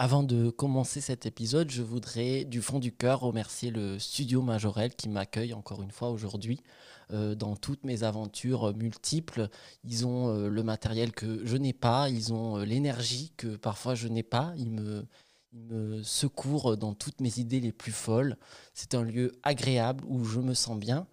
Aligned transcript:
Avant 0.00 0.22
de 0.22 0.48
commencer 0.50 1.00
cet 1.00 1.26
épisode, 1.26 1.70
je 1.70 1.82
voudrais 1.82 2.44
du 2.44 2.62
fond 2.62 2.78
du 2.78 2.92
cœur 2.92 3.18
remercier 3.18 3.72
le 3.72 3.98
studio 3.98 4.42
Majorel 4.42 4.94
qui 4.94 5.08
m'accueille 5.08 5.52
encore 5.52 5.82
une 5.82 5.90
fois 5.90 6.10
aujourd'hui 6.10 6.62
euh, 7.10 7.34
dans 7.34 7.56
toutes 7.56 7.82
mes 7.82 8.04
aventures 8.04 8.76
multiples. 8.76 9.48
Ils 9.82 10.06
ont 10.06 10.28
euh, 10.28 10.48
le 10.48 10.62
matériel 10.62 11.10
que 11.10 11.44
je 11.44 11.56
n'ai 11.56 11.72
pas, 11.72 12.10
ils 12.10 12.32
ont 12.32 12.58
euh, 12.58 12.64
l'énergie 12.64 13.32
que 13.36 13.56
parfois 13.56 13.96
je 13.96 14.06
n'ai 14.06 14.22
pas. 14.22 14.52
Ils 14.56 14.70
me, 14.70 15.04
ils 15.52 15.64
me 15.64 16.00
secourent 16.04 16.76
dans 16.76 16.94
toutes 16.94 17.20
mes 17.20 17.40
idées 17.40 17.58
les 17.58 17.72
plus 17.72 17.90
folles. 17.90 18.36
C'est 18.74 18.94
un 18.94 19.02
lieu 19.02 19.32
agréable 19.42 20.04
où 20.06 20.22
je 20.22 20.38
me 20.38 20.54
sens 20.54 20.78
bien 20.78 21.08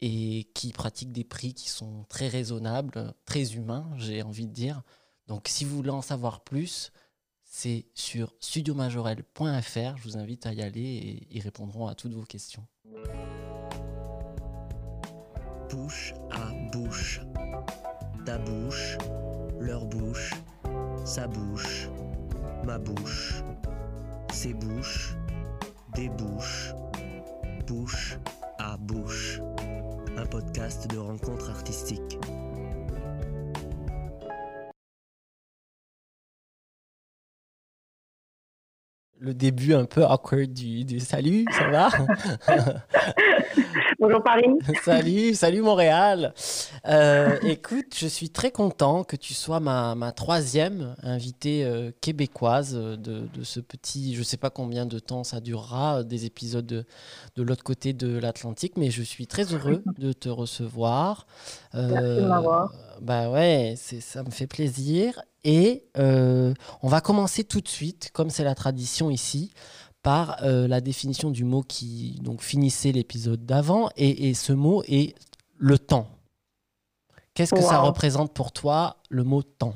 et 0.00 0.48
qui 0.54 0.72
pratique 0.72 1.12
des 1.12 1.24
prix 1.24 1.52
qui 1.52 1.68
sont 1.68 2.06
très 2.08 2.28
raisonnables, 2.28 3.12
très 3.26 3.52
humains, 3.56 3.90
j'ai 3.98 4.22
envie 4.22 4.46
de 4.46 4.54
dire. 4.54 4.80
Donc 5.26 5.48
si 5.48 5.66
vous 5.66 5.76
voulez 5.76 5.90
en 5.90 6.00
savoir 6.00 6.40
plus, 6.40 6.92
c'est 7.54 7.84
sur 7.92 8.34
studiomajorel.fr. 8.40 9.96
Je 9.98 10.02
vous 10.04 10.16
invite 10.16 10.46
à 10.46 10.54
y 10.54 10.62
aller 10.62 10.80
et 10.80 11.28
ils 11.30 11.42
répondront 11.42 11.86
à 11.86 11.94
toutes 11.94 12.14
vos 12.14 12.24
questions. 12.24 12.66
Bouche 15.70 16.14
à 16.30 16.50
bouche. 16.72 17.20
Ta 18.24 18.38
bouche, 18.38 18.96
leur 19.60 19.84
bouche, 19.84 20.32
sa 21.04 21.26
bouche, 21.26 21.88
ma 22.64 22.78
bouche, 22.78 23.42
ses 24.32 24.54
bouches, 24.54 25.14
des 25.94 26.08
bouches, 26.08 26.72
bouche 27.66 28.16
à 28.58 28.78
bouche. 28.78 29.40
Un 30.16 30.24
podcast 30.24 30.90
de 30.90 30.96
rencontres 30.96 31.50
artistiques. 31.50 32.18
Le 39.22 39.34
début 39.34 39.72
un 39.72 39.84
peu 39.84 40.04
awkward 40.04 40.52
du, 40.52 40.84
du 40.84 40.98
salut, 40.98 41.44
ça 41.52 41.68
va? 41.68 41.90
Bonjour 44.02 44.20
Paris. 44.20 44.48
salut, 44.82 45.32
salut 45.32 45.62
Montréal. 45.62 46.34
Euh, 46.88 47.38
écoute, 47.42 47.94
je 47.96 48.08
suis 48.08 48.30
très 48.30 48.50
content 48.50 49.04
que 49.04 49.14
tu 49.14 49.32
sois 49.32 49.60
ma, 49.60 49.94
ma 49.94 50.10
troisième 50.10 50.96
invitée 51.04 51.64
euh, 51.64 51.92
québécoise 52.00 52.74
de, 52.74 52.96
de, 52.96 53.44
ce 53.44 53.60
petit, 53.60 54.14
je 54.14 54.18
ne 54.18 54.24
sais 54.24 54.38
pas 54.38 54.50
combien 54.50 54.86
de 54.86 54.98
temps 54.98 55.22
ça 55.22 55.38
durera, 55.38 56.02
des 56.02 56.26
épisodes 56.26 56.66
de, 56.66 56.84
de 57.36 57.42
l'autre 57.44 57.62
côté 57.62 57.92
de 57.92 58.18
l'Atlantique, 58.18 58.76
mais 58.76 58.90
je 58.90 59.04
suis 59.04 59.28
très 59.28 59.54
heureux 59.54 59.84
de 59.98 60.12
te 60.12 60.28
recevoir. 60.28 61.28
Merci 61.72 61.94
de 61.94 62.26
m'avoir. 62.26 62.72
Bah 63.00 63.30
ouais, 63.30 63.76
ça 63.76 64.24
me 64.24 64.30
fait 64.30 64.48
plaisir. 64.48 65.22
Et 65.44 65.84
euh, 65.98 66.54
on 66.82 66.88
va 66.88 67.00
commencer 67.00 67.42
tout 67.42 67.60
de 67.60 67.68
suite, 67.68 68.10
comme 68.12 68.30
c'est 68.30 68.44
la 68.44 68.54
tradition 68.54 69.10
ici, 69.10 69.52
par 70.02 70.42
euh, 70.42 70.66
la 70.66 70.80
définition 70.80 71.30
du 71.30 71.44
mot 71.44 71.62
qui 71.62 72.18
donc 72.22 72.40
finissait 72.40 72.92
l'épisode 72.92 73.44
d'avant. 73.44 73.88
Et, 73.96 74.34
ce 74.34 74.52
mot 74.52 74.82
est 74.88 75.14
le 75.58 75.78
temps. 75.78 76.08
Qu'est-ce 77.34 77.54
que 77.54 77.60
ça 77.60 77.78
représente 77.78 78.34
pour 78.34 78.52
toi, 78.52 78.96
le 79.10 79.24
mot 79.24 79.42
temps? 79.42 79.74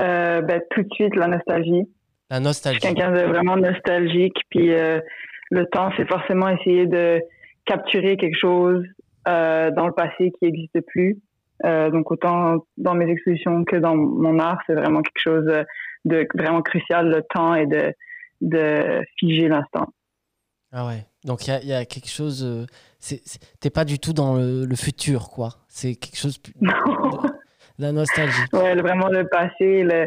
Euh, 0.00 0.40
ben, 0.42 0.60
Tout 0.70 0.82
de 0.82 0.88
suite, 0.92 1.14
la 1.14 1.28
nostalgie. 1.28 1.88
La 2.30 2.40
nostalgie. 2.40 2.80
Quelqu'un 2.80 3.12
de 3.12 3.20
vraiment 3.20 3.56
nostalgique. 3.56 4.36
Puis 4.50 4.68
le 4.68 5.66
temps, 5.70 5.90
c'est 5.96 6.08
forcément 6.08 6.48
essayer 6.48 6.86
de 6.86 7.20
capturer 7.64 8.16
quelque 8.16 8.38
chose 8.38 8.84
dans 9.24 9.86
le 9.86 9.92
passé 9.92 10.32
qui 10.32 10.44
n'existe 10.46 10.80
plus. 10.86 11.20
Euh, 11.64 11.90
donc 11.90 12.10
autant 12.10 12.66
dans 12.76 12.94
mes 12.94 13.10
expositions 13.10 13.64
que 13.64 13.76
dans 13.76 13.96
mon 13.96 14.38
art, 14.38 14.58
c'est 14.66 14.74
vraiment 14.74 15.00
quelque 15.00 15.22
chose 15.22 15.64
de 16.06 16.26
vraiment 16.34 16.62
crucial, 16.62 17.08
le 17.08 17.22
temps 17.34 17.54
et 17.54 17.66
de, 17.66 17.92
de 18.40 19.02
figer 19.18 19.48
l'instant. 19.48 19.88
Ah 20.72 20.86
ouais, 20.86 21.04
donc 21.24 21.46
il 21.46 21.58
y, 21.62 21.66
y 21.68 21.72
a, 21.72 21.84
quelque 21.84 22.08
chose, 22.08 22.44
euh, 22.44 22.66
t'es 23.60 23.70
pas 23.70 23.84
du 23.84 23.98
tout 23.98 24.12
dans 24.12 24.36
le, 24.36 24.76
futur, 24.76 25.28
quoi. 25.28 25.50
C'est 25.68 25.94
quelque 25.94 26.16
chose 26.18 26.40
non. 26.60 26.72
de, 26.72 27.28
la 27.78 27.92
nostalgie. 27.92 28.42
Ouais, 28.52 28.74
vraiment 28.74 29.08
le 29.08 29.26
passé, 29.28 29.84
le, 29.84 30.06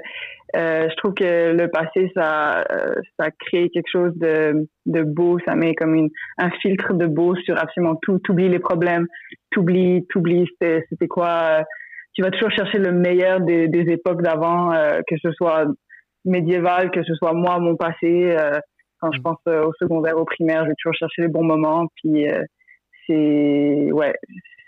euh, 0.56 0.88
je 0.90 0.96
trouve 0.96 1.14
que 1.14 1.54
le 1.54 1.68
passé, 1.70 2.12
ça, 2.16 2.64
euh, 2.72 2.96
ça 3.20 3.30
crée 3.32 3.70
quelque 3.70 3.90
chose 3.92 4.14
de, 4.16 4.68
de 4.86 5.04
beau. 5.04 5.38
Ça 5.46 5.56
met 5.56 5.76
comme 5.76 5.94
une, 5.94 6.10
un 6.38 6.50
filtre 6.62 6.94
de 6.94 7.06
beau 7.06 7.36
sur 7.36 7.58
absolument 7.58 7.96
tout. 8.02 8.20
T'oublies 8.20 8.50
les 8.50 8.60
problèmes, 8.60 9.08
t'oublies, 9.52 10.06
t'oublies 10.10 10.48
c'était 10.60 11.08
quoi. 11.08 11.60
Euh, 11.60 11.64
tu 12.14 12.24
vas 12.24 12.32
toujours 12.32 12.52
chercher 12.52 12.80
le 12.80 12.92
meilleur 12.92 13.40
des, 13.42 13.68
des 13.68 13.92
époques 13.92 14.24
d'avant, 14.24 14.72
que 15.08 15.16
ce 15.22 15.32
soit 15.34 15.66
médiéval, 16.26 16.92
que 16.92 17.04
ce 17.04 17.16
soit 17.16 17.34
moi, 17.34 17.60
mon 17.60 17.76
passé. 17.76 18.36
quand 19.00 19.12
je 19.12 19.20
mm. 19.20 19.24
pense 19.24 19.38
au 19.48 19.74
secondaire, 19.80 20.18
au 20.18 20.26
primaire, 20.26 20.64
je 20.64 20.70
vais 20.70 20.76
toujours 20.82 20.96
chercher 20.96 21.24
les 21.24 21.28
bons 21.28 21.44
moments. 21.44 21.88
Puis 21.96 22.26
c'est 23.08 23.92
ouais, 23.92 24.14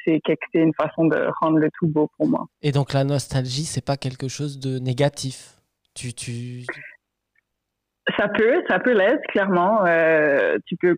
c'est 0.05 0.21
une 0.53 0.73
façon 0.73 1.05
de 1.05 1.27
rendre 1.41 1.57
le 1.57 1.69
tout 1.77 1.87
beau 1.87 2.09
pour 2.17 2.27
moi. 2.27 2.45
Et 2.61 2.71
donc 2.71 2.93
la 2.93 3.03
nostalgie, 3.03 3.65
c'est 3.65 3.85
pas 3.85 3.97
quelque 3.97 4.27
chose 4.27 4.59
de 4.59 4.79
négatif? 4.79 5.57
Tu, 5.93 6.13
tu... 6.13 6.65
Ça 8.17 8.27
peut, 8.29 8.63
ça 8.69 8.79
peut 8.79 8.93
l'être, 8.93 9.23
clairement. 9.27 9.85
Euh, 9.85 10.57
tu 10.65 10.75
peux 10.77 10.95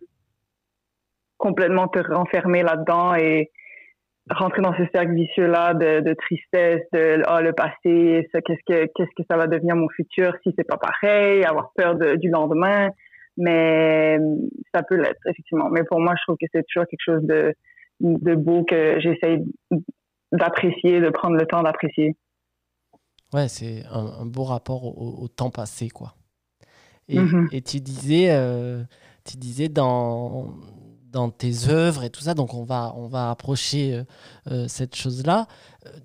complètement 1.36 1.88
te 1.88 1.98
renfermer 1.98 2.62
là-dedans 2.62 3.14
et 3.14 3.50
rentrer 4.30 4.62
dans 4.62 4.74
ce 4.74 4.84
cercle 4.94 5.14
vicieux-là 5.14 5.74
de, 5.74 6.00
de, 6.00 6.14
tristesse, 6.14 6.82
de 6.92 7.22
oh, 7.28 7.40
le 7.42 7.52
passé, 7.52 8.28
qu'est-ce 8.32 8.64
que 8.66 8.86
qu'est-ce 8.94 9.14
que 9.16 9.22
ça 9.30 9.36
va 9.36 9.46
devenir 9.46 9.76
mon 9.76 9.88
futur 9.90 10.34
si 10.42 10.54
c'est 10.56 10.66
pas 10.66 10.78
pareil, 10.78 11.44
avoir 11.44 11.72
peur 11.74 11.96
de, 11.96 12.16
du 12.16 12.30
lendemain. 12.30 12.88
Mais 13.36 14.16
ça 14.74 14.82
peut 14.82 14.96
l'être, 14.96 15.20
effectivement. 15.26 15.68
Mais 15.68 15.82
pour 15.84 16.00
moi, 16.00 16.14
je 16.16 16.22
trouve 16.22 16.36
que 16.40 16.46
c'est 16.52 16.64
toujours 16.68 16.86
quelque 16.88 17.04
chose 17.04 17.22
de, 17.24 17.52
de 18.00 18.34
beau 18.34 18.64
que 18.64 19.00
j'essaye 19.00 19.44
d'apprécier, 20.32 21.00
de 21.00 21.10
prendre 21.10 21.36
le 21.36 21.46
temps 21.46 21.62
d'apprécier. 21.62 22.16
Ouais, 23.32 23.48
c'est 23.48 23.82
un, 23.90 24.24
beau 24.26 24.44
rapport 24.44 24.84
au, 24.84 25.26
temps 25.26 25.50
passé, 25.50 25.88
quoi. 25.88 26.14
Et, 27.08 27.18
mm-hmm. 27.18 27.48
et 27.52 27.60
tu 27.60 27.80
disais, 27.80 28.28
euh, 28.30 28.84
tu 29.24 29.36
disais 29.36 29.68
dans, 29.68 30.54
dans 31.14 31.30
tes 31.30 31.68
œuvres 31.68 32.04
et 32.04 32.10
tout 32.10 32.20
ça, 32.20 32.34
donc 32.34 32.52
on 32.52 32.64
va, 32.64 32.92
on 32.96 33.06
va 33.06 33.30
approcher 33.30 33.94
euh, 33.94 34.04
euh, 34.50 34.68
cette 34.68 34.94
chose-là. 34.94 35.46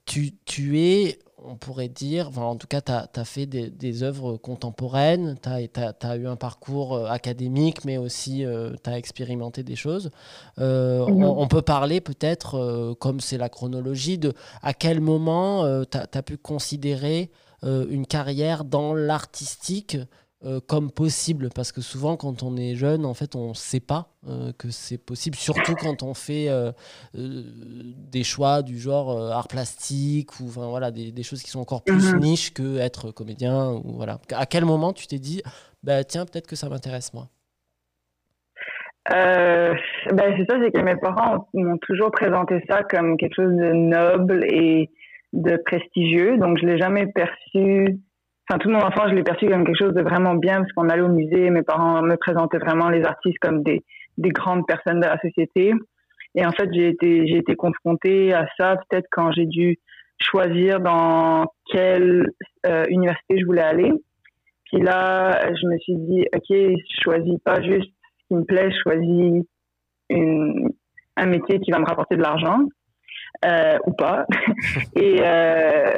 Tu, 0.06 0.36
tu 0.46 0.80
es 0.80 1.20
on 1.46 1.56
pourrait 1.56 1.90
dire, 1.90 2.38
en 2.38 2.56
tout 2.56 2.68
cas, 2.68 2.81
tu 2.81 2.92
as, 2.92 3.25
fait 3.25 3.46
des, 3.46 3.70
des, 3.70 4.03
œuvres 4.03 4.38
contemporaines, 4.38 5.38
tu 5.42 5.50
as, 5.50 6.18
eu 6.18 6.28
un 6.28 6.36
parcours 6.36 6.96
euh, 6.96 7.06
académique, 7.08 7.86
mais 7.86 7.97
aussi 7.97 8.46
euh, 8.46 8.74
tu 8.84 8.90
as 8.90 8.97
expérimenté 8.97 9.64
des 9.64 9.75
choses. 9.75 10.12
Euh, 10.59 11.06
mhm. 11.08 11.24
on, 11.24 11.47
peut 11.47 11.62
parler 11.62 12.02
peut-être, 12.02 12.96
comme 13.00 13.20
c'est 13.20 13.38
la 13.38 13.50
chronologie, 13.50 14.18
de 14.18 14.34
à 14.62 14.74
quel 14.74 15.00
moment 15.00 15.84
tu 15.86 15.97
as, 15.97 16.24
pu 16.24 16.38
considérer 16.38 17.31
une 17.64 18.06
carrière 18.06 18.64
dans 18.64 18.94
l'artistique 18.94 19.97
euh, 20.45 20.61
comme 20.66 20.89
possible 20.89 21.50
parce 21.53 21.73
que 21.73 21.81
souvent 21.81 22.16
quand 22.16 22.44
on 22.44 22.55
est 22.55 22.73
jeune 22.73 23.05
en 23.05 23.13
fait 23.13 23.35
on 23.35 23.50
ne 23.50 23.53
sait 23.53 23.81
pas 23.81 24.07
euh, 24.25 24.53
que 24.57 24.69
c'est 24.69 24.97
possible 24.97 25.35
surtout 25.35 25.75
quand 25.75 26.01
on 26.01 26.13
fait 26.13 26.45
euh, 26.47 26.72
des 27.13 28.23
choix 28.23 28.61
du 28.61 28.79
genre 28.79 29.33
art 29.33 29.49
plastique 29.49 30.39
ou 30.39 30.45
enfin 30.45 30.69
voilà 30.69 30.91
des, 30.91 31.11
des, 31.11 31.23
choses 31.23 31.44
qui 31.44 31.49
sont 31.49 31.59
encore 31.59 31.83
plus 31.83 32.13
mhm. 32.13 32.22
niches 32.22 32.53
que 32.53 32.79
être 32.79 33.11
comédien 33.11 33.72
ou 33.83 33.97
voilà. 33.97 34.19
À 34.33 34.45
quel 34.45 34.63
moment 34.63 34.94
tu 34.94 35.07
t'es 35.07 35.19
dit 35.19 35.41
bah 35.83 36.05
tiens 36.05 36.25
peut-être 36.25 36.47
que 36.47 36.55
ça 36.55 36.69
m'intéresse 36.69 37.13
moi? 37.13 37.28
Ben 39.09 39.75
c'est 40.38 40.45
ça 40.49 40.57
c'est 40.63 40.72
que 40.72 40.81
mes 40.81 40.95
parents 40.95 41.49
m'ont 41.53 41.79
toujours 41.79 42.11
présenté 42.11 42.63
ça 42.69 42.83
comme 42.83 43.17
quelque 43.17 43.35
chose 43.35 43.57
de 43.57 43.73
noble 43.73 44.45
et 44.45 44.89
de 45.33 45.57
prestigieux. 45.66 46.38
Donc 46.38 46.59
je 46.61 46.66
l'ai 46.66 46.78
jamais 46.78 47.07
perçu 47.07 47.99
tout 48.57 48.69
mon 48.69 48.79
enfance, 48.79 49.09
je 49.09 49.16
l'ai 49.16 49.23
perçu 49.23 49.47
comme 49.47 49.63
quelque 49.63 49.78
chose 49.78 49.93
de 49.93 50.01
vraiment 50.01 50.35
bien 50.35 50.61
parce 50.61 50.72
qu'on 50.73 50.90
allait 50.90 51.03
au 51.03 51.09
musée, 51.09 51.49
mes 51.49 51.61
parents 51.61 52.01
me 52.01 52.16
présentaient 52.16 52.57
vraiment 52.57 52.90
les 52.90 53.03
artistes 53.03 53.37
comme 53.40 53.63
des, 53.63 53.84
des 54.17 54.29
grandes 54.29 54.66
personnes 54.66 54.99
de 54.99 55.05
la 55.05 55.19
société. 55.19 55.73
Et 56.35 56.46
en 56.46 56.51
fait, 56.51 56.69
j'ai 56.73 56.90
été 56.90 57.55
confrontée 57.55 58.34
à 58.34 58.47
ça 58.57 58.78
peut-être 58.90 59.07
quand 59.11 59.31
j'ai 59.31 59.46
dû 59.46 59.78
choisir 60.22 60.79
dans 60.79 61.46
quelle 61.72 62.28
euh, 62.66 62.85
université 62.90 63.40
je 63.40 63.46
voulais 63.46 63.61
aller. 63.61 63.91
Puis 64.66 64.81
là, 64.81 65.40
je 65.47 65.67
me 65.67 65.78
suis 65.79 65.95
dit, 65.95 66.25
ok, 66.35 66.49
je 66.49 67.02
choisis 67.03 67.40
pas 67.43 67.61
juste 67.61 67.91
ce 68.22 68.28
qui 68.28 68.35
me 68.35 68.43
plaît, 68.43 68.69
je 68.72 68.78
choisis 68.81 69.43
un 70.11 71.25
métier 71.25 71.59
qui 71.59 71.72
va 71.72 71.79
me 71.79 71.85
rapporter 71.85 72.16
de 72.16 72.22
l'argent. 72.22 72.59
Euh, 73.46 73.78
ou 73.85 73.93
pas. 73.93 74.26
Et 74.96 75.22
euh, 75.22 75.91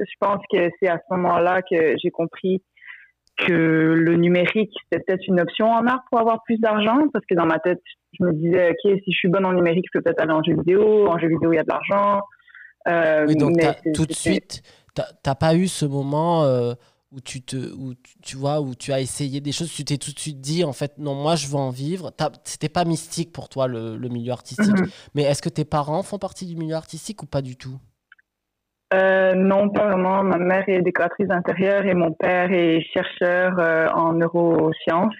je 0.00 0.14
pense 0.18 0.40
que 0.50 0.68
c'est 0.80 0.88
à 0.88 0.98
ce 0.98 1.14
moment-là 1.14 1.62
que 1.62 1.94
j'ai 2.02 2.10
compris 2.10 2.62
que 3.36 3.52
le 3.52 4.16
numérique, 4.16 4.72
c'était 4.90 5.04
peut-être 5.04 5.28
une 5.28 5.40
option 5.40 5.70
en 5.70 5.86
art 5.86 6.00
pour 6.10 6.18
avoir 6.18 6.42
plus 6.42 6.58
d'argent, 6.58 7.06
parce 7.12 7.24
que 7.24 7.36
dans 7.36 7.46
ma 7.46 7.60
tête, 7.60 7.80
je 8.18 8.24
me 8.24 8.32
disais, 8.32 8.70
OK, 8.70 9.00
si 9.04 9.12
je 9.12 9.16
suis 9.16 9.28
bonne 9.28 9.46
en 9.46 9.52
numérique, 9.52 9.84
je 9.92 9.98
peux 9.98 10.02
peut-être 10.02 10.20
aller 10.20 10.32
en 10.32 10.42
jeu 10.42 10.56
vidéo. 10.56 11.06
En 11.06 11.18
jeu 11.18 11.28
vidéo, 11.28 11.52
il 11.52 11.56
y 11.56 11.58
a 11.60 11.62
de 11.62 11.68
l'argent. 11.68 12.20
Euh, 12.88 13.26
oui, 13.28 13.36
donc 13.36 13.54
tout 13.94 14.06
de 14.06 14.12
suite, 14.12 14.62
tu 14.96 15.02
n'as 15.24 15.34
pas 15.36 15.54
eu 15.54 15.68
ce 15.68 15.86
moment 15.86 16.44
où 17.12 17.20
tu 17.20 17.40
te 17.42 17.56
où 17.56 17.94
tu 18.22 18.36
vois 18.36 18.60
où 18.60 18.74
tu 18.74 18.92
as 18.92 19.00
essayé 19.00 19.40
des 19.40 19.52
choses 19.52 19.72
tu 19.72 19.84
t'es 19.84 19.96
tout 19.96 20.12
de 20.12 20.18
suite 20.18 20.40
dit 20.40 20.62
en 20.64 20.74
fait 20.74 20.98
non 20.98 21.14
moi 21.14 21.36
je 21.36 21.46
veux 21.46 21.56
en 21.56 21.70
vivre 21.70 22.12
c'était 22.44 22.68
pas 22.68 22.84
mystique 22.84 23.32
pour 23.32 23.48
toi 23.48 23.66
le, 23.66 23.96
milieu 24.08 24.32
artistique 24.32 24.78
mhm. 24.78 24.88
mais 25.14 25.22
est-ce 25.22 25.40
que 25.40 25.48
tes 25.48 25.64
parents 25.64 26.02
font 26.02 26.18
partie 26.18 26.44
du 26.44 26.56
milieu 26.56 26.74
artistique 26.74 27.22
ou 27.22 27.26
pas 27.26 27.40
du 27.40 27.56
tout? 27.56 27.78
Euh, 28.94 29.34
non, 29.34 29.68
pas 29.68 29.86
vraiment. 29.88 30.22
Ma 30.22 30.38
mère 30.38 30.64
est 30.66 30.80
décoratrice 30.80 31.28
d'intérieur 31.28 31.84
et 31.84 31.92
mon 31.92 32.12
père 32.12 32.50
est 32.50 32.80
chercheur 32.94 33.58
euh, 33.58 33.86
en 33.88 34.14
neurosciences. 34.14 35.14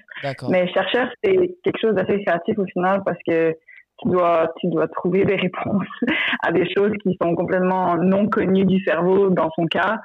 Mais 0.48 0.72
chercheur, 0.72 1.08
c'est 1.22 1.36
quelque 1.62 1.78
chose 1.80 1.94
d'assez 1.94 2.24
créatif 2.24 2.58
au 2.58 2.64
final 2.64 3.02
parce 3.04 3.18
que 3.26 3.54
tu 4.00 4.08
dois, 4.08 4.52
tu 4.60 4.68
dois 4.68 4.88
trouver 4.88 5.24
des 5.24 5.36
réponses 5.36 5.86
à 6.42 6.52
des 6.52 6.68
choses 6.74 6.92
qui 7.02 7.16
sont 7.20 7.34
complètement 7.34 7.96
non 7.96 8.28
connues 8.28 8.64
du 8.64 8.82
cerveau 8.84 9.30
dans 9.30 9.50
son 9.56 9.66
cas. 9.66 10.00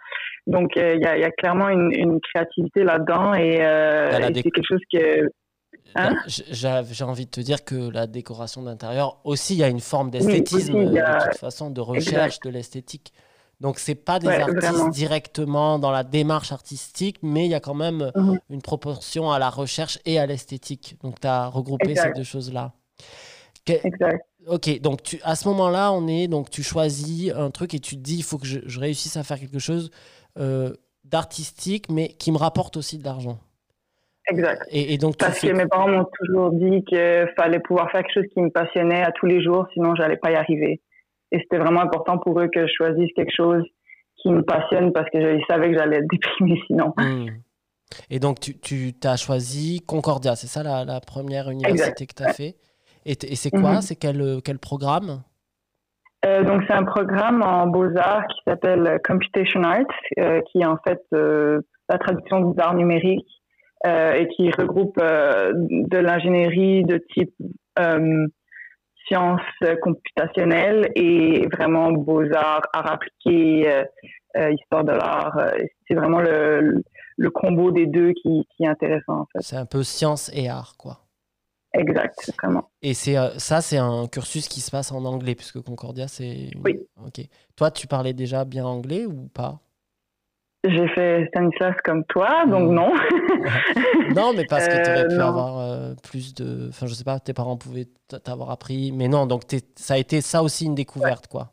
Donc, 0.48 0.76
euh, 0.78 0.96
il 0.96 1.02
y, 1.02 1.06
a, 1.06 1.18
y, 1.18 1.24
a, 1.24 1.32
clairement 1.32 1.70
une, 1.70 1.92
une 1.94 2.20
créativité 2.20 2.84
là-dedans 2.84 3.34
et, 3.34 3.58
c'est 4.34 4.52
quelque 4.52 4.68
chose 4.68 4.82
que... 4.92 5.30
Hein? 5.96 6.16
J'ai 6.28 7.04
envie 7.04 7.26
de 7.26 7.32
te 7.32 7.40
dire 7.40 7.64
que 7.64 7.92
la 7.92 8.08
décoration 8.08 8.64
d'intérieur 8.64 9.20
aussi, 9.24 9.54
il 9.54 9.60
y 9.60 9.64
a 9.64 9.70
une 9.70 9.80
forme 9.80 10.10
d'esthétisme, 10.10 10.86
de 10.86 11.30
toute 11.30 11.38
façon, 11.38 11.70
de 11.70 11.82
recherche 11.82 12.40
de 12.40 12.50
l'esthétique. 12.50 13.14
Donc, 13.64 13.80
c'est 13.80 13.96
pas 13.96 14.20
des 14.20 14.28
artistes 14.28 14.90
directement 14.90 15.80
dans 15.80 15.92
la 15.92 16.04
démarche 16.04 16.52
artistique, 16.52 17.18
mais 17.22 17.46
il 17.46 17.52
y 17.52 17.56
a 17.56 17.62
quand 17.62 17.74
même 17.74 18.12
mhm. 18.14 18.40
une 18.50 18.62
proportion 18.62 19.32
à 19.32 19.40
la 19.40 19.50
recherche 19.50 20.00
et 20.06 20.20
à 20.20 20.26
l'esthétique. 20.26 20.98
Donc, 21.02 21.22
tu 21.22 21.28
as 21.28 21.48
regroupé 21.48 21.96
ces 21.96 22.12
deux 22.12 22.24
choses-là. 22.24 22.74
Exact. 23.68 24.26
Ok, 24.48 24.80
donc 24.82 25.04
tu, 25.04 25.20
à 25.24 25.36
ce 25.36 25.48
moment-là, 25.50 25.92
on 25.94 26.08
est 26.08 26.28
donc 26.28 26.50
tu 26.50 26.64
choisis 26.64 27.32
un 27.34 27.50
truc 27.50 27.74
et 27.74 27.80
tu 27.80 27.96
te 27.96 28.02
dis 28.02 28.18
il 28.18 28.24
faut 28.24 28.38
que 28.38 28.46
je, 28.46 28.80
réussisse 28.80 29.16
à 29.16 29.24
faire 29.24 29.40
quelque 29.40 29.60
chose 29.60 29.90
euh, 30.38 30.74
d'artistique, 31.06 31.90
mais 31.90 32.10
qui 32.10 32.32
me 32.32 32.38
rapporte 32.38 32.76
aussi 32.76 32.98
de 32.98 33.06
l'argent. 33.06 33.40
Exact. 34.30 34.64
Et, 34.72 34.98
donc 34.98 35.18
Parce 35.18 35.40
que 35.40 35.52
mes 35.52 35.66
parents 35.66 35.90
m'ont 35.90 36.08
toujours 36.18 36.52
dit 36.52 36.84
qu'il 36.86 37.28
fallait 37.36 37.60
pouvoir 37.60 37.92
faire 37.92 38.04
quelque 38.04 38.22
chose 38.22 38.32
qui 38.34 38.42
me 38.42 38.50
passionnait 38.50 39.04
à 39.04 39.12
tous 39.12 39.26
les 39.26 39.44
jours, 39.44 39.66
sinon 39.74 39.96
j'allais 39.96 40.18
pas 40.18 40.32
y 40.32 40.36
arriver. 40.36 40.82
Et 41.32 41.40
c'était 41.40 41.58
vraiment 41.58 41.82
important 41.82 42.18
pour 42.18 42.40
eux 42.40 42.48
que 42.48 42.66
je 42.66 42.72
choisisse 42.74 43.12
quelque 43.16 43.36
chose 43.36 43.64
qui 44.18 44.30
me 44.30 44.42
passionne 44.42 44.94
parce 44.94 45.10
que 45.10 45.20
je 45.20 45.44
savais 45.50 45.72
que 45.72 45.78
j'allais 45.78 45.98
être 45.98 46.08
déprimée 46.12 46.60
sinon. 46.68 46.94
Hmm. 46.98 47.28
Et 48.10 48.20
donc, 48.20 48.40
tu, 48.40 48.58
tu 48.60 48.94
as 49.04 49.18
choisi 49.18 49.82
Concordia, 49.86 50.36
c'est 50.36 50.48
ça 50.48 50.64
la, 50.64 50.84
la, 50.86 51.00
première 51.00 51.50
université 51.50 52.08
que 52.08 52.14
tu 52.16 52.24
as 52.24 52.34
fait? 52.34 52.56
Et, 53.06 53.12
et 53.12 53.36
c'est 53.36 53.52
quoi? 53.52 53.76
Mhm. 53.76 53.82
C'est 53.82 53.96
quel, 53.96 54.42
quel 54.44 54.60
programme? 54.60 55.24
Euh, 56.26 56.44
donc 56.44 56.64
c'est 56.68 56.74
un 56.74 56.86
programme 56.86 57.42
en 57.42 57.68
beaux-arts 57.68 58.26
qui 58.28 58.40
s'appelle 58.48 59.00
Computation 59.04 59.62
Arts, 59.64 59.86
euh, 60.20 60.42
qui 60.52 60.60
est 60.60 60.66
en 60.66 60.78
fait 60.78 61.02
euh, 61.14 61.62
la 61.90 61.98
traduction 61.98 62.52
des 62.52 62.62
arts 62.62 62.76
numériques 62.76 63.28
et 63.86 64.30
qui 64.38 64.50
regroupe 64.50 64.98
de 64.98 65.98
l'ingénierie 65.98 66.86
de 66.86 67.04
type 67.14 67.34
sciences 69.08 69.42
computationnelles 69.82 70.90
et 70.96 71.48
vraiment 71.52 71.92
beaux-arts, 71.92 72.64
arts 72.74 72.92
appliqués, 72.92 73.70
euh, 73.70 73.84
euh, 74.38 74.52
histoire 74.54 74.84
de 74.84 74.92
l'art. 74.92 75.38
Euh, 75.38 75.52
c'est 75.88 75.96
vraiment 75.96 76.20
le, 76.20 76.84
le, 77.18 77.30
combo 77.30 77.72
des 77.72 77.86
deux 77.86 78.12
qui, 78.14 78.48
qui 78.56 78.64
est 78.64 78.68
intéressant. 78.68 79.22
En 79.22 79.26
fait. 79.26 79.42
C'est 79.42 79.58
un 79.58 79.66
peu 79.66 79.84
science 79.84 80.32
et 80.34 80.50
art, 80.50 80.76
quoi. 80.78 81.00
Exact, 81.74 82.32
vraiment. 82.42 82.70
Et 82.82 82.94
c'est 82.94 83.16
ça, 83.40 83.62
c'est 83.62 83.78
un 83.78 84.08
cursus 84.08 84.48
qui 84.48 84.62
se 84.62 84.70
passe 84.70 84.92
en 84.92 85.06
anglais, 85.06 85.36
puisque 85.36 85.60
Concordia, 85.62 86.08
c'est. 86.08 86.52
Oui. 86.64 86.80
Ok. 87.04 87.26
Toi, 87.56 87.72
tu 87.72 87.88
parlais 87.88 88.14
déjà 88.14 88.46
bien 88.46 88.66
anglais 88.66 89.06
ou 89.06 89.28
pas? 89.34 89.60
J'ai 90.66 90.88
fait 90.90 91.26
Stanislas 91.28 91.76
comme 91.84 92.06
toi, 92.06 92.46
donc 92.46 92.70
mmh. 92.70 92.74
non. 92.74 92.94
non, 94.16 94.34
mais 94.34 94.46
parce 94.50 94.68
que 94.68 94.82
tu 94.82 94.90
aurais 94.90 95.08
pu 95.08 95.16
euh, 95.16 95.28
avoir 95.28 95.60
euh, 95.60 95.94
plus 96.02 96.34
de. 96.34 96.70
Enfin, 96.70 96.86
je 96.86 96.94
sais 96.94 97.04
pas, 97.04 97.20
tes 97.20 97.34
parents 97.34 97.58
pouvaient 97.58 97.88
t'avoir 98.24 98.50
appris. 98.50 98.94
Mais 98.94 99.10
non, 99.10 99.26
donc 99.26 99.42
ça 99.76 99.96
a 99.96 99.98
été 99.98 100.22
ça 100.22 100.42
aussi 100.42 100.66
une 100.66 100.76
découverte, 100.76 101.28
quoi. 101.28 101.50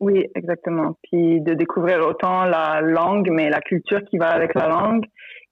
Oui, 0.00 0.26
exactement. 0.34 0.96
Puis 1.02 1.42
de 1.42 1.52
découvrir 1.54 1.98
autant 2.06 2.44
la 2.44 2.80
langue, 2.80 3.28
mais 3.30 3.50
la 3.50 3.60
culture 3.60 4.02
qui 4.04 4.16
va 4.16 4.28
avec 4.28 4.54
la 4.54 4.68
langue 4.68 5.04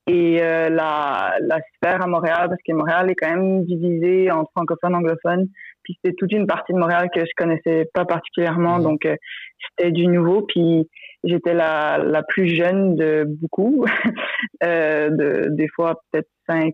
et 0.07 0.41
euh, 0.41 0.69
la, 0.69 1.35
la 1.41 1.59
sphère 1.75 2.01
à 2.01 2.07
Montréal, 2.07 2.47
parce 2.47 2.61
que 2.65 2.73
Montréal 2.73 3.11
est 3.11 3.15
quand 3.15 3.29
même 3.29 3.65
divisé 3.65 4.31
en 4.31 4.45
francophone, 4.55 4.95
anglophone. 4.95 5.47
Puis 5.83 5.97
c'était 6.03 6.15
toute 6.17 6.31
une 6.33 6.47
partie 6.47 6.73
de 6.73 6.79
Montréal 6.79 7.09
que 7.13 7.21
je 7.21 7.31
connaissais 7.37 7.89
pas 7.93 8.05
particulièrement, 8.05 8.79
mmh. 8.79 8.83
donc 8.83 9.07
c'était 9.77 9.91
du 9.91 10.07
nouveau. 10.07 10.41
Puis 10.41 10.87
J'étais 11.23 11.53
la, 11.53 11.97
la 11.97 12.21
plus 12.23 12.47
jeune 12.47 12.95
de 12.95 13.25
beaucoup, 13.41 13.85
euh, 14.63 15.09
de, 15.09 15.47
des 15.49 15.67
fois 15.67 15.99
peut-être 16.11 16.29
5, 16.47 16.73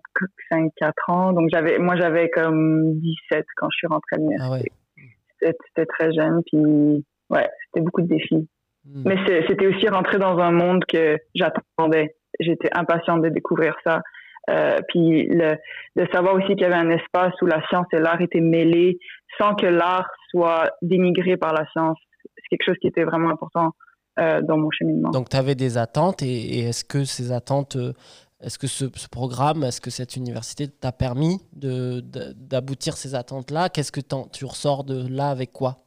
5, 0.51 0.69
4 0.75 0.93
ans. 1.07 1.33
Donc 1.33 1.49
j'avais, 1.51 1.79
moi 1.79 1.95
j'avais 1.95 2.29
comme 2.29 2.99
17 2.99 3.45
quand 3.55 3.67
je 3.71 3.77
suis 3.77 3.87
rentrée 3.87 4.15
à 4.15 4.17
l'université. 4.17 4.71
Ah 4.71 5.51
c'était 5.67 5.85
très 5.85 6.13
jeune, 6.13 6.41
puis 6.45 7.05
ouais, 7.29 7.49
c'était 7.65 7.83
beaucoup 7.83 8.01
de 8.01 8.07
défis. 8.07 8.47
Hmm. 8.85 9.03
Mais 9.05 9.15
c'était 9.47 9.67
aussi 9.67 9.87
rentrer 9.87 10.19
dans 10.19 10.37
un 10.37 10.51
monde 10.51 10.83
que 10.85 11.17
j'attendais. 11.33 12.15
J'étais 12.39 12.69
impatiente 12.73 13.21
de 13.21 13.29
découvrir 13.29 13.75
ça. 13.83 14.01
Euh, 14.49 14.77
puis 14.89 15.27
le, 15.27 15.55
de 15.95 16.05
savoir 16.11 16.35
aussi 16.35 16.47
qu'il 16.47 16.61
y 16.61 16.65
avait 16.65 16.75
un 16.75 16.89
espace 16.89 17.33
où 17.41 17.45
la 17.45 17.65
science 17.67 17.87
et 17.93 17.99
l'art 17.99 18.19
étaient 18.19 18.41
mêlés 18.41 18.97
sans 19.39 19.55
que 19.55 19.65
l'art 19.65 20.09
soit 20.29 20.69
dénigré 20.81 21.37
par 21.37 21.53
la 21.53 21.65
science. 21.71 21.97
C'est 22.35 22.49
quelque 22.49 22.65
chose 22.65 22.77
qui 22.81 22.87
était 22.87 23.05
vraiment 23.05 23.29
important 23.29 23.71
euh, 24.19 24.41
dans 24.41 24.57
mon 24.57 24.69
cheminement. 24.69 25.09
Donc, 25.11 25.29
tu 25.29 25.37
avais 25.37 25.55
des 25.55 25.77
attentes 25.77 26.21
et, 26.21 26.59
est-ce 26.59 26.83
que 26.83 27.03
ces 27.03 27.31
attentes, 27.31 27.77
euh, 27.77 27.93
est-ce 28.41 28.59
que 28.59 28.67
ce, 28.67 28.85
programme, 29.09 29.63
est-ce 29.63 29.79
que 29.81 29.89
cette 29.89 30.15
université 30.17 30.67
t'a 30.67 30.91
permis 30.91 31.39
d'aboutir 31.53 32.97
ces 32.97 33.15
attentes-là? 33.15 33.69
Qu'est-ce 33.69 33.91
que 33.91 34.01
tu 34.31 34.45
ressors 34.45 34.83
de 34.83 35.07
là 35.09 35.29
avec 35.29 35.51
quoi? 35.51 35.77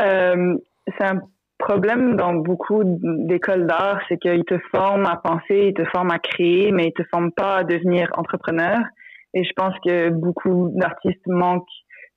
Euh, 0.00 0.56
C'est 0.96 1.04
un 1.04 1.20
problème 1.64 2.16
dans 2.16 2.34
beaucoup 2.34 2.82
d'écoles 2.84 3.66
d'art, 3.66 3.98
c'est 4.08 4.18
qu'ils 4.18 4.44
te 4.44 4.58
forment 4.70 5.06
à 5.06 5.16
penser, 5.16 5.68
ils 5.68 5.74
te 5.74 5.84
forment 5.86 6.10
à 6.10 6.18
créer, 6.18 6.70
mais 6.72 6.88
ils 6.88 6.92
te 6.92 7.02
forment 7.10 7.32
pas 7.32 7.56
à 7.56 7.64
devenir 7.64 8.08
entrepreneur. 8.16 8.78
Et 9.32 9.44
je 9.44 9.52
pense 9.56 9.74
que 9.84 10.10
beaucoup 10.10 10.70
d'artistes 10.74 11.26
manquent 11.26 11.64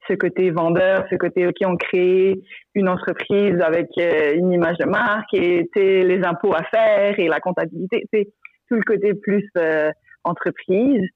ce 0.10 0.14
côté 0.16 0.52
vendeur, 0.52 1.06
ce 1.10 1.16
côté, 1.16 1.48
OK, 1.48 1.56
on 1.66 1.78
crée 1.78 2.36
une 2.76 2.90
entreprise 2.90 3.60
avec 3.62 3.88
euh, 3.98 4.36
une 4.36 4.52
image 4.52 4.78
de 4.78 4.86
marque 4.86 5.34
et 5.34 5.70
les 5.76 6.22
impôts 6.24 6.54
à 6.54 6.64
faire 6.64 7.18
et 7.18 7.28
la 7.28 7.40
comptabilité, 7.40 8.04
c'est 8.14 8.28
tout 8.70 8.76
le 8.76 8.84
côté 8.84 9.14
plus 9.14 9.48
euh, 9.58 9.90
entreprise. 10.24 11.08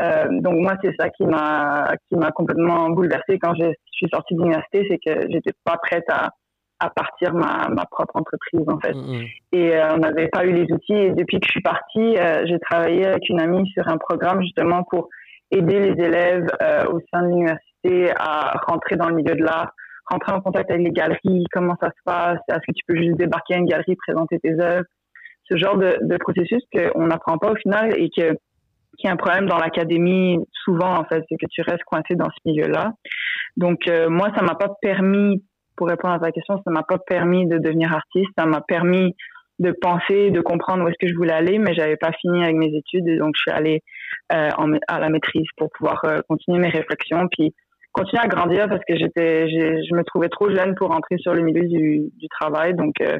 Euh, 0.00 0.26
donc 0.40 0.54
moi, 0.56 0.74
c'est 0.82 0.94
ça 0.98 1.08
qui 1.10 1.24
m'a 1.24 1.94
qui 2.08 2.16
m'a 2.16 2.30
complètement 2.32 2.90
bouleversée 2.90 3.38
quand 3.40 3.54
je 3.54 3.72
suis 3.92 4.08
sortie 4.12 4.34
de 4.34 4.40
l'université, 4.40 4.86
c'est 4.90 4.98
que 4.98 5.20
j'étais 5.30 5.52
pas 5.64 5.78
prête 5.82 6.04
à 6.10 6.30
à 6.78 6.90
partir 6.90 7.32
ma, 7.32 7.68
ma 7.68 7.84
propre 7.86 8.16
entreprise 8.16 8.64
en 8.68 8.78
fait. 8.80 8.94
Mm, 8.94 9.18
mm. 9.18 9.24
Et 9.52 9.80
on 9.92 9.98
n'avait 9.98 10.28
pas 10.28 10.44
eu 10.44 10.52
les 10.52 10.70
outils. 10.72 10.92
Et 10.92 11.10
depuis 11.10 11.40
que 11.40 11.46
je 11.46 11.52
suis 11.52 11.62
partie, 11.62 12.16
j'ai 12.44 12.58
travaillé 12.60 13.06
avec 13.06 13.28
une 13.28 13.40
amie 13.40 13.68
sur 13.70 13.88
un 13.88 13.96
programme 13.96 14.42
justement 14.42 14.82
pour 14.84 15.08
aider 15.50 15.80
les 15.80 16.04
élèves 16.04 16.46
au 16.90 17.00
sein 17.12 17.22
de 17.22 17.28
l'université 17.28 18.12
à 18.18 18.60
rentrer 18.66 18.96
dans 18.96 19.08
le 19.08 19.16
milieu 19.16 19.34
de 19.34 19.42
l'art, 19.42 19.72
rentrer 20.06 20.32
en 20.32 20.40
contact 20.40 20.70
avec 20.70 20.84
les 20.84 20.92
galeries, 20.92 21.44
comment 21.52 21.76
ça 21.80 21.88
se 21.88 22.02
passe, 22.04 22.38
est-ce 22.48 22.58
que 22.58 22.72
tu 22.72 22.84
peux 22.86 22.96
juste 22.96 23.16
débarquer 23.16 23.54
à 23.54 23.58
une 23.58 23.66
galerie, 23.66 23.96
présenter 23.96 24.38
tes 24.38 24.60
œuvres, 24.60 24.84
ce 25.50 25.56
genre 25.56 25.76
de, 25.76 25.96
de 26.00 26.16
processus 26.16 26.62
qu'on 26.72 27.06
n'apprend 27.06 27.38
pas 27.38 27.52
au 27.52 27.56
final 27.56 27.92
et 27.98 28.10
que 28.10 28.36
qui 28.98 29.06
est 29.06 29.10
un 29.10 29.16
problème 29.16 29.46
dans 29.46 29.58
l'académie 29.58 30.38
souvent 30.64 30.98
en 30.98 31.04
fait, 31.04 31.22
c'est 31.28 31.36
que 31.36 31.46
tu 31.50 31.62
restes 31.62 31.84
coincé 31.84 32.14
dans 32.14 32.30
ce 32.30 32.48
milieu-là. 32.48 32.92
Donc 33.56 33.88
euh, 33.88 34.08
moi, 34.08 34.30
ça 34.34 34.42
m'a 34.42 34.54
pas 34.54 34.70
permis, 34.80 35.44
pour 35.76 35.88
répondre 35.88 36.14
à 36.14 36.18
ta 36.18 36.32
question, 36.32 36.60
ça 36.64 36.70
m'a 36.70 36.82
pas 36.82 36.98
permis 36.98 37.46
de 37.46 37.58
devenir 37.58 37.92
artiste, 37.92 38.30
ça 38.38 38.46
m'a 38.46 38.60
permis 38.60 39.14
de 39.58 39.72
penser, 39.72 40.30
de 40.30 40.40
comprendre 40.40 40.84
où 40.84 40.88
est-ce 40.88 40.98
que 41.00 41.08
je 41.08 41.16
voulais 41.16 41.32
aller, 41.32 41.58
mais 41.58 41.74
j'avais 41.74 41.96
pas 41.96 42.12
fini 42.20 42.42
avec 42.42 42.56
mes 42.56 42.74
études 42.76 43.08
et 43.08 43.16
donc 43.16 43.34
je 43.36 43.42
suis 43.42 43.50
allée 43.50 43.82
euh, 44.32 44.50
en, 44.58 44.72
à 44.88 45.00
la 45.00 45.08
maîtrise 45.08 45.46
pour 45.56 45.70
pouvoir 45.70 46.02
euh, 46.04 46.20
continuer 46.28 46.58
mes 46.58 46.68
réflexions. 46.68 47.26
Puis 47.30 47.54
continuer 47.92 48.22
à 48.22 48.28
grandir 48.28 48.68
parce 48.68 48.82
que 48.86 48.96
j'étais, 48.96 49.48
je 49.48 49.94
me 49.94 50.02
trouvais 50.04 50.28
trop 50.28 50.50
jeune 50.50 50.74
pour 50.74 50.90
entrer 50.90 51.16
sur 51.18 51.32
le 51.32 51.40
milieu 51.42 51.66
du, 51.66 52.10
du 52.14 52.28
travail. 52.28 52.74
Donc, 52.74 52.94
euh, 53.00 53.18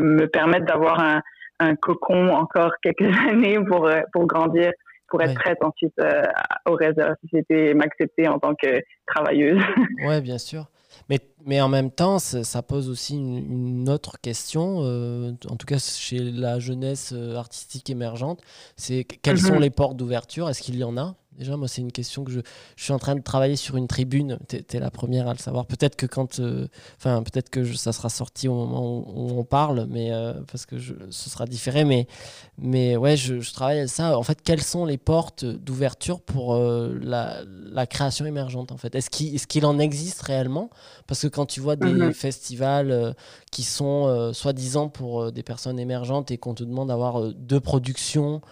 me 0.00 0.26
permettre 0.26 0.66
d'avoir 0.66 1.00
un, 1.00 1.22
un, 1.60 1.74
cocon 1.74 2.28
encore 2.28 2.72
quelques 2.82 3.10
années 3.30 3.58
pour, 3.66 3.90
pour 4.12 4.26
grandir, 4.26 4.72
pour 5.08 5.22
être 5.22 5.34
prête 5.34 5.58
ensuite 5.62 5.94
au 6.66 6.74
reste 6.74 6.98
de 6.98 7.02
la 7.02 7.14
société 7.22 7.70
et 7.70 7.74
m'accepter 7.74 8.28
en 8.28 8.38
tant 8.38 8.54
que 8.54 8.80
travailleuse. 9.06 9.62
Ouais, 10.06 10.20
bien 10.20 10.38
sûr. 10.38 10.66
Mais, 11.08 11.20
mais 11.44 11.60
en 11.60 11.68
même 11.68 11.90
temps, 11.90 12.18
ça 12.18 12.62
pose 12.62 12.88
aussi 12.88 13.16
une, 13.16 13.88
autre 13.88 14.18
question, 14.20 14.78
euh, 14.82 15.32
en 15.48 15.56
tout 15.56 15.66
cas 15.66 15.78
chez 15.78 16.18
la 16.18 16.58
jeunesse 16.58 17.12
artistique 17.36 17.90
émergente, 17.90 18.40
c'est 18.76 19.04
quelles 19.04 19.38
sont 19.38 19.54
mhm. 19.54 19.60
les 19.62 19.70
portes 19.70 19.96
d'ouverture? 19.96 20.48
Est-ce 20.48 20.62
qu'il 20.62 20.76
y 20.76 20.84
en 20.84 20.96
a? 20.96 21.16
Déjà, 21.38 21.56
moi, 21.56 21.66
c'est 21.66 21.80
une 21.80 21.92
question 21.92 22.24
que 22.24 22.30
je, 22.30 22.40
je, 22.76 22.84
suis 22.84 22.92
en 22.92 22.98
train 22.98 23.14
de 23.14 23.22
travailler 23.22 23.56
sur 23.56 23.76
une 23.76 23.88
tribune. 23.88 24.38
Tu 24.48 24.56
es, 24.56 24.80
la 24.80 24.90
première 24.90 25.28
à 25.28 25.32
le 25.32 25.38
savoir. 25.38 25.64
Peut-être 25.64 25.96
que 25.96 26.04
quand, 26.04 26.40
euh, 26.40 26.68
enfin, 26.98 27.22
peut-être 27.22 27.48
que 27.48 27.72
ça 27.72 27.92
sera 27.92 28.10
sorti 28.10 28.48
au 28.48 28.54
moment 28.54 28.98
où, 28.98 29.38
on 29.38 29.44
parle, 29.44 29.86
mais 29.88 30.12
euh, 30.12 30.34
parce 30.50 30.66
que 30.66 30.78
je, 30.78 30.92
ce 31.10 31.30
sera 31.30 31.46
différé. 31.46 31.84
Mais, 31.84 32.06
mais 32.58 32.96
ouais, 32.98 33.16
je, 33.16 33.40
je, 33.40 33.52
travaille 33.54 33.80
à 33.80 33.88
ça. 33.88 34.18
En 34.18 34.22
fait, 34.22 34.42
quelles 34.42 34.62
sont 34.62 34.84
les 34.84 34.98
portes 34.98 35.46
d'ouverture 35.46 36.20
pour 36.20 36.54
euh, 36.54 36.98
la, 37.00 37.40
la, 37.46 37.86
création 37.86 38.26
émergente 38.26 38.70
En 38.70 38.76
fait, 38.76 38.94
est-ce 38.94 39.08
qu'il 39.08 39.34
est 39.34 39.46
qu'il 39.46 39.64
en 39.64 39.78
existe 39.78 40.20
réellement? 40.22 40.68
Parce 41.06 41.22
que 41.22 41.28
quand 41.28 41.46
tu 41.46 41.60
vois 41.60 41.76
des 41.76 41.86
mm-hmm. 41.86 42.12
festivals 42.12 43.14
qui 43.50 43.62
sont 43.62 44.32
soi-disant 44.32 44.88
pour 44.88 45.32
des 45.32 45.42
personnes 45.42 45.78
émergentes 45.78 46.30
et 46.30 46.38
qu'on 46.38 46.54
te 46.54 46.62
demande 46.62 46.88
d'avoir 46.88 47.32
deux 47.32 47.60
productions 47.60 48.42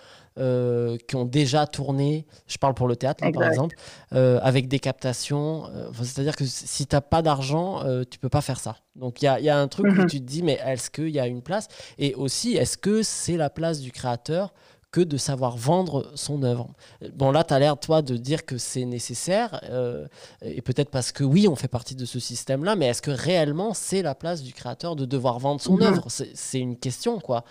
euh, 0.40 0.96
qui 1.06 1.16
ont 1.16 1.24
déjà 1.24 1.66
tourné, 1.66 2.26
je 2.46 2.56
parle 2.56 2.74
pour 2.74 2.88
le 2.88 2.96
théâtre 2.96 3.24
par 3.30 3.42
exemple, 3.44 3.76
euh, 4.14 4.38
avec 4.42 4.68
des 4.68 4.78
captations. 4.78 5.66
Euh, 5.74 5.90
c'est-à-dire 6.02 6.34
que 6.34 6.44
si 6.46 6.86
tu 6.86 6.96
n'as 6.96 7.00
pas 7.00 7.22
d'argent, 7.22 7.82
tu 8.10 8.18
peux 8.18 8.28
pas 8.28 8.40
faire 8.40 8.58
ça. 8.58 8.76
Donc 8.96 9.22
il 9.22 9.26
y 9.26 9.28
a, 9.28 9.40
y 9.40 9.48
a, 9.48 9.58
un 9.58 9.68
truc 9.68 9.86
où 9.86 10.02
mhm. 10.02 10.06
tu 10.06 10.20
te 10.20 10.24
dis, 10.26 10.42
mais 10.42 10.58
est-ce 10.64 10.90
qu'il 10.90 11.10
y 11.10 11.20
a 11.20 11.26
une 11.26 11.42
place? 11.42 11.68
Et 11.98 12.14
aussi, 12.14 12.56
est-ce 12.56 12.76
que 12.76 13.02
c'est 13.02 13.36
la 13.36 13.50
place 13.50 13.80
du 13.80 13.92
créateur 13.92 14.52
que 14.92 15.00
de 15.00 15.16
savoir 15.16 15.56
vendre 15.56 16.10
son 16.14 16.42
œuvre? 16.42 16.70
Bon, 17.14 17.30
là, 17.30 17.44
tu 17.44 17.54
as 17.54 17.58
l'air, 17.58 17.78
toi, 17.78 18.02
de 18.02 18.16
dire 18.16 18.44
que 18.44 18.58
c'est 18.58 18.84
nécessaire, 18.84 19.60
euh, 19.70 20.06
et 20.42 20.62
peut-être 20.62 20.90
parce 20.90 21.12
que 21.12 21.22
oui, 21.22 21.46
on 21.48 21.56
fait 21.56 21.68
partie 21.68 21.94
de 21.94 22.04
ce 22.04 22.18
système-là, 22.18 22.76
mais 22.76 22.86
est-ce 22.86 23.02
que 23.02 23.10
réellement 23.10 23.74
c'est 23.74 24.02
la 24.02 24.14
place 24.14 24.42
du 24.42 24.52
créateur 24.52 24.96
de 24.96 25.04
devoir 25.04 25.38
vendre 25.38 25.60
son 25.60 25.76
mhm. 25.76 25.82
œuvre? 25.82 26.06
C'est 26.08 26.58
une 26.58 26.76
question, 26.76 27.20
quoi. 27.20 27.44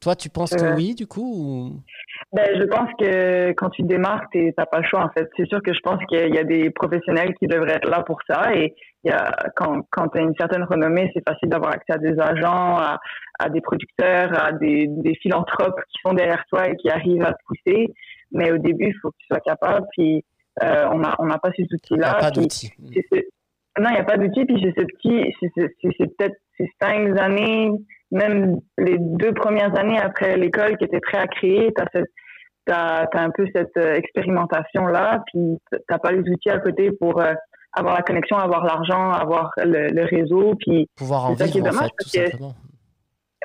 Toi, 0.00 0.14
tu 0.14 0.28
penses 0.28 0.50
que 0.50 0.74
oui, 0.74 0.94
du 0.94 1.06
coup 1.06 1.82
ben, 2.32 2.46
Je 2.58 2.64
pense 2.64 2.88
que 2.98 3.52
quand 3.52 3.70
tu 3.70 3.82
démarres, 3.82 4.24
tu 4.32 4.52
n'as 4.56 4.66
pas 4.66 4.78
le 4.78 4.86
choix, 4.86 5.04
en 5.04 5.10
fait. 5.10 5.28
C'est 5.36 5.46
sûr 5.46 5.62
que 5.62 5.72
je 5.72 5.80
pense 5.80 5.98
qu'il 6.08 6.34
y 6.34 6.38
a 6.38 6.44
des 6.44 6.70
professionnels 6.70 7.34
qui 7.34 7.46
devraient 7.46 7.74
être 7.74 7.88
là 7.88 8.02
pour 8.02 8.18
ça, 8.28 8.54
et 8.54 8.74
il 9.04 9.10
y 9.10 9.14
a, 9.14 9.32
quand, 9.56 9.82
quand 9.90 10.08
tu 10.08 10.18
as 10.18 10.22
une 10.22 10.34
certaine 10.38 10.64
renommée, 10.64 11.10
c'est 11.14 11.26
facile 11.26 11.48
d'avoir 11.48 11.72
accès 11.72 11.92
à 11.92 11.98
des 11.98 12.18
agents, 12.20 12.76
à, 12.78 13.00
à 13.38 13.48
des 13.48 13.60
producteurs, 13.60 14.32
à 14.38 14.52
des, 14.52 14.86
des, 14.88 15.14
philanthropes 15.16 15.80
qui 15.90 15.98
sont 16.04 16.14
derrière 16.14 16.44
toi 16.48 16.68
et 16.68 16.76
qui 16.76 16.88
arrivent 16.88 17.24
à 17.24 17.32
te 17.32 17.42
pousser. 17.46 17.92
Mais 18.30 18.52
au 18.52 18.58
début, 18.58 18.88
il 18.88 18.94
faut 19.02 19.10
que 19.10 19.16
tu 19.18 19.26
sois 19.26 19.40
capable. 19.40 19.86
Puis 19.92 20.24
euh, 20.62 20.86
on 20.92 20.98
n'a 20.98 21.14
on 21.18 21.30
a 21.30 21.38
pas 21.38 21.50
ces 21.56 21.64
outils-là. 21.64 22.14
pas 22.14 22.30
d'outils. 22.30 22.72
Non, 23.78 23.88
il 23.88 23.94
n'y 23.94 24.00
a 24.00 24.04
pas 24.04 24.18
d'outils. 24.18 24.44
Puis 24.44 24.62
c'est 24.62 24.80
ce 24.80 24.86
petit, 24.86 25.34
c'est 25.98 26.16
peut-être 26.16 26.36
ces 26.58 26.68
cinq 26.80 27.18
années, 27.18 27.72
même 28.10 28.60
les 28.78 28.98
deux 28.98 29.32
premières 29.32 29.76
années 29.78 29.98
après 29.98 30.36
l'école 30.36 30.76
qui 30.76 30.84
étaient 30.84 31.00
prêts 31.00 31.18
à 31.18 31.26
créer. 31.26 31.72
Tu 31.74 31.82
as, 31.82 32.02
un 32.68 33.30
peu 33.36 33.46
cette 33.54 33.76
euh, 33.76 33.94
expérimentation-là. 33.94 35.22
Puis 35.26 35.58
tu 35.72 35.78
n'as 35.90 35.98
pas 35.98 36.12
les 36.12 36.28
outils 36.30 36.50
à 36.50 36.58
côté 36.58 36.90
pour 36.92 37.20
euh, 37.20 37.32
avoir 37.72 37.96
la 37.96 38.02
connexion, 38.02 38.36
avoir 38.36 38.64
l'argent, 38.64 39.10
avoir 39.10 39.50
le, 39.58 40.04
réseau. 40.04 40.54
Puis 40.58 40.88
pouvoir 40.96 41.26
en 41.26 41.34
vivre, 41.34 41.68
en 41.68 41.72
fait, 41.72 41.88
tout 41.98 42.08
simplement 42.08 42.54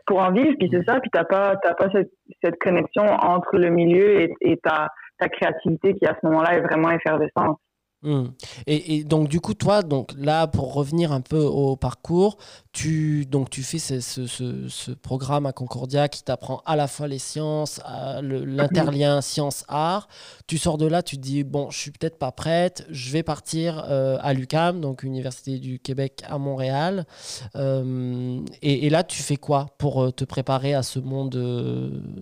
pour 0.06 0.20
en 0.20 0.32
vivre, 0.32 0.56
puis 0.58 0.70
c'est 0.72 0.86
ça, 0.86 1.02
puis 1.02 1.10
t'as 1.12 1.26
pas, 1.26 1.58
t'as 1.62 1.74
pas 1.74 1.90
cette, 1.92 2.10
cette, 2.42 2.58
connexion 2.60 3.04
entre 3.04 3.58
le 3.58 3.70
milieu 3.70 4.22
et, 4.22 4.34
et 4.40 4.58
ta, 4.58 4.88
ta 5.20 5.28
créativité 5.28 5.96
qui 5.96 6.06
à 6.06 6.16
ce 6.20 6.26
moment-là 6.28 6.56
est 6.56 6.62
vraiment 6.62 6.92
effervescente. 6.92 7.60
Hmm. 8.04 8.28
Et, 8.68 9.04
donc 9.04 9.28
du 9.28 9.42
coup 9.42 9.56
toi 9.56 9.82
donc 9.82 10.12
là 10.16 10.46
pour 10.46 10.76
revenir 10.76 11.12
un 11.12 11.22
peu 11.22 11.42
au 11.42 11.76
parcours 11.76 12.38
tu 12.72 13.26
donc 13.26 13.50
tu 13.50 13.64
fais 13.64 13.80
ce, 13.80 14.00
ce, 14.02 14.28
ce, 14.68 14.92
programme 14.92 15.48
à 15.48 15.52
Concordia 15.52 16.08
qui 16.08 16.22
t'apprend 16.22 16.62
à 16.68 16.76
la 16.76 16.88
fois 16.88 17.08
les 17.08 17.18
sciences 17.18 17.82
l'interlien 18.22 19.22
sciences 19.22 19.64
art. 19.68 20.10
Tu 20.46 20.60
sors 20.60 20.78
de 20.78 20.86
là 20.86 21.02
tu 21.02 21.16
te 21.18 21.22
dis 21.24 21.44
bon 21.44 21.72
je 21.72 21.80
suis 21.80 21.90
peut-être 21.90 22.20
pas 22.20 22.32
prête 22.32 22.86
je 22.92 23.12
vais 23.12 23.24
partir 23.24 23.84
euh, 23.90 24.20
à 24.22 24.36
l'UCAM 24.36 24.80
donc 24.80 25.02
Université 25.02 25.58
du 25.58 25.80
Québec 25.80 26.22
à 26.30 26.38
Montréal. 26.38 27.08
Euh, 27.56 28.42
et, 28.62 28.92
là 28.92 29.04
tu 29.04 29.24
fais 29.24 29.38
quoi 29.38 29.74
pour 29.80 30.04
euh, 30.04 30.12
te 30.12 30.24
préparer 30.24 30.76
à 30.76 30.84
ce 30.84 31.00
monde 31.00 31.34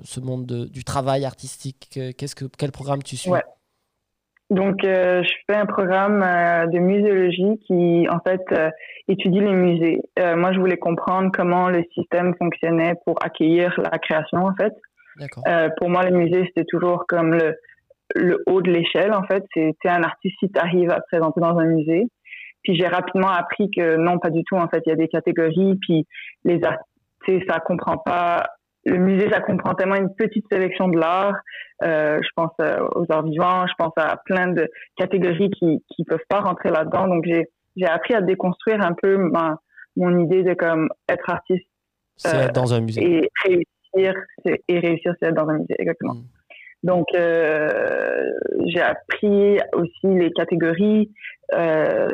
ce 0.05 0.19
monde 0.21 0.69
du 0.71 0.85
travail 0.85 1.25
artistique? 1.25 1.99
Qu'est-ce 2.17 2.35
que 2.35 2.45
quel 2.45 2.71
programme 2.71 3.03
tu 3.03 3.17
suis? 3.17 3.31
Donc, 4.51 4.83
euh, 4.83 5.23
je 5.23 5.33
fais 5.47 5.57
un 5.57 5.65
programme 5.65 6.21
euh, 6.21 6.67
de 6.67 6.77
muséologie 6.77 7.59
qui, 7.65 8.07
en 8.09 8.19
fait, 8.19 8.43
euh, 8.51 8.69
étudie 9.07 9.39
les 9.39 9.53
musées. 9.53 10.01
moi, 10.35 10.53
je 10.53 10.59
voulais 10.59 10.77
comprendre 10.77 11.31
comment 11.33 11.69
le 11.69 11.83
système 11.95 12.35
fonctionnait 12.37 12.93
pour 13.05 13.15
accueillir 13.23 13.73
la 13.79 13.97
création, 13.97 14.45
en 14.45 14.53
fait. 14.55 14.73
pour 15.77 15.89
moi, 15.89 16.03
le 16.03 16.15
musée, 16.15 16.43
c'était 16.45 16.65
toujours 16.65 17.05
comme 17.07 17.33
le, 17.33 17.55
le 18.13 18.43
haut 18.45 18.61
de 18.61 18.69
l'échelle, 18.69 19.13
en 19.13 19.23
fait. 19.23 19.43
C'était 19.53 19.89
un 19.89 20.03
artiste 20.03 20.35
si 20.39 20.51
tu 20.51 20.59
arrives 20.59 20.91
à 20.91 20.99
te 21.01 21.07
présenter 21.11 21.41
dans 21.41 21.57
un 21.57 21.65
musée. 21.65 22.03
Puis 22.63 22.75
j'ai 22.75 22.87
rapidement 22.87 23.29
appris 23.29 23.69
que 23.69 23.95
non, 23.95 24.19
pas 24.19 24.31
du 24.31 24.43
tout. 24.43 24.55
En 24.55 24.67
fait, 24.67 24.81
il 24.85 24.89
y 24.89 24.93
a 24.93 24.95
des 24.95 25.07
catégories, 25.07 25.77
puis 25.81 26.05
les 26.43 26.59
artistes, 26.63 27.49
ça 27.49 27.59
comprend 27.59 27.97
pas 27.97 28.47
le 28.85 28.97
musée, 28.97 29.29
ça 29.31 29.41
comprend 29.41 29.73
tellement 29.73 29.95
une 29.95 30.13
petite 30.15 30.45
sélection 30.51 30.87
de 30.87 30.97
l'art. 30.97 31.35
Euh, 31.83 32.19
je 32.21 32.29
pense 32.35 32.51
euh, 32.61 32.87
aux 32.95 33.05
arts 33.09 33.23
vivants, 33.23 33.65
je 33.67 33.73
pense 33.77 33.93
à 33.97 34.17
plein 34.25 34.47
de 34.47 34.69
catégories 34.95 35.49
qui 35.49 35.83
qui 35.89 36.03
peuvent 36.05 36.19
pas 36.29 36.39
rentrer 36.39 36.69
là-dedans. 36.69 37.07
Donc 37.07 37.25
j'ai 37.25 37.49
j'ai 37.75 37.87
appris 37.87 38.13
à 38.13 38.21
déconstruire 38.21 38.81
un 38.81 38.93
peu 38.93 39.17
ma 39.17 39.59
mon 39.97 40.19
idée 40.19 40.43
de 40.43 40.53
comme 40.53 40.89
être 41.09 41.29
artiste. 41.29 41.67
Être 42.23 42.53
dans 42.53 42.73
un 42.73 42.81
musée. 42.81 43.03
Et 43.03 43.29
réussir, 43.43 44.13
et 44.45 44.79
réussir, 44.79 45.13
c'est 45.19 45.29
être 45.29 45.35
dans 45.35 45.49
un 45.49 45.57
musée, 45.59 45.75
exactement. 45.79 46.13
Mm. 46.13 46.23
Donc 46.85 47.07
euh, 47.15 48.31
j'ai 48.67 48.81
appris 48.81 49.57
aussi 49.73 50.05
les 50.05 50.31
catégories 50.31 51.11
euh, 51.53 52.07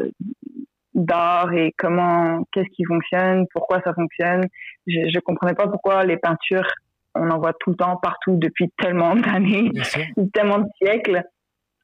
d'art 0.94 1.54
et 1.54 1.74
comment, 1.78 2.44
qu'est-ce 2.52 2.70
qui 2.76 2.84
fonctionne, 2.86 3.46
pourquoi 3.54 3.82
ça 3.86 3.94
fonctionne. 3.94 4.42
Je, 4.88 5.10
je 5.14 5.20
comprenais 5.20 5.54
pas 5.54 5.68
pourquoi 5.68 6.04
les 6.04 6.18
peintures, 6.18 6.68
on 7.16 7.30
en 7.30 7.40
voit 7.40 7.54
tout 7.60 7.72
le 7.72 7.76
temps, 7.76 7.98
partout, 8.02 8.38
depuis 8.38 8.72
tellement 8.78 9.16
d'années, 9.16 9.72
tellement 10.34 10.60
de 10.60 10.68
siècles. 10.82 11.24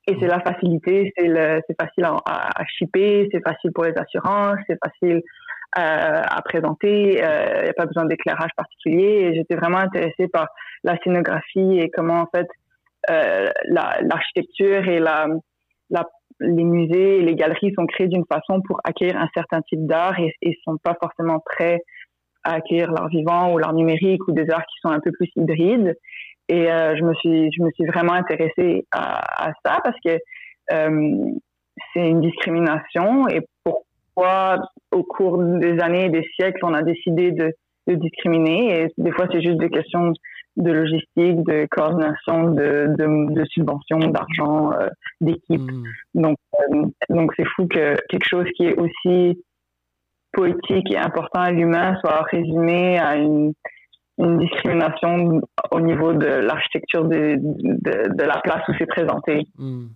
Et 0.09 0.15
c'est 0.19 0.27
la 0.27 0.39
facilité, 0.39 1.11
c'est 1.17 1.27
le, 1.27 1.59
c'est 1.67 1.75
facile 1.79 2.05
à, 2.05 2.15
à, 2.25 2.65
shipper, 2.65 3.27
c'est 3.31 3.41
facile 3.43 3.71
pour 3.73 3.83
les 3.83 3.93
assurances, 3.97 4.57
c'est 4.65 4.77
facile 4.81 5.21
euh, 5.77 6.21
à 6.23 6.41
présenter, 6.43 7.15
il 7.15 7.21
euh, 7.21 7.63
n'y 7.63 7.69
a 7.69 7.73
pas 7.73 7.85
besoin 7.85 8.05
d'éclairage 8.05 8.51
particulier. 8.55 9.27
Et 9.27 9.35
j'étais 9.35 9.55
vraiment 9.55 9.79
intéressée 9.79 10.29
par 10.31 10.47
la 10.83 10.97
scénographie 11.03 11.79
et 11.79 11.89
comment 11.93 12.21
en 12.21 12.27
fait 12.33 12.47
euh, 13.09 13.49
la, 13.65 13.99
l'architecture 14.01 14.87
et 14.87 14.99
la, 14.99 15.27
la 15.89 16.05
les 16.39 16.63
musées 16.63 17.19
et 17.19 17.21
les 17.21 17.35
galeries 17.35 17.73
sont 17.75 17.85
créés 17.85 18.07
d'une 18.07 18.25
façon 18.31 18.61
pour 18.61 18.79
accueillir 18.83 19.17
un 19.17 19.29
certain 19.33 19.61
type 19.61 19.85
d'art 19.85 20.19
et, 20.19 20.33
et 20.41 20.57
sont 20.63 20.77
pas 20.77 20.95
forcément 21.01 21.39
prêts 21.39 21.81
à 22.43 22.53
accueillir 22.53 22.91
l'art 22.91 23.09
vivant 23.09 23.53
ou 23.53 23.57
l'art 23.57 23.73
numérique 23.73 24.27
ou 24.27 24.31
des 24.31 24.49
arts 24.49 24.65
qui 24.65 24.79
sont 24.81 24.89
un 24.89 24.99
peu 24.99 25.11
plus 25.11 25.29
hybrides. 25.35 25.95
Et 26.49 26.71
euh, 26.71 26.95
je 26.95 27.03
me 27.03 27.13
suis 27.15 27.49
je 27.51 27.61
me 27.61 27.71
suis 27.71 27.85
vraiment 27.85 28.13
intéressée 28.13 28.85
à, 28.91 29.49
à 29.49 29.51
ça 29.65 29.79
parce 29.83 29.97
que 30.05 30.17
euh, 30.71 31.31
c'est 31.93 32.07
une 32.07 32.21
discrimination 32.21 33.27
et 33.27 33.41
pourquoi 33.63 34.59
au 34.91 35.03
cours 35.03 35.43
des 35.43 35.79
années 35.79 36.05
et 36.05 36.09
des 36.09 36.25
siècles 36.35 36.63
on 36.63 36.73
a 36.73 36.83
décidé 36.83 37.31
de, 37.31 37.53
de 37.87 37.95
discriminer 37.95 38.81
et 38.81 38.87
des 38.97 39.11
fois 39.11 39.27
c'est 39.31 39.41
juste 39.41 39.57
des 39.57 39.69
questions 39.69 40.13
de 40.57 40.71
logistique, 40.71 41.43
de 41.45 41.67
coordination, 41.69 42.51
de, 42.51 42.87
de, 42.97 43.33
de 43.33 43.45
subventions, 43.45 43.99
d'argent, 43.99 44.71
euh, 44.73 44.89
d'équipe. 45.21 45.61
Hmm. 45.61 45.83
Donc, 46.15 46.37
euh, 46.59 46.85
donc 47.09 47.31
c'est 47.37 47.45
fou 47.55 47.67
que 47.67 47.95
quelque 48.09 48.27
chose 48.27 48.47
qui 48.55 48.65
est 48.65 48.75
aussi 48.77 49.43
poétique 50.33 50.91
et 50.91 50.97
important 50.97 51.41
à 51.41 51.51
l'humain 51.51 51.95
soit 51.99 52.23
résumé 52.31 52.97
à 52.97 53.17
une, 53.17 53.53
une 54.17 54.39
discrimination 54.39 55.41
au 55.71 55.79
niveau 55.79 56.13
de 56.13 56.25
l'architecture 56.25 57.05
de, 57.05 57.35
de, 57.37 58.15
de, 58.15 58.23
la 58.23 58.39
place 58.43 58.67
où 58.67 58.73
c'est 58.79 58.87
présenté. 58.87 59.47
Hmm. 59.57 59.87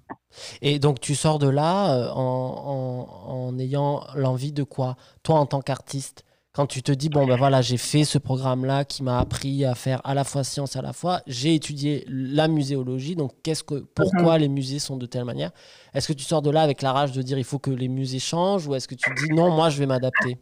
Et 0.62 0.78
donc 0.78 1.00
tu 1.00 1.16
sors 1.16 1.40
de 1.40 1.50
là 1.50 1.96
euh, 1.96 2.10
en, 2.14 3.08
en, 3.26 3.48
en 3.48 3.60
ayant 3.60 4.02
l'envie 4.16 4.54
de 4.54 4.64
quoi? 4.64 4.96
Toi 5.24 5.36
en 5.38 5.48
tant 5.48 5.62
qu'artiste 5.62 6.24
quand 6.54 6.66
tu 6.66 6.84
te 6.84 6.92
dis, 6.92 7.10
bon, 7.10 7.26
ben 7.26 7.38
voilà, 7.38 7.62
j'ai 7.62 7.78
fait 7.78 8.04
ce 8.04 8.18
programme-là 8.18 8.84
qui 8.84 9.04
m'a 9.04 9.20
appris 9.20 9.64
à 9.64 9.74
faire 9.74 10.02
à 10.04 10.14
la 10.14 10.24
fois 10.24 10.44
science, 10.44 10.76
à 10.76 10.82
la 10.82 10.92
fois, 10.92 11.20
j'ai 11.26 11.56
étudié 11.56 12.04
la 12.10 12.50
muséologie, 12.50 13.16
donc 13.16 13.32
qu'est-ce 13.44 13.64
que, 13.64 13.86
pourquoi 13.96 14.36
mhm. 14.36 14.42
les 14.42 14.50
musées 14.50 14.80
sont 14.80 14.98
de 14.98 15.06
telle 15.06 15.24
manière? 15.24 15.52
Est-ce 15.94 16.08
que 16.10 16.18
tu 16.18 16.24
sors 16.24 16.42
de 16.42 16.52
là 16.52 16.62
avec 16.62 16.82
la 16.82 16.92
rage 16.92 17.14
de 17.14 17.22
dire 17.22 17.38
il 17.38 17.46
faut 17.46 17.60
que 17.60 17.72
les 17.72 17.88
musées 17.88 18.20
changent 18.20 18.68
ou 18.68 18.76
est-ce 18.76 18.88
que 18.88 18.96
tu 18.96 19.10
dis 19.16 19.34
non, 19.34 19.52
moi 19.52 19.70
je 19.70 19.80
vais 19.80 19.86
m'adapter? 19.86 20.38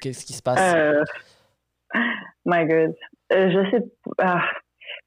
Qu'est-ce 0.00 0.26
qui 0.26 0.32
se 0.32 0.42
passe? 0.42 0.74
Euh, 0.74 1.04
My 2.44 2.66
God. 2.66 2.94
Euh, 3.32 3.50
je 3.50 3.70
sais 3.70 3.84
ah, 4.18 4.42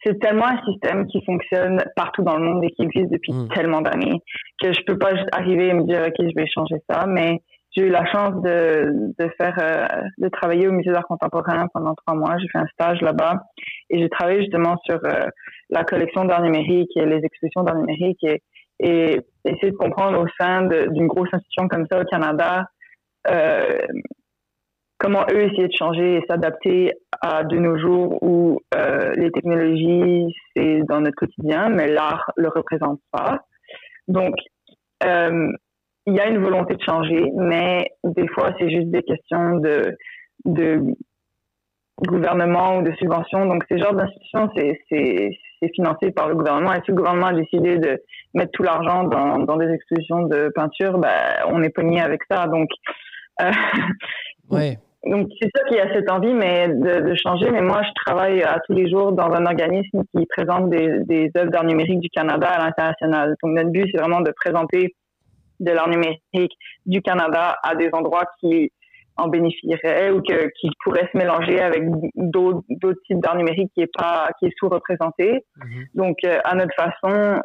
c'est 0.06 0.20
tellement 0.20 0.48
un 0.48 0.62
système 0.66 1.08
qui 1.08 1.24
fonctionne 1.26 1.84
partout 1.96 2.24
dans 2.24 2.38
le 2.38 2.44
monde 2.44 2.64
et 2.64 2.72
qui 2.72 2.84
existe 2.84 3.12
depuis 3.12 3.34
hmm. 3.34 3.50
tellement 3.50 3.82
d'années 3.82 4.22
que 4.62 4.72
je 4.74 4.82
peux 4.86 4.98
pas 4.98 5.16
juste 5.16 5.30
arriver 5.32 5.68
et 5.68 5.74
me 5.74 5.84
dire, 5.84 6.04
OK, 6.08 6.16
je 6.20 6.36
vais 6.36 6.48
changer 6.48 6.76
ça, 6.90 7.06
mais 7.06 7.42
j'ai 7.78 7.84
eu 7.84 7.90
la 7.90 8.06
chance 8.08 8.42
de, 8.42 9.14
de 9.20 9.30
faire 9.38 9.56
euh, 9.62 10.02
de 10.18 10.30
travailler 10.30 10.68
au 10.68 10.72
musée 10.72 10.92
d'art 10.92 11.06
contemporain 11.06 11.68
pendant 11.74 11.94
trois 11.94 12.16
mois. 12.16 12.38
J'ai 12.40 12.48
fait 12.48 12.58
un 12.58 12.68
stage 12.74 13.02
là-bas 13.02 13.44
et 13.92 14.00
j'ai 14.00 14.10
travaillé 14.10 14.42
justement 14.42 14.78
sur 14.84 15.00
euh, 15.06 15.28
la 15.70 15.84
collection 15.84 16.26
d'art 16.26 16.42
numérique 16.42 16.90
et 16.96 17.06
les 17.06 17.24
expositions 17.24 17.64
d'art 17.64 17.76
numérique 17.76 18.24
et 18.24 18.42
et 18.80 19.22
essayer 19.44 19.72
de 19.72 19.78
comprendre 19.78 20.20
au 20.20 20.28
sein 20.40 20.62
d'une 20.68 21.08
grosse 21.08 21.30
institution 21.34 21.68
comme 21.68 21.88
ça 21.92 22.00
au 22.00 22.04
Canada 22.04 22.66
euh, 23.28 23.80
comment 25.00 25.26
eux 25.32 25.42
essayer 25.42 25.68
de 25.68 25.76
changer 25.76 26.18
et 26.18 26.24
s'adapter 26.28 26.94
à 27.22 27.44
de 27.44 27.58
nos 27.58 27.78
jours 27.80 28.22
où 28.22 28.60
les 29.16 29.32
technologies 29.32 30.32
c'est 30.56 30.82
dans 30.88 31.02
notre 31.02 31.16
quotidien, 31.16 31.70
mais 31.70 31.88
l'art 31.88 32.32
le 32.36 32.50
représente 32.50 33.00
pas. 33.12 33.40
Donc 34.08 34.36
il 36.08 36.14
y 36.14 36.20
a 36.20 36.28
une 36.28 36.40
volonté 36.40 36.76
de 36.76 36.82
changer, 36.82 37.32
mais 37.36 37.92
des 38.04 38.28
fois 38.30 38.52
c'est 38.60 38.70
juste 38.70 38.90
des 38.90 39.04
questions 39.04 39.58
de 39.58 39.96
de 40.46 40.82
gouvernement 42.06 42.78
ou 42.78 42.82
de 42.84 42.94
subvention. 42.96 43.46
Donc, 43.46 43.64
ces 43.70 43.80
genres 43.80 43.94
d'institutions, 43.94 44.50
c'est 44.56 45.70
financé 45.74 46.12
par 46.12 46.28
le 46.28 46.36
gouvernement. 46.36 46.74
Et 46.74 46.82
si 46.86 46.92
le 46.92 46.96
gouvernement 46.96 47.28
a 47.28 47.34
décidé 47.34 47.78
de 47.78 48.02
mettre 48.34 48.52
tout 48.52 48.64
l'argent 48.64 49.04
dans, 49.06 49.40
dans, 49.40 49.58
des 49.58 49.72
expositions 49.74 50.24
de 50.24 50.52
peinture, 50.54 51.00
ben, 51.00 51.10
on 51.48 51.64
est 51.64 51.70
pogné 51.70 52.00
avec 52.02 52.22
ça. 52.30 52.48
Donc, 52.48 52.70
euh, 53.42 53.52
ouais. 54.52 54.78
donc 55.06 55.28
c'est 55.42 55.50
ça 55.56 55.64
qui 55.68 55.80
a 55.80 55.92
cette 55.94 56.12
envie, 56.12 56.34
mais 56.34 56.68
de, 56.68 57.10
de, 57.10 57.16
changer. 57.16 57.50
Mais 57.50 57.62
moi, 57.62 57.82
je 57.82 57.90
travaille 58.06 58.44
à 58.44 58.60
tous 58.68 58.74
les 58.74 58.90
jours 58.90 59.14
dans 59.14 59.32
un 59.32 59.46
organisme 59.48 60.04
qui 60.16 60.26
présente 60.28 60.70
des, 60.70 61.00
des 61.06 61.32
œuvres 61.38 61.50
d'art 61.50 61.66
numérique 61.66 62.00
du 62.00 62.10
Canada 62.10 62.48
à 62.48 62.64
l'international. 62.64 63.36
Donc, 63.42 63.54
notre 63.54 63.72
but, 63.72 63.90
c'est 63.92 64.00
vraiment 64.00 64.22
de 64.22 64.32
présenter 64.32 64.94
de 65.60 65.72
l'art 65.72 65.90
numérique 65.90 66.54
du 66.86 67.02
Canada 67.02 67.58
à 67.64 67.76
des 67.76 67.90
endroits 67.94 68.26
qui 68.40 68.72
en 69.18 69.28
bénéficierait 69.28 70.12
ou 70.12 70.22
que, 70.22 70.50
qui 70.60 70.70
pourrait 70.84 71.10
se 71.12 71.18
mélanger 71.18 71.60
avec 71.60 71.84
d'autres 72.16 73.02
types 73.08 73.20
d'art 73.20 73.36
numérique 73.36 73.72
qui 73.74 73.82
est 73.82 73.92
pas 73.98 74.30
qui 74.40 74.46
est 74.46 74.54
sous-représenté. 74.58 75.44
Mhm. 75.58 75.86
Donc 75.96 76.18
euh, 76.24 76.40
à 76.44 76.56
notre 76.56 76.74
façon, 76.76 77.42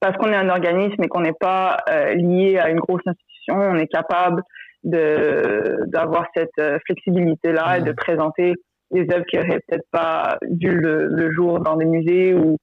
parce 0.00 0.16
qu'on 0.18 0.30
est 0.30 0.36
un 0.36 0.50
organisme 0.50 1.02
et 1.02 1.08
qu'on 1.08 1.22
n'est 1.22 1.38
pas 1.38 1.78
euh, 1.88 2.14
lié 2.14 2.58
à 2.58 2.68
une 2.70 2.78
grosse 2.78 3.02
institution, 3.06 3.56
on 3.56 3.76
est 3.76 3.86
capable 3.86 4.42
de 4.84 5.84
d'avoir 5.86 6.26
cette 6.36 6.50
euh, 6.60 6.78
flexibilité 6.84 7.52
là 7.52 7.78
et 7.78 7.82
de 7.82 7.90
mhm. 7.90 7.96
présenter 7.96 8.54
des 8.90 9.06
œuvres 9.12 9.24
qui 9.26 9.38
auraient 9.38 9.60
peut-être 9.66 9.88
pas 9.90 10.38
vu 10.42 10.70
le, 10.70 11.32
jour 11.32 11.60
dans 11.60 11.76
des 11.76 11.84
musées 11.84 12.34
ou 12.34 12.56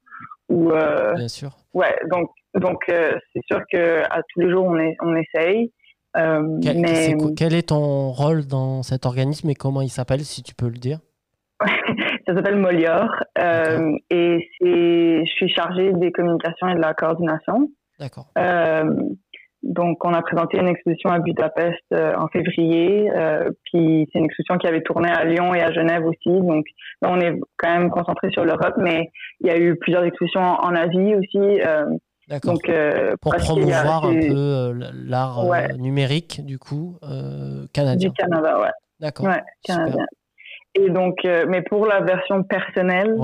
ou 0.49 0.69
Bien 0.69 1.27
sûr. 1.27 1.49
Ouais, 1.73 1.95
donc 2.11 2.29
donc 2.55 2.83
c'est 2.87 3.41
sûr 3.49 3.61
que 3.71 4.01
à 4.03 4.21
tous 4.29 4.39
les 4.41 4.49
jours 4.49 4.65
on 4.65 4.77
est 4.77 4.95
on 5.01 5.15
essaye. 5.15 5.71
Euh, 6.15 6.59
quel, 6.63 6.79
mais... 6.79 7.09
est 7.11 7.35
quel 7.35 7.53
est 7.53 7.69
ton 7.69 8.09
rôle 8.11 8.45
dans 8.45 8.83
cet 8.83 9.05
organisme 9.05 9.49
et 9.49 9.55
comment 9.55 9.81
il 9.81 9.89
s'appelle, 9.89 10.21
si 10.21 10.43
tu 10.43 10.55
peux 10.55 10.67
le 10.67 10.77
dire? 10.77 10.99
Ça 12.27 12.33
s'appelle 12.33 12.55
Molior 12.55 13.07
euh, 13.37 13.91
et 14.09 14.49
je 14.61 15.31
suis 15.31 15.49
chargée 15.49 15.93
des 15.93 16.11
communications 16.11 16.69
et 16.69 16.75
de 16.75 16.81
la 16.81 16.93
coordination. 16.93 17.69
D'accord. 17.99 18.27
Euh, 18.37 18.83
donc, 19.61 20.03
on 20.05 20.13
a 20.13 20.21
présenté 20.21 20.57
une 20.57 20.67
exposition 20.67 21.09
à 21.09 21.19
Budapest 21.19 21.83
en 21.91 22.27
février, 22.27 23.09
puis 23.65 24.07
c'est 24.11 24.19
une 24.19 24.25
exposition 24.25 24.57
qui 24.57 24.67
avait 24.67 24.81
tourné 24.81 25.09
à 25.09 25.23
Lyon 25.25 25.55
et 25.55 25.61
à 25.61 25.71
Genève 25.71 26.05
aussi. 26.05 26.29
Donc, 26.41 26.65
là, 27.01 27.09
on 27.11 27.19
est 27.19 27.33
quand 27.57 27.75
même 27.75 27.89
concentré 27.89 28.29
sur 28.29 28.45
l'Europe, 28.45 28.75
mais 28.77 29.09
il 29.41 29.47
y 29.47 29.49
a 29.49 29.57
eu 29.57 29.75
plusieurs 29.77 30.03
expositions 30.03 30.41
en, 30.41 30.75
Asie 30.75 31.15
aussi. 31.15 31.61
D'accord. 32.27 32.57
Euh, 32.69 33.15
pour 33.21 33.35
promouvoir 33.35 34.05
un 34.05 34.13
peu 34.13 34.35
euh, 34.35 34.73
l'art 34.93 35.39
euh, 35.39 35.67
numérique, 35.77 36.43
du 36.43 36.57
coup, 36.57 36.97
canadien. 37.73 38.09
Du 38.09 38.15
Canada, 38.15 38.59
ouais. 38.59 38.71
D'accord. 38.99 39.27
Ouais, 39.27 39.41
canadien. 39.63 40.05
Et 40.75 40.89
donc, 40.89 41.15
mais 41.23 41.61
pour 41.61 41.85
la 41.85 42.01
version 42.01 42.43
personnelle, 42.43 43.15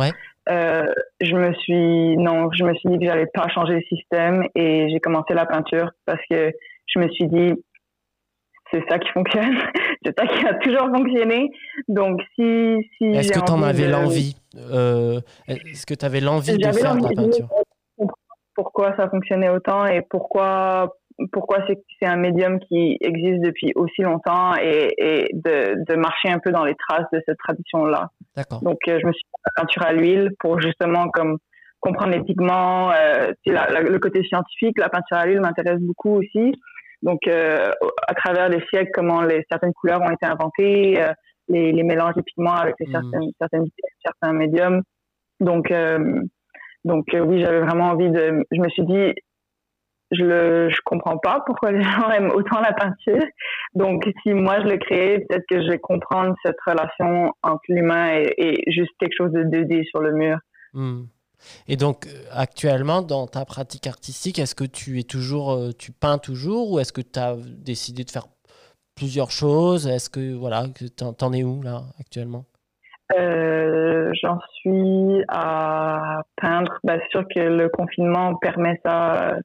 je 0.48 1.36
me 1.36 1.54
suis, 1.56 2.18
non, 2.18 2.50
je 2.52 2.64
me 2.64 2.74
suis 2.76 2.90
dit 2.90 3.00
que 3.00 3.06
j'allais 3.06 3.28
pas 3.34 3.48
changer 3.50 3.74
le 3.76 3.98
système 3.98 4.44
et 4.56 4.90
j'ai 4.90 5.00
commencé 5.00 5.34
la 5.34 5.46
peinture 5.46 5.92
parce 6.06 6.22
que 6.30 6.54
je 6.88 7.00
me 7.00 7.10
suis 7.10 7.28
dit, 7.28 7.54
c'est 8.72 8.84
ça 8.88 9.00
qui 9.00 9.10
fonctionne, 9.10 9.58
c'est 10.06 10.18
ça 10.18 10.28
qui 10.28 10.46
a 10.46 10.54
toujours 10.56 10.88
fonctionné. 10.96 11.50
Donc, 11.90 12.22
si, 12.36 12.78
si 12.98 13.06
est-ce 13.06 13.32
que 13.32 13.44
tu 13.44 13.52
en 13.52 13.64
avais 13.64 13.88
l'envie 13.88 14.38
Est-ce 15.48 15.86
que 15.86 15.96
tu 15.96 16.06
avais 16.06 16.22
l'envie 16.22 16.58
de 16.58 16.72
faire 16.72 16.96
de 16.96 17.04
la 17.04 17.10
peinture? 17.10 17.50
Pourquoi 18.56 18.96
ça 18.98 19.10
fonctionnait 19.10 19.50
autant 19.50 19.86
et 19.86 20.02
pourquoi 20.10 20.94
pourquoi 21.32 21.60
c'est 21.68 22.08
un 22.08 22.16
médium 22.16 22.60
qui 22.60 22.98
existe 23.00 23.42
depuis 23.42 23.72
aussi 23.76 24.02
longtemps 24.02 24.56
et, 24.60 24.94
et 24.98 25.30
de, 25.34 25.84
de, 25.88 25.96
marcher 25.96 26.30
un 26.30 26.40
peu 26.40 26.52
dans 26.52 26.66
les 26.66 26.74
traces 26.74 27.06
de 27.14 27.22
cette 27.28 27.38
tradition-là. 27.38 28.10
D'accord. 28.36 28.62
Donc, 28.64 28.78
euh, 28.88 28.98
je 29.00 29.06
me 29.06 29.12
suis 29.12 29.24
peinture 29.56 29.84
à 29.84 29.94
l'huile 29.94 30.32
pour 30.40 30.60
justement 30.60 31.10
comme 31.10 31.38
comprendre 31.82 32.14
les 32.14 32.24
pigments, 32.24 32.92
euh, 32.92 33.34
le 33.46 33.98
côté 33.98 34.24
scientifique. 34.24 34.78
La 34.78 34.90
peinture 34.90 35.18
à 35.18 35.26
l'huile 35.26 35.42
m'intéresse 35.42 35.80
beaucoup 35.82 36.20
aussi. 36.20 36.54
Donc, 37.02 37.28
euh, 37.28 37.72
à 38.08 38.14
travers 38.14 38.48
les 38.48 38.64
siècles, 38.70 38.92
comment 38.94 39.24
les, 39.24 39.44
certaines 39.50 39.74
couleurs 39.74 40.02
ont 40.02 40.12
été 40.12 40.26
inventées, 40.26 41.02
euh, 41.02 41.12
les, 41.50 41.72
les, 41.72 41.84
mélanges 41.84 42.14
de 42.16 42.22
pigments 42.22 42.54
avec 42.54 42.76
les 42.80 42.88
hmm. 42.88 42.92
certaines, 42.92 43.32
certaines, 43.40 43.66
certains 44.06 44.34
médiums. 44.34 44.82
Donc, 45.40 45.74
donc 46.86 47.14
euh, 47.14 47.20
oui, 47.20 47.42
j'avais 47.42 47.62
vraiment 47.62 47.90
envie 47.90 48.10
de. 48.10 48.46
Je 48.52 48.60
me 48.60 48.70
suis 48.70 48.86
dit, 48.86 49.14
je 50.12 50.24
le, 50.24 50.70
je 50.70 50.78
comprends 50.84 51.18
pas 51.18 51.42
pourquoi 51.46 51.72
les 51.72 51.84
gens 51.84 52.10
aiment 52.10 52.32
autant 52.32 52.60
la 52.60 52.74
peinture. 52.74 53.24
Donc 53.76 54.10
si 54.24 54.34
moi 54.34 54.60
je 54.62 54.68
le 54.68 54.78
crée, 54.78 55.26
peut-être 55.28 55.46
que 55.50 55.62
je 55.62 55.68
vais 55.70 55.80
comprendre 55.80 56.36
cette 56.44 56.60
relation 56.66 57.34
entre 57.44 57.62
l'humain 57.70 58.22
et, 58.38 58.64
juste 58.72 58.92
quelque 59.00 59.16
chose 59.18 59.32
de 59.32 59.44
2D 59.44 59.88
sur 59.90 60.00
le 60.00 60.14
mur. 60.14 60.38
Hmm. 60.74 61.04
Et 61.68 61.76
donc 61.76 62.06
euh, 62.06 62.10
actuellement 62.32 63.02
dans 63.02 63.28
ta 63.28 63.46
pratique 63.46 63.88
artistique, 63.88 64.40
est-ce 64.40 64.56
que 64.56 64.64
tu 64.64 65.00
es 65.00 65.04
toujours, 65.04 65.54
euh, 65.54 65.72
tu 65.78 65.92
peins 65.92 66.18
toujours 66.18 66.72
ou 66.72 66.80
est-ce 66.80 66.94
que 66.94 67.02
tu 67.02 67.20
as 67.20 67.36
décidé 67.36 68.04
de 68.04 68.12
faire 68.12 68.28
plusieurs 68.96 69.32
choses? 69.32 69.88
Est-ce 69.88 70.10
que 70.10 70.34
voilà, 70.34 70.66
t'en 71.18 71.34
es 71.34 71.44
où 71.44 71.62
là 71.64 71.84
actuellement? 72.00 72.46
Euh, 73.18 74.12
j'en 74.22 74.40
suis 74.54 75.24
à 75.28 76.22
peindre. 76.38 76.78
Bah, 76.84 76.96
c'est 77.00 77.10
sûr 77.10 77.24
que 77.34 77.40
le 77.40 77.70
confinement 77.70 78.36
permet 78.36 78.80
ça. 78.86 79.36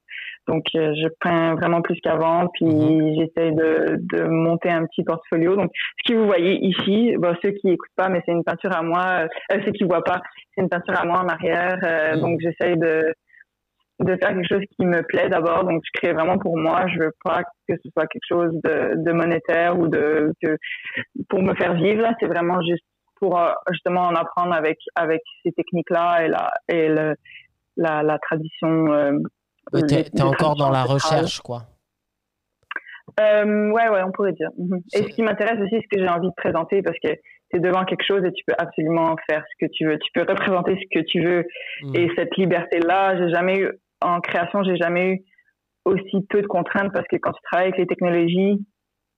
Donc, 0.46 0.64
euh, 0.76 0.94
je 0.94 1.09
peins 1.20 1.55
vraiment 1.57 1.83
plus 1.83 1.98
qu'avant. 2.00 2.48
Puis, 2.55 2.66
mhm. 2.66 3.14
j'essaie 3.16 3.50
de, 3.52 3.98
de 4.12 4.24
monter 4.24 4.70
un 4.70 4.87
petit 4.87 5.02
portfolio. 5.02 5.57
Donc, 5.57 5.70
ce 6.05 6.12
que 6.12 6.18
vous 6.18 6.26
voyez 6.26 6.64
ici, 6.64 7.16
bah, 7.18 7.35
ceux 7.42 7.50
qui 7.50 7.68
écoutent 7.68 7.88
pas, 7.96 8.09
mais 8.09 8.22
c'est 8.24 8.33
une 8.33 8.44
peinture 8.44 8.74
à 8.74 8.83
moi. 8.83 9.26
Euh, 9.52 9.61
ceux 9.64 9.72
qui 9.72 9.85
voient 9.85 10.05
pas, 10.05 10.22
c'est 10.55 10.62
une 10.62 10.68
peinture 10.68 10.98
à 11.00 11.05
moi 11.05 11.20
en 11.20 11.29
arrière. 11.29 11.79
Mhm. 12.14 12.20
Donc, 12.20 12.40
j'essaie 12.40 12.76
de 12.76 13.12
de 13.98 14.14
faire 14.20 14.35
quelque 14.35 14.48
chose 14.48 14.64
qui 14.76 14.85
me 14.85 15.02
plaît 15.02 15.29
d'abord. 15.29 15.64
Donc, 15.64 15.83
je 15.85 15.98
crée 15.98 16.12
vraiment 16.12 16.38
pour 16.38 16.59
moi. 16.59 16.87
Je 16.88 16.98
veux 16.98 17.12
pas 17.24 17.42
que 17.66 17.74
ce 17.83 17.90
soit 17.90 18.07
quelque 18.07 18.26
chose 18.29 18.52
de, 18.62 19.02
de 19.02 19.12
monétaire 19.12 19.79
ou 19.79 19.88
de 19.88 20.33
que 20.42 20.57
pour 21.29 21.42
me 21.42 21.55
faire 21.55 21.74
vivre. 21.74 22.07
C'est 22.20 22.26
vraiment 22.26 22.61
juste 22.61 22.85
pour 23.16 23.38
euh, 23.38 23.52
justement 23.70 24.02
en 24.02 24.14
apprendre 24.14 24.55
avec 24.55 24.79
avec 24.94 25.22
ces 25.42 25.52
techniques-là 25.52 26.24
et 26.24 26.29
la 26.29 26.52
et 26.68 26.88
le, 26.88 27.14
la, 27.76 28.02
la 28.02 28.18
tradition. 28.18 28.92
Euh, 28.92 29.18
tu 29.72 29.94
es, 29.94 30.22
encore 30.22 30.57
dans 30.57 30.70
la 30.70 30.85
recherche, 30.85 31.40
quoi. 31.40 31.62
Euh, 33.18 33.70
ouais, 33.70 33.88
ouais, 33.88 34.02
on 34.05 34.12
pourrait 34.12 34.33
dire. 34.33 34.50
Mhm. 34.59 34.81
Et 34.94 35.02
ce 35.02 35.09
qui 35.09 35.22
m'intéresse 35.22 35.59
aussi, 35.61 35.76
ce 35.76 35.96
que 35.96 36.02
j'ai 36.02 36.09
envie 36.09 36.29
de 36.29 36.35
présenter, 36.37 36.83
parce 36.83 36.98
que 37.02 37.12
tu 37.50 37.57
es 37.57 37.61
devant 37.61 37.85
quelque 37.85 38.05
chose 38.07 38.24
et 38.24 38.33
tu 38.33 38.44
peux 38.46 38.55
absolument 38.59 39.16
faire 39.29 39.42
ce 39.42 39.66
que 39.66 39.70
tu 39.72 39.87
veux. 39.87 39.98
Tu 39.98 40.11
peux 40.12 40.20
représenter 40.29 40.76
ce 40.76 40.98
que 40.98 41.05
tu 41.05 41.22
veux. 41.22 41.44
Mhm. 41.83 41.96
Et 41.96 42.11
cette 42.16 42.37
liberté-là, 42.37 43.16
j'ai 43.18 43.31
jamais 43.31 43.59
eu, 43.59 43.70
en 44.00 44.20
création, 44.20 44.62
j'ai 44.64 44.76
jamais 44.76 45.12
eu 45.12 45.24
aussi 45.85 46.26
peu 46.29 46.42
de 46.42 46.46
contraintes 46.46 46.92
parce 46.92 47.07
que 47.09 47.16
quand 47.16 47.33
tu 47.33 47.42
travailles 47.50 47.68
avec 47.68 47.79
les 47.79 47.87
technologies, 47.87 48.66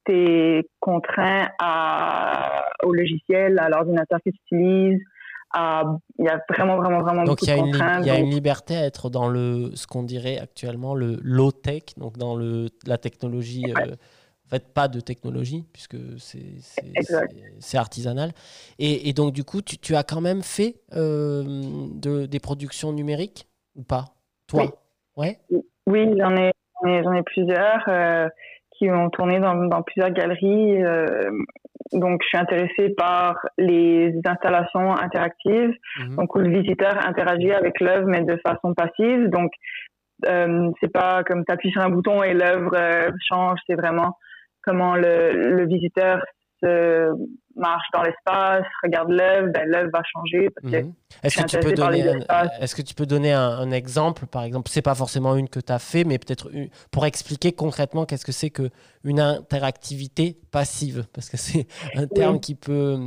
tu 0.09 0.69
contraint 0.81 1.49
à, 1.59 2.65
au 2.83 2.93
logiciel, 2.93 3.59
à 3.59 3.69
l'ordinateur 3.69 4.19
que 4.25 4.31
tu 4.31 4.39
utilises. 4.47 5.01
Il 5.55 6.25
y 6.25 6.29
a 6.29 6.41
vraiment, 6.49 6.77
vraiment, 6.77 7.01
vraiment 7.01 7.25
donc 7.25 7.39
beaucoup 7.41 7.47
de 7.47 7.55
contraintes. 7.55 8.05
Il 8.05 8.09
y 8.09 8.11
a 8.11 8.19
une 8.19 8.31
liberté 8.31 8.77
à 8.77 8.85
être 8.85 9.11
dans 9.11 9.29
le, 9.29 9.71
ce 9.75 9.87
qu'on 9.87 10.03
dirait 10.03 10.39
actuellement 10.39 10.95
le 10.95 11.19
low-tech, 11.23 11.83
donc 11.97 12.19
dans 12.19 12.37
le, 12.37 12.69
la 12.87 12.99
technologie. 12.99 13.65
Euh, 13.77 13.95
en 14.47 14.49
fait, 14.49 14.73
pas 14.73 14.89
de 14.89 15.01
technologie, 15.01 15.67
puisque 15.75 15.99
c'est 16.19 17.77
artisanal. 17.77 18.31
Et, 18.79 19.11
et, 19.11 19.13
donc, 19.13 19.35
du 19.35 19.45
coup, 19.45 19.61
tu, 19.61 19.77
tu 19.77 19.95
as 19.95 20.03
quand 20.03 20.23
même 20.23 20.41
fait 20.41 20.77
euh, 20.95 21.43
de, 21.93 22.25
des 22.25 22.41
productions 22.41 22.91
numériques 22.93 23.47
ou 23.77 23.83
pas? 23.83 24.07
Toi? 24.47 24.63
Oui, 24.63 25.27
ouais 25.51 25.61
oui 25.87 26.15
j'en 26.19 26.35
ai, 26.37 26.53
j'en 26.83 27.13
ai, 27.13 27.23
plusieurs. 27.25 27.85
Euh, 27.89 28.29
qui 28.79 28.91
ont 28.91 29.11
tourné 29.11 29.41
dans, 29.41 29.55
dans 29.67 29.83
plusieurs 29.83 30.11
galeries. 30.11 30.83
Euh, 30.83 31.31
donc, 31.93 32.21
je 32.23 32.29
suis 32.29 32.39
intéressée 32.39 32.95
par 32.97 33.37
les 33.57 34.15
installations 34.25 34.97
interactives, 34.97 35.75
mhm. 35.99 36.17
donc 36.17 36.35
où 36.35 36.39
le 36.39 36.51
visiteur 36.51 36.95
interagit 37.07 37.53
avec 37.53 37.81
l'œuvre, 37.81 38.07
mais 38.07 38.23
de 38.23 38.39
façon 38.47 38.75
passive. 38.75 39.29
Donc, 39.29 39.51
euh, 40.27 40.71
c'est 40.81 40.93
pas 40.93 41.23
comme 41.25 41.45
tu 41.45 41.53
appuies 41.53 41.71
sur 41.71 41.83
un 41.83 41.91
bouton 41.91 42.23
et 42.23 42.35
l'œuvre 42.35 42.75
euh, 42.75 43.11
change, 43.29 43.59
c'est 43.67 43.77
vraiment 43.77 44.17
comment 44.63 44.97
le, 44.97 45.33
le 45.33 45.67
visiteur 45.67 46.21
marche 47.59 47.87
dans 47.93 48.03
l'espace, 48.03 48.65
regarde 48.83 49.11
l'œuvre, 49.11 49.49
ben, 49.53 49.69
l'œuvre 49.69 49.91
va 49.93 50.03
changer. 50.13 50.49
Mhm. 50.63 50.93
Est-ce 51.23 51.43
que, 51.43 51.47
tu 51.47 51.59
peux 51.59 51.73
donner 51.73 52.09
un, 52.29 52.49
est-ce 52.61 52.75
que 52.75 52.83
tu 52.83 52.95
peux 52.95 53.07
donner 53.07 53.33
un, 53.33 53.71
exemple, 53.71 54.27
par 54.27 54.45
exemple 54.45 54.71
C'est 54.71 54.83
pas 54.83 54.95
forcément 54.95 55.37
une 55.37 55.49
que 55.49 55.61
tu 55.61 55.73
as 55.73 55.79
fait, 55.79 56.05
mais 56.05 56.19
peut-être 56.19 56.51
pour 56.91 57.05
expliquer 57.07 57.53
concrètement 57.53 58.07
qu'est-ce 58.07 58.25
que 58.25 58.33
c'est 58.33 58.51
qu'une 58.51 59.21
interactivité 59.21 60.39
passive 60.51 61.07
Parce 61.13 61.29
que 61.29 61.37
c'est 61.37 61.67
un 61.95 62.07
terme 62.07 62.41
qui 62.41 62.55
peut. 62.55 62.99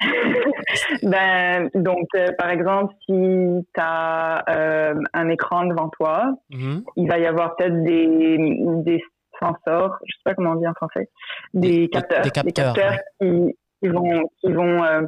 ben, 1.02 1.70
donc, 1.74 2.06
euh, 2.16 2.28
par 2.36 2.50
exemple, 2.50 2.92
si 3.06 3.12
tu 3.12 3.80
as 3.80 4.44
euh, 4.50 4.94
un 5.14 5.28
écran 5.30 5.64
devant 5.64 5.88
toi, 5.88 6.34
mhm. 6.50 6.82
il 6.96 7.08
va 7.08 7.18
y 7.18 7.26
avoir 7.26 7.56
peut-être 7.56 7.82
des, 7.82 8.36
des 8.84 9.02
sensors, 9.40 9.96
je 10.04 10.12
sais 10.12 10.22
pas 10.24 10.34
comment 10.34 10.52
on 10.52 10.56
dit 10.56 10.66
en 10.66 10.74
français, 10.74 11.08
des, 11.54 11.88
capteurs, 11.88 12.22
des, 12.22 12.30
capteurs, 12.30 12.74
qui, 13.20 13.56
qui, 13.80 13.88
vont, 13.88 14.22
qui 14.40 14.52
vont 14.52 14.84
euh, 14.84 15.02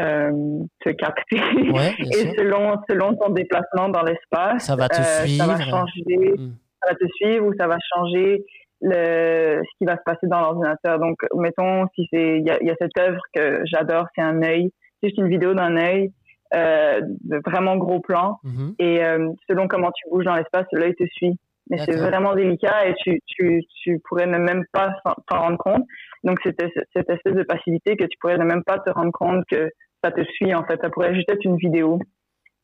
euh, 0.00 0.60
te 0.80 0.90
capter. 0.90 1.36
et 1.36 2.36
selon, 2.36 2.76
selon 2.88 3.14
ton 3.16 3.30
déplacement 3.30 3.88
dans 3.88 4.02
l'espace, 4.02 4.66
ça 4.66 4.76
va 4.76 4.88
te 4.88 5.00
suivre. 5.00 5.44
Ça 5.44 5.46
va 5.46 5.60
changer, 5.60 6.34
hmm. 6.36 6.52
ça 6.82 6.90
va 6.90 6.94
te 6.94 7.06
suivre 7.16 7.46
ou 7.46 7.54
ça 7.58 7.66
va 7.66 7.76
changer 7.94 8.44
le, 8.80 9.62
ce 9.62 9.78
qui 9.78 9.84
va 9.84 9.96
se 9.96 10.02
passer 10.04 10.26
dans 10.26 10.40
l'ordinateur. 10.40 10.98
Donc, 10.98 11.18
mettons, 11.36 11.86
si 11.94 12.06
c'est, 12.12 12.38
il 12.38 12.42
y, 12.42 12.66
y 12.66 12.70
a, 12.70 12.74
cette 12.80 12.98
œuvre 12.98 13.20
que 13.34 13.60
j'adore, 13.64 14.06
c'est 14.14 14.22
un 14.22 14.42
œil, 14.42 14.70
juste 15.02 15.18
une 15.18 15.28
vidéo 15.28 15.54
d'un 15.54 15.76
œil. 15.76 16.12
Euh, 16.54 17.00
de 17.02 17.40
vraiment 17.44 17.76
gros 17.76 17.98
plan 17.98 18.38
mm-hmm. 18.44 18.74
et 18.78 19.00
selon 19.48 19.66
comment 19.66 19.90
tu 19.90 20.08
bouges 20.08 20.26
dans 20.26 20.36
l'espace 20.36 20.66
l'œil 20.70 20.94
te 20.94 21.02
suit 21.06 21.36
mais 21.70 21.78
c'est 21.78 21.96
vraiment 21.96 22.34
délicat 22.34 22.86
et 22.86 22.94
tu, 23.02 23.20
tu, 23.26 23.62
tu 23.82 24.00
pourrais 24.06 24.26
ne 24.26 24.38
même 24.38 24.64
pas 24.72 24.94
t'en 25.28 25.40
rendre 25.40 25.58
compte. 25.58 25.84
Donc, 26.22 26.38
c'était 26.42 26.70
cette 26.94 27.08
espèce 27.08 27.34
de 27.34 27.42
passivité 27.42 27.96
que 27.96 28.04
tu 28.04 28.18
pourrais 28.20 28.38
ne 28.38 28.44
même 28.44 28.64
pas 28.64 28.78
te 28.78 28.90
rendre 28.90 29.12
compte 29.12 29.44
que 29.50 29.70
ça 30.02 30.10
te 30.10 30.22
suit, 30.24 30.54
en 30.54 30.64
fait. 30.64 30.80
Ça 30.82 30.90
pourrait 30.90 31.14
juste 31.14 31.30
être 31.30 31.44
une 31.44 31.56
vidéo. 31.56 31.98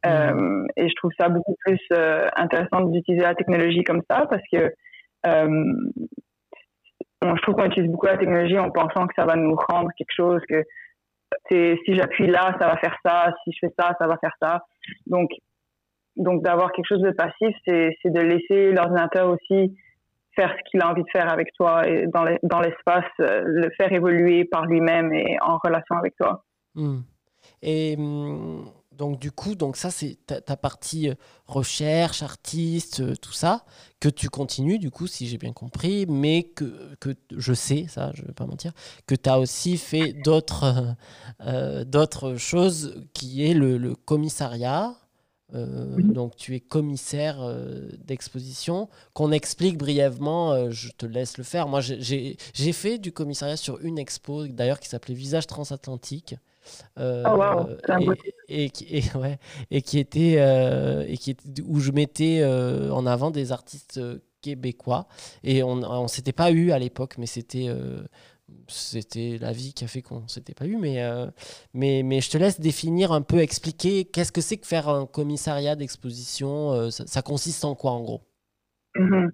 Mmh. 0.04 0.08
Euh, 0.08 0.66
et 0.76 0.88
je 0.88 0.94
trouve 0.96 1.10
ça 1.18 1.28
beaucoup 1.28 1.54
plus 1.64 1.80
euh, 1.92 2.26
intéressant 2.36 2.82
d'utiliser 2.82 3.22
la 3.22 3.34
technologie 3.34 3.84
comme 3.84 4.00
ça 4.10 4.26
parce 4.30 4.42
que 4.50 4.72
euh, 5.26 5.64
je 7.22 7.42
trouve 7.42 7.54
qu'on 7.54 7.66
utilise 7.66 7.90
beaucoup 7.90 8.06
la 8.06 8.16
technologie 8.16 8.58
en 8.58 8.70
pensant 8.70 9.06
que 9.06 9.14
ça 9.14 9.26
va 9.26 9.36
nous 9.36 9.54
rendre 9.68 9.90
quelque 9.98 10.14
chose, 10.16 10.40
que 10.48 10.64
si 11.50 11.94
j'appuie 11.94 12.26
là, 12.26 12.56
ça 12.58 12.66
va 12.66 12.76
faire 12.78 12.96
ça, 13.04 13.32
si 13.44 13.52
je 13.52 13.58
fais 13.60 13.74
ça, 13.78 13.94
ça 13.98 14.06
va 14.06 14.16
faire 14.18 14.34
ça. 14.40 14.62
Donc, 15.06 15.28
donc 16.16 16.42
d'avoir 16.42 16.72
quelque 16.72 16.86
chose 16.86 17.02
de 17.02 17.10
passif, 17.10 17.54
c'est 17.66 18.12
de 18.12 18.20
laisser 18.20 18.72
l'ordinateur 18.72 19.30
aussi 19.30 19.74
faire 20.34 20.54
ce 20.56 20.70
qu'il 20.70 20.80
a 20.80 20.90
envie 20.90 21.02
de 21.02 21.10
faire 21.12 21.30
avec 21.30 21.52
toi 21.54 21.86
et 21.88 22.06
dans 22.06 22.60
l'espace, 22.60 23.04
euh, 23.20 23.42
le 23.44 23.70
faire 23.76 23.92
évoluer 23.92 24.44
par 24.44 24.66
lui-même 24.66 25.12
et 25.12 25.36
en 25.40 25.58
relation 25.58 25.96
avec 25.96 26.16
toi. 26.16 26.44
Hmm. 26.74 27.00
Et 27.62 27.96
hmm, 27.96 28.64
donc 28.92 29.18
du 29.18 29.32
coup, 29.32 29.54
donc 29.54 29.76
ça 29.76 29.90
c'est 29.90 30.18
ta, 30.26 30.56
partie 30.56 31.10
euh, 31.10 31.14
recherche, 31.46 32.22
artiste, 32.22 33.00
euh, 33.00 33.14
tout 33.20 33.32
ça, 33.32 33.64
que 33.98 34.08
tu 34.08 34.28
continues 34.28 34.78
du 34.78 34.90
coup, 34.90 35.06
si 35.06 35.26
j'ai 35.26 35.38
bien 35.38 35.52
compris, 35.52 36.06
mais 36.08 36.44
que, 36.44 36.94
que 37.00 37.10
je 37.36 37.52
sais, 37.52 37.86
ça 37.88 38.12
je 38.14 38.22
ne 38.22 38.28
vais 38.28 38.34
pas 38.34 38.46
mentir, 38.46 38.72
que 39.06 39.14
tu 39.14 39.28
as 39.28 39.38
aussi 39.38 39.78
fait 39.78 40.12
d'autres 40.12 40.94
choses 42.36 43.04
qui 43.14 43.50
est 43.50 43.54
le 43.54 43.94
commissariat 43.94 44.94
euh, 45.54 45.86
donc 46.02 46.36
tu 46.36 46.54
es 46.54 46.60
commissaire 46.60 47.38
euh, 47.40 47.88
d'exposition. 48.04 48.88
Qu'on 49.14 49.32
explique 49.32 49.78
brièvement, 49.78 50.52
euh, 50.52 50.70
je 50.70 50.90
te 50.90 51.06
laisse 51.06 51.38
le 51.38 51.44
faire. 51.44 51.68
Moi, 51.68 51.80
j'ai 51.80 52.36
fait 52.72 52.98
du 52.98 53.12
commissariat 53.12 53.56
sur 53.56 53.80
une 53.80 53.98
expo, 53.98 54.46
d'ailleurs, 54.46 54.80
qui 54.80 54.88
s'appelait 54.88 55.14
Visage 55.14 55.46
transatlantique. 55.46 56.36
oh 56.96 57.02
wow, 57.02 57.68
et, 58.48 58.70
et, 58.88 59.02
ouais, 59.16 59.38
et, 59.70 59.82
qui 59.82 59.98
était, 59.98 60.34
et 61.08 61.16
qui 61.16 61.30
était 61.30 61.62
où 61.66 61.80
je 61.80 61.90
mettais 61.90 62.44
en 62.44 63.06
avant 63.06 63.30
des 63.30 63.52
artistes 63.52 64.00
québécois. 64.40 65.06
Et 65.42 65.62
on 65.62 66.02
ne 66.02 66.08
s'était 66.08 66.32
pas 66.32 66.50
eu 66.50 66.70
à 66.70 66.78
l'époque, 66.78 67.16
mais 67.18 67.26
c'était 67.26 67.68
c'était 68.68 69.36
la 69.40 69.52
vie 69.52 69.72
qui 69.74 69.84
a 69.84 69.88
fait 69.88 70.02
qu'on 70.02 70.26
s'était 70.28 70.54
pas 70.54 70.66
eu, 70.66 70.76
mais, 70.76 71.02
euh, 71.02 71.26
mais, 71.74 72.02
mais 72.04 72.20
je 72.20 72.30
te 72.30 72.38
laisse 72.38 72.60
définir 72.60 73.12
un 73.12 73.22
peu, 73.22 73.38
expliquer 73.38 74.04
qu'est-ce 74.04 74.32
que 74.32 74.40
c'est 74.40 74.58
que 74.58 74.66
faire 74.66 74.88
un 74.88 75.06
commissariat 75.06 75.76
d'exposition, 75.76 76.72
euh, 76.72 76.90
ça, 76.90 77.22
consiste 77.22 77.64
en 77.64 77.74
quoi 77.74 77.92
en 77.92 78.02
gros? 78.02 78.20
Mhm. 78.96 79.32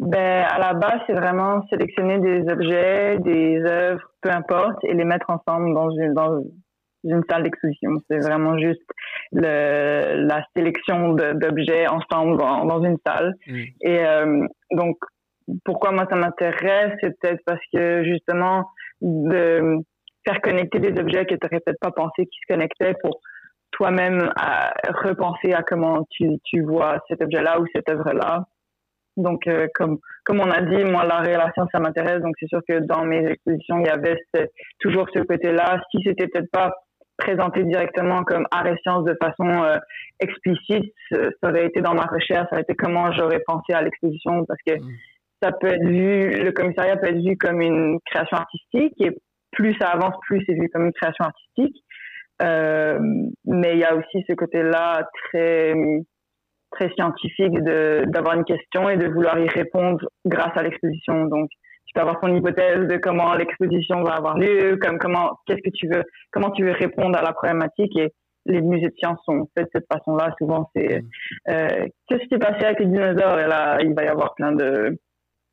ben, 0.00 0.46
À 0.48 0.58
la 0.58 0.74
base, 0.74 1.00
c'est 1.06 1.14
vraiment 1.14 1.66
sélectionner 1.68 2.18
des 2.18 2.50
objets, 2.50 3.18
des 3.18 3.60
œuvres, 3.64 4.02
peu 4.20 4.30
importe, 4.30 4.82
et 4.84 4.94
les 4.94 5.04
mettre 5.04 5.30
ensemble 5.30 5.74
dans 5.74 5.90
une, 5.90 6.14
dans 6.14 6.42
une 7.04 7.22
salle 7.28 7.44
d'exposition. 7.44 7.90
C'est 8.10 8.18
vraiment 8.18 8.58
juste 8.58 8.82
le, 9.32 10.26
la 10.26 10.44
sélection 10.56 11.14
d'objets 11.14 11.86
ensemble 11.88 12.38
dans, 12.38 12.64
dans, 12.64 12.82
une 12.82 12.96
salle. 13.06 13.34
Mm. 13.46 13.62
Et 13.82 14.04
euh, 14.04 14.46
donc, 14.72 14.96
pourquoi 15.64 15.92
moi 15.92 16.06
ça 16.10 16.16
m'intéresse, 16.16 16.92
c'est 17.00 17.18
peut-être 17.18 17.42
parce 17.44 17.60
que 17.72 18.04
justement 18.04 18.64
de 19.00 19.78
faire 20.26 20.40
connecter 20.40 20.78
des 20.78 21.00
objets 21.00 21.24
que 21.24 21.34
tu 21.34 21.40
n'aurais 21.42 21.60
peut-être 21.60 21.80
pas 21.80 21.90
pensé 21.90 22.26
qu'ils 22.26 22.40
se 22.46 22.52
connectaient 22.52 22.94
pour 23.02 23.20
toi-même 23.70 24.30
repenser 25.04 25.52
à 25.52 25.62
comment 25.62 26.06
tu, 26.10 26.38
tu 26.44 26.62
vois 26.62 27.02
cet 27.08 27.22
objet-là 27.22 27.60
ou 27.60 27.66
cette 27.74 27.88
œuvre-là. 27.88 28.44
Donc, 29.16 29.46
euh, 29.46 29.66
comme, 29.74 29.98
comme 30.24 30.40
on 30.40 30.50
a 30.50 30.62
dit, 30.62 30.84
moi, 30.84 31.04
la 31.04 31.18
relation, 31.18 31.66
ça 31.72 31.80
m'intéresse. 31.80 32.22
Donc, 32.22 32.34
c'est 32.38 32.48
sûr 32.48 32.60
que 32.66 32.78
dans 32.78 33.04
mes 33.04 33.26
expositions, 33.26 33.80
il 33.80 33.86
y 33.86 33.90
avait 33.90 34.16
toujours 34.78 35.08
ce 35.12 35.18
côté-là. 35.20 35.82
Si 35.90 35.98
c'était 36.04 36.28
peut-être 36.28 36.50
pas 36.52 36.72
présenté 37.16 37.64
directement 37.64 38.22
comme 38.22 38.46
art 38.52 38.68
et 38.68 38.76
sciences 38.82 39.04
de 39.04 39.16
façon 39.20 39.48
euh, 39.64 39.76
explicite, 40.20 40.94
ça 41.10 41.48
aurait 41.48 41.66
été 41.66 41.80
dans 41.80 41.94
ma 41.94 42.04
recherche, 42.04 42.46
ça 42.48 42.52
aurait 42.52 42.62
été 42.62 42.76
comment 42.76 43.10
j'aurais 43.10 43.40
pensé 43.44 43.72
à 43.72 43.82
l'exposition 43.82 44.44
parce 44.46 44.60
que 44.64 44.74
mmh 44.74 44.88
ça 45.42 45.52
peut 45.52 45.68
être 45.68 45.86
vu, 45.86 46.30
le 46.30 46.52
commissariat 46.52 46.96
peut 46.96 47.08
être 47.08 47.22
vu 47.22 47.36
comme 47.36 47.60
une 47.60 47.98
création 48.06 48.36
artistique 48.36 48.94
et 49.00 49.16
plus 49.52 49.74
ça 49.80 49.88
avance, 49.88 50.14
plus 50.26 50.42
c'est 50.46 50.54
vu 50.54 50.68
comme 50.72 50.86
une 50.86 50.92
création 50.92 51.24
artistique. 51.24 51.76
Euh, 52.42 52.98
mais 53.44 53.72
il 53.72 53.78
y 53.78 53.84
a 53.84 53.96
aussi 53.96 54.24
ce 54.28 54.34
côté-là 54.34 55.08
très 55.24 55.74
très 56.70 56.90
scientifique 56.90 57.54
de 57.64 58.04
d'avoir 58.06 58.36
une 58.36 58.44
question 58.44 58.88
et 58.88 58.96
de 58.96 59.08
vouloir 59.08 59.38
y 59.38 59.48
répondre 59.48 60.06
grâce 60.24 60.56
à 60.56 60.62
l'exposition. 60.62 61.24
Donc 61.26 61.48
tu 61.86 61.92
peux 61.94 62.00
avoir 62.00 62.20
ton 62.20 62.34
hypothèse 62.34 62.86
de 62.86 62.96
comment 62.98 63.34
l'exposition 63.34 64.02
va 64.02 64.12
avoir 64.12 64.38
lieu, 64.38 64.76
comme 64.76 64.98
comment 64.98 65.38
qu'est-ce 65.46 65.62
que 65.62 65.74
tu 65.74 65.88
veux, 65.88 66.04
comment 66.30 66.50
tu 66.50 66.64
veux 66.64 66.72
répondre 66.72 67.18
à 67.18 67.22
la 67.22 67.32
problématique 67.32 67.96
et 67.96 68.12
les 68.46 68.60
musées 68.60 68.88
de 68.88 68.94
sciences 68.98 69.18
sont 69.24 69.48
faits 69.56 69.66
de 69.66 69.70
cette 69.74 69.86
façon-là. 69.92 70.34
Souvent, 70.38 70.70
c'est 70.74 71.00
mm. 71.00 71.08
euh, 71.50 71.86
qu'est-ce 72.08 72.22
qui 72.22 72.28
s'est 72.30 72.38
passé 72.38 72.64
avec 72.64 72.80
les 72.80 72.86
dinosaures? 72.86 73.40
Et 73.40 73.46
là, 73.46 73.78
il 73.80 73.94
va 73.94 74.04
y 74.04 74.08
avoir 74.08 74.34
plein 74.34 74.52
de 74.52 74.98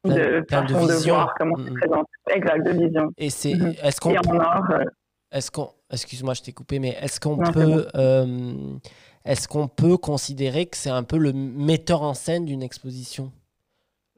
de 0.10 0.46
façon 0.50 0.86
de, 0.86 0.94
voir 1.06 1.34
comment 1.38 1.58
mm, 1.58 1.70
mm. 1.70 1.80
présente. 1.80 2.08
Exact, 2.30 2.64
de 2.64 2.72
vision. 2.72 3.12
Et 3.18 3.30
c'est, 3.30 3.54
mm-hmm. 3.54 3.84
est-ce 3.84 4.02
qu'on, 4.02 4.16
euh, 4.16 4.84
est-ce 5.32 5.52
qu'on, 5.52 5.70
excuse-moi, 5.92 6.34
je 6.34 6.42
t'ai 6.42 6.52
coupé, 6.52 6.80
mais 6.80 6.98
est-ce 7.02 7.20
qu'on 7.20 7.38
peut, 7.38 7.88
euh, 7.96 8.54
est-ce 9.26 9.48
qu'on 9.48 9.68
peut 9.68 9.98
considérer 9.98 10.66
que 10.66 10.78
c'est 10.78 10.90
un 10.90 11.04
peu 11.04 11.18
le 11.18 11.34
metteur 11.34 12.02
en 12.02 12.14
scène 12.14 12.46
d'une 12.46 12.64
exposition? 12.64 13.32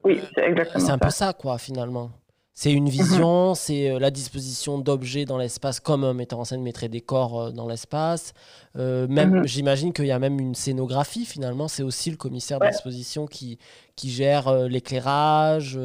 Oui, 0.04 0.22
c'est 0.36 0.44
exactement. 0.44 0.86
C'est 0.86 0.92
un 0.92 0.98
peu 0.98 1.10
ça, 1.10 1.34
quoi, 1.34 1.58
finalement. 1.58 2.12
C'est 2.60 2.74
une 2.74 2.90
vision, 2.90 3.50
mhm. 3.50 3.56
c'est 3.56 3.92
euh, 3.92 4.00
la 4.00 4.10
disposition 4.10 4.80
d'objets 4.80 5.26
dans 5.26 5.38
l'espace 5.38 5.80
comme 5.80 6.04
un 6.04 6.16
metteur 6.16 6.40
en 6.40 6.44
scène 6.44 6.64
mettrait 6.64 6.90
des 6.90 7.02
corps 7.02 7.40
euh, 7.40 7.52
dans 7.52 7.68
l'espace. 7.68 8.34
Euh, 8.76 9.08
même, 9.08 9.42
mhm. 9.42 9.48
j'imagine 9.48 9.94
qu'il 9.94 10.08
y 10.08 10.12
a 10.12 10.18
même 10.18 10.40
une 10.40 10.56
scénographie 10.56 11.26
finalement. 11.26 11.68
C'est 11.68 11.84
aussi 11.84 12.10
le 12.10 12.18
commissaire 12.18 12.58
d'exposition 12.58 13.28
qui, 13.28 13.60
qui 13.96 14.10
gère 14.10 14.52
l'éclairage, 14.68 15.78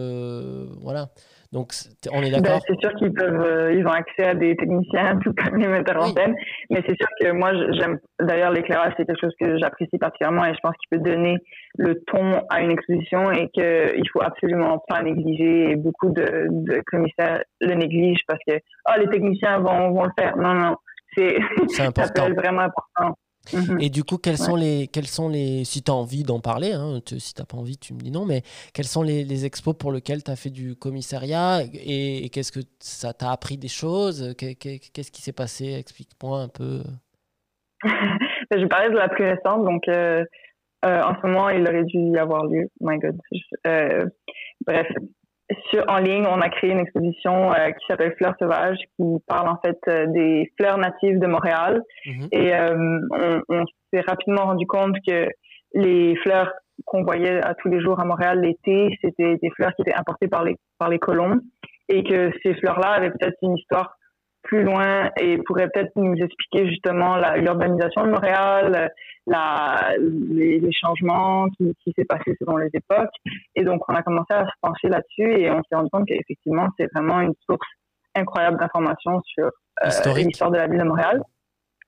voilà. 0.81 1.11
Donc, 1.53 1.73
on 2.11 2.23
est 2.23 2.31
ben, 2.31 2.41
d'accord 2.41 2.62
C'est 2.67 2.81
sûr 2.81 2.95
qu'ils 2.95 3.12
peuvent, 3.12 3.41
euh, 3.41 3.75
ils 3.75 3.87
ont 3.87 3.91
accès 3.91 4.25
à 4.25 4.35
des 4.35 4.57
techniciens, 4.57 5.19
tout 5.23 5.35
comme 5.35 5.59
les 5.59 5.69
metteurs 5.69 6.03
en 6.03 6.09
scène. 6.09 6.35
Mais 6.71 6.83
c'est 6.87 6.97
sûr 6.97 7.09
que 7.21 7.31
moi, 7.33 7.53
j'aime. 7.73 7.99
D'ailleurs, 8.21 8.53
l'éclairage, 8.53 8.95
c'est 8.97 9.05
quelque 9.05 9.21
chose 9.21 9.35
que 9.38 9.59
j'apprécie 9.59 9.99
particulièrement 9.99 10.47
et 10.47 10.55
je 10.55 10.61
pense 10.62 10.75
qu'il 10.77 10.99
peut 10.99 11.05
donner 11.05 11.37
le 11.77 12.03
ton 12.07 12.43
à 12.49 12.62
une 12.62 12.71
exposition 12.71 13.31
et 13.33 13.49
qu'il 13.51 14.09
faut 14.12 14.23
absolument 14.23 14.83
pas 14.88 15.03
négliger. 15.03 15.73
Et 15.73 15.77
beaucoup 15.77 16.09
de, 16.09 16.47
de 16.51 16.83
commissaires 16.87 17.43
le 17.61 17.75
négligent 17.75 18.25
parce 18.27 18.41
que 18.49 18.55
oh, 18.88 18.99
les 18.99 19.09
techniciens 19.09 19.59
vont, 19.59 19.91
vont 19.93 20.05
le 20.05 20.12
faire. 20.19 20.37
Non, 20.38 20.55
non. 20.55 20.77
C'est 21.15 21.37
important. 21.81 22.25
ça 22.25 22.33
vraiment 22.33 22.62
important. 22.62 23.19
Mhm. 23.53 23.81
Et 23.81 23.91
du 23.91 24.05
coup, 24.05 24.19
quels 24.19 24.39
sont 24.39 24.55
les, 24.55 24.89
quels 24.89 25.07
sont 25.07 25.29
les, 25.29 25.65
si 25.65 25.83
tu 25.83 25.91
as 25.91 25.95
envie 25.95 26.23
d'en 26.23 26.41
parler, 26.41 26.73
hein, 26.73 27.01
si 27.19 27.35
tu 27.35 27.43
pas 27.45 27.57
envie, 27.57 27.77
tu 27.77 27.93
me 27.93 27.99
dis 27.99 28.11
non, 28.11 28.25
mais 28.25 28.43
quels 28.73 28.87
sont 28.87 29.03
les, 29.03 29.25
les 29.25 29.45
expos 29.45 29.77
pour 29.77 29.93
lesquels 29.93 30.23
tu 30.23 30.31
as 30.31 30.37
fait 30.37 30.51
du 30.51 30.77
commissariat 30.77 31.63
et, 31.75 32.29
qu'est-ce 32.31 32.53
que 32.53 32.61
ça 32.79 33.13
t'a 33.13 33.33
appris 33.33 33.59
des 33.59 33.69
choses? 33.69 34.35
Qu'est-ce 34.39 35.11
qui 35.11 35.23
s'est 35.23 35.33
passé? 35.33 35.75
Explique-moi 35.75 36.41
un 36.41 36.49
peu. 36.49 36.83
je 37.85 38.59
vais 38.59 38.69
parler 38.69 38.91
de 38.91 38.97
la 38.97 39.09
plus 39.09 39.25
récente, 39.25 39.65
donc 39.65 39.89
euh, 39.89 40.25
euh, 40.85 41.03
en 41.03 41.15
ce 41.21 41.27
moment, 41.27 41.49
il 41.51 41.67
aurait 41.67 41.85
dû 41.85 41.99
y 41.99 42.19
avoir 42.19 42.47
lieu. 42.47 42.69
My 42.81 42.99
God. 42.99 43.19
Euh, 43.67 44.07
bref, 44.65 44.87
sur, 45.71 45.85
en 45.88 45.99
ligne, 45.99 46.27
on 46.27 46.41
a 46.41 46.49
créé 46.49 46.71
une 46.71 46.81
exposition 46.81 47.53
euh, 47.53 47.71
qui 47.71 47.87
s'appelle 47.88 48.15
Fleurs 48.17 48.35
sauvages, 48.38 48.79
qui 48.97 49.05
parle 49.27 49.49
en 49.49 49.59
fait 49.65 49.79
euh, 49.88 50.07
des 50.09 50.53
fleurs 50.59 50.79
natives 50.79 51.19
de 51.19 51.27
Montréal. 51.27 51.83
Mhm. 52.07 52.29
Et 52.33 52.55
euh, 52.55 53.01
on, 53.11 53.43
on 53.49 53.65
s'est 53.93 54.03
rapidement 54.07 54.45
rendu 54.47 54.67
compte 54.67 54.97
que 55.07 55.27
les 55.75 56.17
fleurs 56.17 56.53
qu'on 56.85 57.03
voyait 57.05 57.45
à 57.45 57.55
tous 57.55 57.69
les 57.69 57.81
jours 57.81 58.01
à 58.01 58.05
Montréal 58.05 58.41
l'été, 58.41 58.97
c'était 59.03 59.37
des 59.43 59.51
fleurs 59.51 59.73
qui 59.75 59.83
étaient 59.83 59.95
importées 59.95 60.29
par 60.29 60.45
les 60.45 60.57
par 60.79 60.88
les 60.88 60.99
colons, 60.99 61.41
et 61.88 62.03
que 62.03 62.31
ces 62.43 62.55
fleurs-là 62.55 62.93
avaient 62.93 63.11
peut-être 63.11 63.37
une 63.43 63.57
histoire 63.57 63.95
plus 64.43 64.63
loin 64.63 65.11
et 65.21 65.39
pourrait 65.47 65.69
peut-être 65.73 65.93
nous 65.97 66.15
expliquer 66.15 66.69
justement 66.69 67.17
l'urbanisation 67.37 68.05
de 68.05 68.11
Montréal, 68.11 68.91
la, 69.27 69.95
les, 69.99 70.59
les 70.59 70.73
changements 70.73 71.49
qui, 71.51 71.75
qui 71.83 71.93
s'est 71.97 72.05
passé 72.05 72.37
selon 72.41 72.57
les 72.57 72.71
époques. 72.75 73.15
Et 73.55 73.65
donc, 73.65 73.83
on 73.89 73.95
a 73.95 74.03
commencé 74.03 74.33
à 74.35 74.45
se 74.45 74.53
pencher 74.61 74.89
là-dessus 74.89 75.41
et 75.41 75.51
on 75.51 75.63
s'est 75.63 75.77
rendu 75.77 75.91
compte 75.91 76.07
qu'effectivement, 76.07 76.69
c'est 76.79 76.93
vraiment 76.93 77.21
une 77.21 77.35
source 77.47 77.67
incroyable 78.15 78.59
d'informations 78.59 79.21
sur 79.25 79.47
euh, 79.47 80.15
l'histoire 80.17 80.51
de 80.51 80.59
la 80.59 80.67
ville 80.67 80.81
de 80.81 80.85
Montréal, 80.85 81.23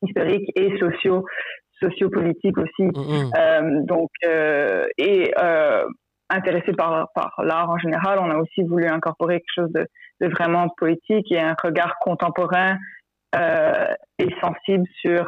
historique 0.03 0.51
et 0.57 0.79
socio 0.79 1.25
sociopolitique 1.81 2.57
aussi. 2.57 2.83
Mm-hmm. 2.83 3.31
euh, 3.37 3.83
donc, 3.83 4.11
euh, 4.25 4.87
et 4.97 5.35
intéressé 6.35 6.73
par, 6.73 7.09
l'art 7.39 7.71
en 7.71 7.79
général, 7.79 8.19
on 8.21 8.31
a 8.31 8.37
aussi 8.37 8.63
voulu 8.63 8.87
incorporer 8.87 9.41
quelque 9.41 9.63
chose 9.63 9.73
de, 9.73 9.87
vraiment 10.29 10.69
poétique 10.77 11.31
et 11.33 11.41
un 11.41 11.55
regard 11.63 11.97
contemporain 12.01 12.79
euh, 13.37 13.95
et 14.19 14.29
sensible 14.41 14.87
sur 15.01 15.27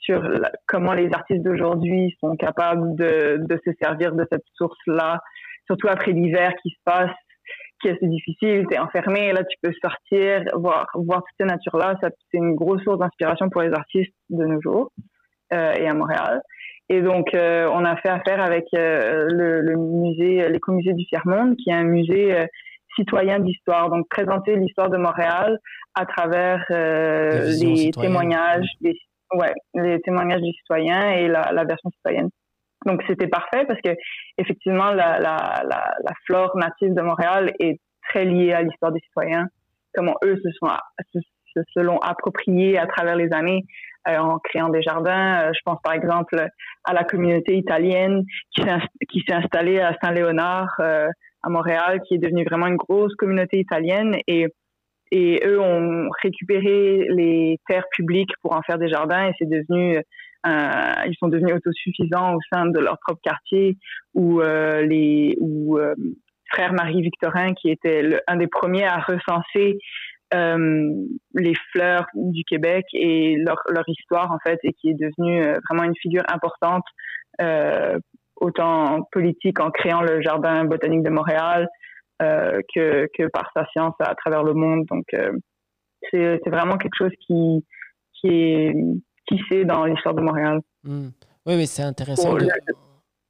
sur 0.00 0.22
comment 0.66 0.94
les 0.94 1.10
artistes 1.12 1.42
d'aujourd'hui 1.42 2.16
sont 2.20 2.34
capables 2.36 2.96
de, 2.96 3.40
de 3.46 3.60
se 3.62 3.72
servir 3.82 4.14
de 4.14 4.26
cette 4.32 4.44
source-là, 4.54 5.20
surtout 5.66 5.88
après 5.88 6.12
l'hiver 6.12 6.52
qui 6.62 6.70
se 6.70 6.78
passe, 6.82 7.10
qui 7.82 7.88
est 7.88 7.92
assez 7.92 8.06
difficile, 8.06 8.64
t'es 8.70 8.78
enfermé, 8.78 9.32
là 9.32 9.44
tu 9.44 9.56
peux 9.62 9.72
sortir, 9.82 10.44
voir, 10.54 10.86
voir 10.94 11.18
toute 11.18 11.36
cette 11.38 11.50
nature-là, 11.50 11.96
c'est 12.00 12.38
une 12.38 12.54
grosse 12.54 12.82
source 12.84 12.98
d'inspiration 12.98 13.50
pour 13.50 13.60
les 13.60 13.72
artistes 13.72 14.14
de 14.30 14.46
nos 14.46 14.62
jours 14.62 14.90
et 15.52 15.86
à 15.88 15.94
Montréal. 15.94 16.42
Et 16.90 17.02
donc, 17.02 17.34
euh, 17.34 17.68
on 17.72 17.84
a 17.84 17.96
fait 17.96 18.08
affaire 18.08 18.40
avec 18.40 18.66
euh, 18.74 19.26
le, 19.28 19.60
le, 19.60 19.76
musée, 19.76 20.48
l'écomusée 20.48 20.94
du 20.94 21.04
Tiers-Monde, 21.06 21.56
qui 21.56 21.68
est 21.68 21.74
un 21.74 21.84
musée 21.84 22.34
euh, 22.34 22.46
citoyen 22.96 23.38
d'histoire. 23.40 23.90
Donc, 23.90 24.08
présenter 24.08 24.56
l'histoire 24.56 24.88
de 24.88 24.96
Montréal 24.96 25.58
à 25.94 26.06
travers 26.06 26.64
les 26.70 27.90
témoignages, 27.90 28.68
des, 28.80 28.98
ouais, 29.34 29.52
les 29.74 30.00
témoignages 30.00 30.40
des 30.40 30.52
citoyens 30.52 31.12
et 31.12 31.28
la, 31.28 31.52
la 31.52 31.64
version 31.64 31.90
citoyenne. 31.90 32.30
Donc, 32.86 33.02
c'était 33.06 33.28
parfait 33.28 33.66
parce 33.66 33.80
que 33.82 33.90
effectivement, 34.38 34.90
la, 34.92 35.18
la, 35.18 35.62
la, 35.68 35.94
la, 36.02 36.12
flore 36.24 36.56
native 36.56 36.94
de 36.94 37.02
Montréal 37.02 37.52
est 37.58 37.80
très 38.08 38.24
liée 38.24 38.52
à 38.52 38.62
l'histoire 38.62 38.92
des 38.92 39.00
citoyens, 39.00 39.48
comment 39.92 40.14
eux 40.24 40.36
se 40.42 40.50
sont 40.52 40.68
se, 41.12 41.18
se 41.74 41.80
l'ont 41.80 41.98
approprié 41.98 42.78
à 42.78 42.86
travers 42.86 43.16
les 43.16 43.32
années 43.32 43.64
euh, 43.97 43.97
en 44.06 44.38
créant 44.38 44.68
des 44.68 44.82
jardins. 44.82 45.42
Euh, 45.42 45.52
je 45.54 45.60
pense 45.64 45.78
par 45.82 45.92
exemple 45.92 46.36
à 46.84 46.92
la 46.92 47.04
communauté 47.04 47.56
italienne 47.56 48.24
qui 48.54 49.20
s'est 49.26 49.34
installée 49.34 49.80
à 49.80 49.94
Saint-Léonard 50.02 50.74
euh, 50.80 51.08
à 51.42 51.50
Montréal, 51.50 52.00
qui 52.06 52.14
est 52.14 52.18
devenue 52.18 52.44
vraiment 52.44 52.66
une 52.66 52.76
grosse 52.76 53.14
communauté 53.16 53.58
italienne 53.58 54.16
et 54.26 54.46
eux 55.12 55.60
ont 55.60 56.08
récupéré 56.22 57.06
les 57.10 57.58
terres 57.66 57.86
publiques 57.92 58.32
pour 58.42 58.54
en 58.54 58.62
faire 58.62 58.78
des 58.78 58.88
jardins 58.88 59.28
et 59.28 59.32
c'est 59.38 59.48
devenu 59.48 60.02
euh, 60.46 60.92
ils 61.06 61.16
sont 61.18 61.28
devenus 61.28 61.54
autosuffisants 61.54 62.34
au 62.34 62.38
sein 62.52 62.66
de 62.66 62.78
leur 62.78 62.96
propre 63.00 63.20
quartier 63.22 63.76
où 64.14 64.40
euh, 64.40 64.82
les 64.82 65.36
où 65.40 65.78
euh, 65.78 65.94
frère 66.52 66.72
Marie 66.72 67.02
Victorin 67.02 67.54
qui 67.54 67.70
était 67.70 68.20
un 68.28 68.36
des 68.36 68.46
premiers 68.46 68.86
à 68.86 68.98
recenser 68.98 69.78
euh, 70.34 71.06
les 71.34 71.54
fleurs 71.72 72.06
du 72.14 72.44
Québec 72.44 72.84
et 72.92 73.36
leur, 73.36 73.56
leur, 73.70 73.84
histoire 73.88 74.30
en 74.30 74.38
fait 74.38 74.58
et 74.62 74.72
qui 74.74 74.90
est 74.90 74.94
devenue 74.94 75.42
euh, 75.42 75.58
vraiment 75.68 75.84
une 75.84 75.96
figure 75.96 76.24
importante 76.32 76.84
euh, 77.40 77.98
autant 78.36 79.02
politique 79.10 79.60
en 79.60 79.70
créant 79.70 80.02
le 80.02 80.20
jardin 80.20 80.64
botanique 80.64 81.02
de 81.02 81.10
Montréal 81.10 81.68
euh, 82.20 82.60
que, 82.74 83.08
que 83.16 83.28
par 83.28 83.50
sa 83.54 83.64
science 83.72 83.94
à 84.00 84.14
travers 84.16 84.42
le 84.42 84.52
monde 84.52 84.84
donc 84.90 85.06
c'est 86.10 86.40
vraiment 86.46 86.76
quelque 86.76 86.96
chose 86.96 87.12
qui 87.26 87.64
qui 88.20 88.28
est 88.28 88.74
qui 89.26 89.40
c'est 89.48 89.64
dans 89.64 89.84
l'histoire 89.84 90.14
de 90.14 90.22
Montréal. 90.22 90.60
Mmh. 90.84 91.08
Oui, 91.46 91.56
mais 91.56 91.66
c'est 91.66 91.82
intéressant. 91.82 92.34
De... 92.34 92.48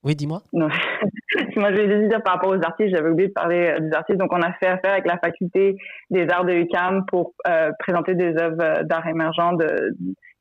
Oui, 0.04 0.14
dis-moi. 0.14 0.42
Moi, 0.52 1.72
je 1.72 1.76
juste 1.76 2.08
dire 2.08 2.22
par 2.22 2.34
rapport 2.34 2.50
aux 2.50 2.62
artistes, 2.62 2.94
j'avais 2.94 3.10
oublié 3.10 3.28
de 3.28 3.32
parler 3.32 3.68
euh, 3.68 3.80
des 3.80 3.92
artistes. 3.92 4.18
Donc, 4.18 4.32
on 4.32 4.40
a 4.40 4.52
fait 4.54 4.66
affaire 4.66 4.92
avec 4.92 5.06
la 5.06 5.18
faculté 5.18 5.76
des 6.10 6.26
arts 6.30 6.44
de 6.44 6.52
UQAM 6.52 7.04
pour 7.06 7.34
euh, 7.48 7.70
présenter 7.80 8.14
des 8.14 8.36
œuvres 8.40 8.84
d'art 8.84 9.06
émergent 9.06 9.56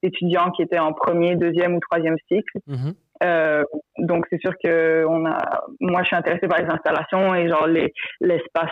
d'étudiants 0.04 0.52
qui 0.52 0.62
étaient 0.62 0.80
en 0.80 0.93
premier, 0.93 1.36
deuxième 1.36 1.76
ou 1.76 1.80
troisième 1.80 2.17
cycle. 2.28 2.60
Mm-hmm. 2.67 2.93
euh, 3.24 3.63
donc, 4.00 4.26
c'est 4.30 4.39
sûr 4.39 4.54
que 4.63 5.06
on 5.08 5.26
a. 5.26 5.38
Moi, 5.80 6.04
je 6.04 6.08
suis 6.08 6.15
intéressée 6.15 6.48
par 6.48 6.60
les 6.60 6.70
installations 6.70 7.34
et 7.34 7.50
genre 7.50 7.67
les 7.67 7.93
l'espace, 8.22 8.72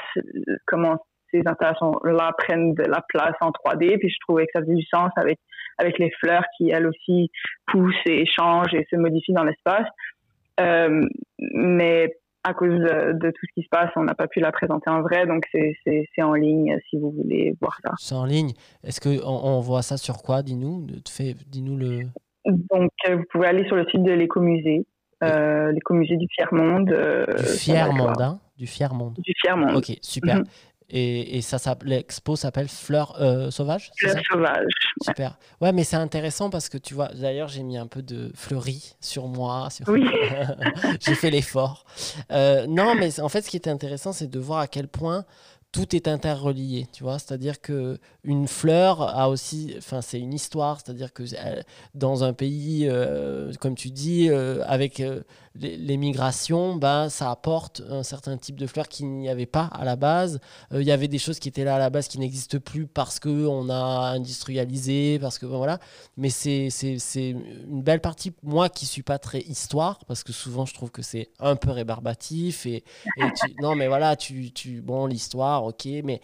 comment 0.67 0.97
ces 1.31 1.41
installations-là 1.45 2.31
prennent 2.37 2.75
de 2.75 2.83
la 2.83 3.01
place 3.09 3.35
en 3.41 3.49
3D. 3.49 3.97
Puis, 3.97 4.09
je 4.09 4.17
trouvais 4.27 4.45
que 4.45 4.51
ça 4.53 4.61
faisait 4.61 4.75
du 4.75 4.85
sens 4.85 5.09
avec 5.17 5.39
avec 5.77 5.99
les 5.99 6.11
fleurs 6.21 6.45
qui 6.57 6.69
elles 6.69 6.87
aussi 6.87 7.29
poussent 7.67 7.95
et 8.05 8.25
changent 8.25 8.73
et 8.73 8.85
se 8.89 8.95
modifient 8.95 9.33
dans 9.33 9.43
l'espace. 9.43 9.87
Euh, 10.59 11.05
mais 11.39 12.17
à 12.43 12.53
cause 12.53 12.69
de, 12.79 13.31
tout 13.31 13.45
ce 13.47 13.53
qui 13.55 13.63
se 13.63 13.69
passe, 13.69 13.89
on 13.95 14.03
n'a 14.03 14.13
pas 14.13 14.27
pu 14.27 14.39
la 14.39 14.51
présenter 14.51 14.89
en 14.89 15.01
vrai, 15.01 15.25
donc 15.25 15.47
c'est 15.51 16.21
en 16.21 16.33
ligne 16.33 16.77
si 16.89 16.97
vous 16.97 17.11
voulez 17.11 17.55
voir 17.59 17.79
ça. 17.83 17.93
C'est 17.97 18.15
en 18.15 18.25
ligne. 18.25 18.51
Est-ce 18.83 19.01
qu'on 19.01 19.27
on 19.27 19.59
voit 19.61 19.81
ça 19.81 19.97
sur 19.97 20.21
quoi 20.21 20.43
Dis-nous, 20.43 20.85
dis-nous 21.47 21.77
le. 21.77 22.01
Donc, 22.45 22.91
euh, 23.09 23.15
vous 23.15 23.23
pouvez 23.31 23.47
aller 23.47 23.65
sur 23.65 23.75
le 23.75 23.85
site 23.89 24.03
de 24.03 24.11
l'écomusée, 24.11 24.85
euh, 25.23 25.71
l'écomusée 25.71 26.17
du 26.17 26.27
Fier 26.29 26.53
Monde. 26.53 26.91
Euh, 26.91 27.25
du 27.35 27.43
Fier 27.45 27.91
Monde, 27.91 28.21
hein 28.21 28.39
Du 28.57 28.67
Fier 28.67 28.93
Monde. 28.93 29.17
Du 29.17 29.33
Fier 29.35 29.57
Monde. 29.57 29.75
Ok, 29.75 29.97
super. 30.01 30.37
Mhm. 30.37 30.43
Et, 30.89 31.37
et 31.37 31.41
ça, 31.41 31.57
l'expo 31.83 32.35
s'appelle 32.35 32.67
Fleurs 32.67 33.19
euh, 33.19 33.49
sauvages 33.49 33.91
Fleurs 33.97 34.15
sauvages. 34.31 34.65
Super. 35.03 35.37
Ouais, 35.59 35.71
mais 35.71 35.83
c'est 35.83 35.95
intéressant 35.95 36.49
parce 36.49 36.69
que 36.69 36.77
tu 36.77 36.93
vois, 36.93 37.07
d'ailleurs, 37.07 37.47
j'ai 37.47 37.63
mis 37.63 37.77
un 37.77 37.87
peu 37.87 38.01
de 38.01 38.31
fleuris 38.35 38.95
sur 39.01 39.27
moi. 39.27 39.69
Sur... 39.71 39.87
Oui. 39.89 40.05
j'ai 40.99 41.15
fait 41.15 41.31
l'effort. 41.31 41.85
Euh, 42.31 42.67
non, 42.67 42.95
mais 42.95 43.19
en 43.19 43.29
fait, 43.29 43.41
ce 43.41 43.49
qui 43.49 43.57
est 43.57 43.67
intéressant, 43.67 44.13
c'est 44.13 44.29
de 44.29 44.39
voir 44.39 44.59
à 44.59 44.67
quel 44.67 44.87
point 44.87 45.25
tout 45.71 45.93
est 45.93 46.07
interrelié, 46.07 46.87
tu 46.93 47.03
vois? 47.03 47.19
C'est-à-dire 47.19 47.59
que 47.59 47.97
une 48.23 48.47
fleur 48.47 49.01
a 49.01 49.29
aussi, 49.29 49.75
enfin, 49.77 50.01
c'est 50.01 50.19
une 50.19 50.33
histoire. 50.33 50.79
C'est-à-dire 50.79 51.11
que 51.11 51.23
dans 51.93 52.23
un 52.23 52.31
pays, 52.31 52.87
euh, 52.87 53.51
comme 53.59 53.75
tu 53.75 53.89
dis, 53.89 54.29
euh, 54.29 54.63
avec 54.67 55.03
euh, 55.63 55.75
les, 55.77 55.97
migrations, 55.97 56.75
ben, 56.75 57.09
ça 57.09 57.31
apporte 57.31 57.81
un 57.89 58.03
certain 58.03 58.37
type 58.37 58.59
de 58.59 58.67
fleurs 58.67 58.87
qu'il 58.87 59.07
n'y 59.07 59.29
avait 59.29 59.45
pas 59.45 59.65
à 59.65 59.85
la 59.85 59.95
base. 59.95 60.39
Il 60.71 60.83
y 60.83 60.91
avait 60.91 61.07
des 61.07 61.19
choses 61.19 61.39
qui 61.39 61.49
étaient 61.49 61.63
là 61.63 61.75
à 61.75 61.79
la 61.79 61.89
base 61.89 62.07
qui 62.07 62.19
n'existent 62.19 62.59
plus 62.59 62.87
parce 62.87 63.19
que 63.19 63.47
on 63.47 63.69
a 63.69 63.75
industrialisé, 63.75 65.19
parce 65.19 65.39
que 65.39 65.45
voilà. 65.45 65.79
Mais 66.17 66.29
c'est 66.29 66.69
une 67.15 67.81
belle 67.81 68.01
partie. 68.01 68.33
Moi, 68.43 68.69
qui 68.69 68.85
suis 68.85 69.03
pas 69.03 69.19
très 69.19 69.41
histoire, 69.41 69.99
parce 70.05 70.23
que 70.23 70.33
souvent 70.33 70.65
je 70.65 70.73
trouve 70.73 70.91
que 70.91 71.01
c'est 71.01 71.29
un 71.39 71.55
peu 71.55 71.71
rébarbatif 71.71 72.65
et, 72.65 72.83
non, 73.61 73.75
mais 73.75 73.87
voilà, 73.87 74.15
tu, 74.15 74.51
tu 74.51 74.81
bon, 74.81 75.05
l'histoire 75.05 75.65
ok, 75.65 75.87
mais, 76.03 76.21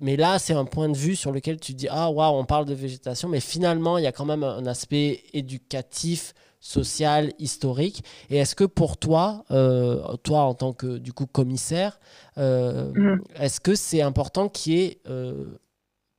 mais 0.00 0.16
là, 0.16 0.38
c'est 0.38 0.52
un 0.52 0.64
point 0.64 0.88
de 0.88 0.96
vue 0.96 1.16
sur 1.16 1.32
lequel 1.32 1.60
tu 1.60 1.74
dis, 1.74 1.88
ah, 1.90 2.10
waouh, 2.10 2.36
on 2.36 2.44
parle 2.44 2.64
de 2.64 2.74
végétation, 2.74 3.28
mais 3.28 3.40
finalement, 3.40 3.98
il 3.98 4.04
y 4.04 4.06
a 4.06 4.12
quand 4.12 4.24
même 4.24 4.42
un 4.42 4.66
aspect 4.66 5.22
éducatif, 5.32 6.34
social, 6.66 7.32
historique. 7.38 8.02
Et 8.28 8.38
est-ce 8.38 8.56
que 8.56 8.64
pour 8.64 8.96
toi, 8.96 9.44
euh, 9.50 10.16
toi 10.24 10.40
en 10.42 10.54
tant 10.54 10.72
que 10.72 10.98
du 10.98 11.12
coup 11.12 11.26
commissaire, 11.26 12.00
euh, 12.38 12.92
mm-hmm. 12.92 13.20
est-ce 13.36 13.60
que 13.60 13.74
c'est 13.74 14.02
important 14.02 14.48
qu'il 14.48 14.72
y 14.72 14.82
ait 14.82 15.00
euh, 15.08 15.58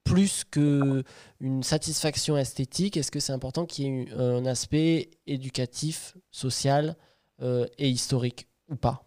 plus 0.05 0.45
qu'une 0.45 1.03
satisfaction 1.63 2.37
esthétique? 2.37 2.95
Est-ce 2.95 3.11
que 3.11 3.19
c'est 3.19 3.33
important 3.33 3.65
qu'il 3.65 3.85
y 3.85 3.87
ait 3.87 4.13
un 4.13 4.45
aspect 4.45 5.09
éducatif, 5.27 6.15
social 6.31 6.95
et 7.77 7.89
historique 7.89 8.47
ou 8.69 8.75
pas? 8.75 9.06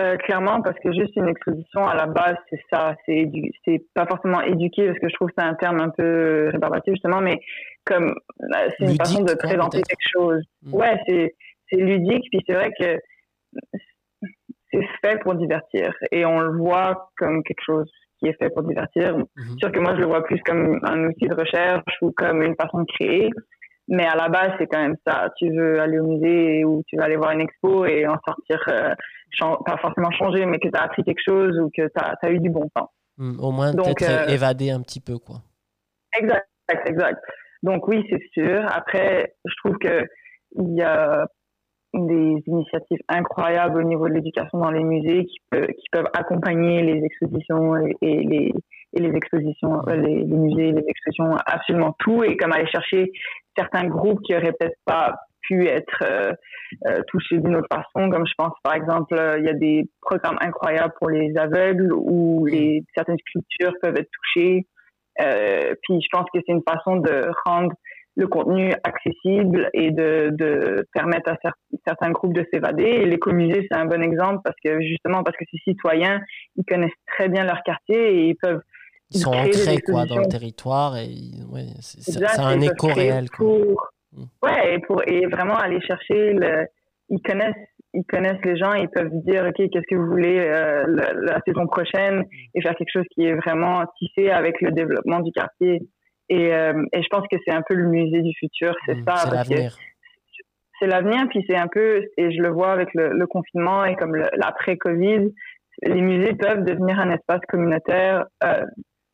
Euh, 0.00 0.16
clairement, 0.16 0.62
parce 0.62 0.78
que 0.80 0.92
juste 0.92 1.14
une 1.16 1.28
exposition, 1.28 1.86
à 1.86 1.94
la 1.94 2.06
base, 2.06 2.36
c'est 2.48 2.60
ça. 2.72 2.94
C'est 3.06 3.30
c'est 3.64 3.82
pas 3.94 4.06
forcément 4.06 4.40
éduquer, 4.42 4.86
parce 4.86 4.98
que 4.98 5.08
je 5.08 5.14
trouve 5.14 5.28
que 5.28 5.34
c'est 5.38 5.44
un 5.44 5.54
terme 5.54 5.80
un 5.80 5.90
peu 5.90 6.48
rébarbatif, 6.50 6.94
justement, 6.94 7.20
mais 7.20 7.40
comme 7.84 8.14
euh, 8.40 8.68
c'est 8.78 8.86
une 8.86 8.96
façon 8.96 9.22
de 9.22 9.34
présenter 9.34 9.82
quelque 9.82 10.08
chose. 10.12 10.42
Mm. 10.62 10.74
Ouais, 10.74 11.00
c'est 11.06 11.76
ludique, 11.76 12.24
puis 12.30 12.40
c'est 12.46 12.54
vrai 12.54 12.70
que 12.78 12.98
c'est 14.72 14.86
fait 15.02 15.20
pour 15.20 15.34
divertir. 15.34 15.92
Et 16.10 16.24
on 16.24 16.40
le 16.40 16.56
voit 16.56 17.10
comme 17.16 17.42
quelque 17.42 17.64
chose 17.64 17.90
qui 18.18 18.28
est 18.28 18.38
fait 18.38 18.50
pour 18.50 18.62
divertir. 18.62 19.16
Mm-hmm. 19.16 19.58
Sûr 19.58 19.72
que 19.72 19.78
moi, 19.80 19.94
je 19.94 20.00
le 20.00 20.06
vois 20.06 20.24
plus 20.24 20.40
comme 20.42 20.78
un 20.82 21.04
outil 21.06 21.26
de 21.26 21.34
recherche 21.34 21.94
ou 22.02 22.12
comme 22.12 22.42
une 22.42 22.54
façon 22.56 22.80
de 22.80 22.92
créer. 22.98 23.30
Mais 23.90 24.06
à 24.06 24.14
la 24.14 24.28
base, 24.28 24.52
c'est 24.58 24.68
quand 24.68 24.80
même 24.80 24.96
ça. 25.04 25.30
Tu 25.36 25.50
veux 25.50 25.80
aller 25.80 25.98
au 25.98 26.06
musée 26.06 26.64
ou 26.64 26.82
tu 26.86 26.96
veux 26.96 27.02
aller 27.02 27.16
voir 27.16 27.32
une 27.32 27.40
expo 27.40 27.84
et 27.86 28.06
en 28.06 28.16
sortir 28.26 28.62
euh, 28.68 28.94
pas 29.66 29.76
forcément 29.78 30.12
changé, 30.12 30.46
mais 30.46 30.58
que 30.58 30.68
tu 30.68 30.78
as 30.78 30.84
appris 30.84 31.02
quelque 31.02 31.22
chose 31.26 31.58
ou 31.58 31.70
que 31.76 31.82
tu 31.82 31.92
as, 31.96 32.30
eu 32.30 32.38
du 32.38 32.50
bon 32.50 32.68
temps. 32.74 32.90
Hmm, 33.18 33.38
au 33.40 33.50
moins, 33.50 33.72
peut-être 33.72 34.02
euh, 34.08 34.26
évader 34.28 34.70
un 34.70 34.80
petit 34.80 35.00
peu, 35.00 35.18
quoi. 35.18 35.42
Exact, 36.16 36.48
exact. 36.86 37.20
Donc 37.62 37.86
oui, 37.88 38.06
c'est 38.08 38.22
sûr. 38.32 38.64
Après, 38.72 39.34
je 39.44 39.54
trouve 39.62 39.76
que 39.78 40.06
il 40.56 40.74
y 40.74 40.82
a 40.82 41.26
des 41.92 42.42
initiatives 42.46 43.00
incroyables 43.08 43.80
au 43.80 43.82
niveau 43.82 44.08
de 44.08 44.14
l'éducation 44.14 44.58
dans 44.58 44.70
les 44.70 44.82
musées 44.82 45.26
qui, 45.26 45.38
qui, 45.50 45.88
peuvent 45.90 46.08
accompagner 46.14 46.82
les 46.82 47.04
expositions 47.04 47.76
et, 47.76 47.96
les, 48.00 48.54
et 48.92 49.00
les 49.00 49.16
expositions, 49.16 49.82
euh, 49.88 49.96
les, 49.96 50.24
musées, 50.24 50.72
les 50.72 50.84
expositions, 50.86 51.36
absolument 51.46 51.94
tout, 51.98 52.22
et 52.22 52.36
comme 52.36 52.52
aller 52.52 52.68
chercher 52.68 53.10
certains 53.60 53.86
groupes 53.86 54.20
qui 54.22 54.34
auraient 54.34 54.52
peut-être 54.58 54.78
pas 54.84 55.14
pu 55.42 55.66
être 55.66 56.02
euh, 56.02 56.32
euh, 56.86 57.00
touchés 57.08 57.38
d'une 57.38 57.56
autre 57.56 57.68
façon, 57.72 58.10
comme 58.10 58.26
je 58.26 58.34
pense 58.36 58.52
par 58.62 58.74
exemple, 58.74 59.14
il 59.38 59.44
y 59.44 59.48
a 59.48 59.54
des 59.54 59.84
programmes 60.00 60.38
incroyables 60.40 60.94
pour 60.98 61.10
les 61.10 61.36
aveugles 61.36 61.92
où 61.92 62.46
les, 62.46 62.82
certaines 62.94 63.18
sculptures 63.18 63.72
peuvent 63.82 63.96
être 63.96 64.10
touchées. 64.12 64.66
puis 65.16 66.00
je 66.00 66.08
pense 66.12 66.26
que 66.32 66.40
c'est 66.46 66.52
une 66.52 66.62
façon 66.66 66.96
de 66.96 67.30
rendre 67.46 67.74
le 68.16 68.26
contenu 68.26 68.72
accessible 68.84 69.70
et 69.72 69.90
de, 69.90 70.30
de 70.32 70.86
permettre 70.92 71.32
à 71.32 71.36
certains 71.86 72.10
groupes 72.10 72.34
de 72.34 72.44
s'évader. 72.52 72.84
Et 72.84 73.06
l'écomusée, 73.06 73.66
c'est 73.70 73.78
un 73.78 73.86
bon 73.86 74.02
exemple 74.02 74.40
parce 74.44 74.56
que 74.64 74.80
justement, 74.82 75.22
parce 75.22 75.36
que 75.36 75.44
ces 75.50 75.58
citoyens, 75.58 76.20
ils 76.56 76.64
connaissent 76.64 76.90
très 77.06 77.28
bien 77.28 77.44
leur 77.44 77.62
quartier 77.62 77.96
et 77.96 78.28
ils 78.28 78.36
peuvent 78.36 78.60
ils 79.12 79.20
sont 79.20 79.32
ancrés 79.32 79.80
quoi, 79.80 80.06
dans 80.06 80.18
le 80.18 80.26
territoire 80.26 80.96
et 80.96 81.10
ouais, 81.50 81.66
c'est 81.80 82.22
un 82.38 82.60
écho 82.60 82.88
réel. 82.88 83.26
Pour, 83.36 83.90
mm. 84.12 84.24
Ouais, 84.42 84.74
et, 84.74 84.78
pour, 84.80 85.02
et 85.06 85.26
vraiment 85.26 85.56
aller 85.56 85.80
chercher, 85.80 86.32
le, 86.32 86.66
ils, 87.08 87.20
connaissent, 87.22 87.54
ils 87.92 88.04
connaissent 88.04 88.44
les 88.44 88.56
gens, 88.56 88.72
ils 88.74 88.88
peuvent 88.88 89.10
dire, 89.24 89.44
OK, 89.46 89.56
qu'est-ce 89.56 89.86
que 89.88 89.96
vous 89.96 90.06
voulez 90.06 90.38
euh, 90.38 90.84
la, 91.22 91.40
saison 91.46 91.66
prochaine 91.66 92.24
et 92.54 92.62
faire 92.62 92.74
quelque 92.74 92.92
chose 92.92 93.06
qui 93.12 93.24
est 93.26 93.34
vraiment 93.34 93.84
tissé 93.98 94.30
avec 94.30 94.60
le 94.60 94.70
développement 94.70 95.20
du 95.20 95.32
quartier. 95.32 95.82
Et, 96.28 96.54
euh, 96.54 96.84
et 96.92 97.02
je 97.02 97.08
pense 97.10 97.26
que 97.28 97.36
c'est 97.44 97.52
un 97.52 97.62
peu 97.68 97.74
le 97.74 97.88
musée 97.88 98.22
du 98.22 98.32
futur, 98.38 98.74
c'est 98.86 98.94
mm, 98.94 99.04
ça. 99.06 99.16
C'est 99.16 99.34
l'avenir. 99.34 99.76
C'est 100.78 100.86
l'avenir, 100.86 101.26
puis 101.28 101.44
c'est 101.46 101.56
un 101.56 101.66
peu, 101.66 102.06
et 102.16 102.30
je 102.32 102.40
le 102.40 102.48
vois 102.48 102.72
avec 102.72 102.94
le, 102.94 103.10
le 103.10 103.26
confinement 103.26 103.84
et 103.84 103.96
comme 103.96 104.16
l'après-Covid, 104.16 105.30
les 105.82 106.00
musées 106.00 106.34
peuvent 106.34 106.64
devenir 106.64 106.98
un 106.98 107.10
espace 107.10 107.40
communautaire 107.48 108.26
euh, 108.44 108.64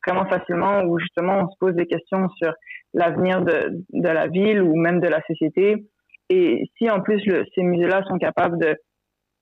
vraiment 0.07 0.29
facilement 0.29 0.83
où 0.83 0.99
justement 0.99 1.39
on 1.43 1.49
se 1.49 1.57
pose 1.59 1.75
des 1.75 1.85
questions 1.85 2.29
sur 2.41 2.53
l'avenir 2.93 3.41
de, 3.41 3.83
de 3.93 4.09
la 4.09 4.27
ville 4.27 4.61
ou 4.61 4.75
même 4.75 4.99
de 4.99 5.07
la 5.07 5.21
société. 5.27 5.85
Et 6.29 6.63
si 6.77 6.89
en 6.89 7.01
plus 7.01 7.25
le, 7.25 7.45
ces 7.55 7.63
musées-là 7.63 8.03
sont 8.07 8.17
capables 8.17 8.57
de, 8.59 8.75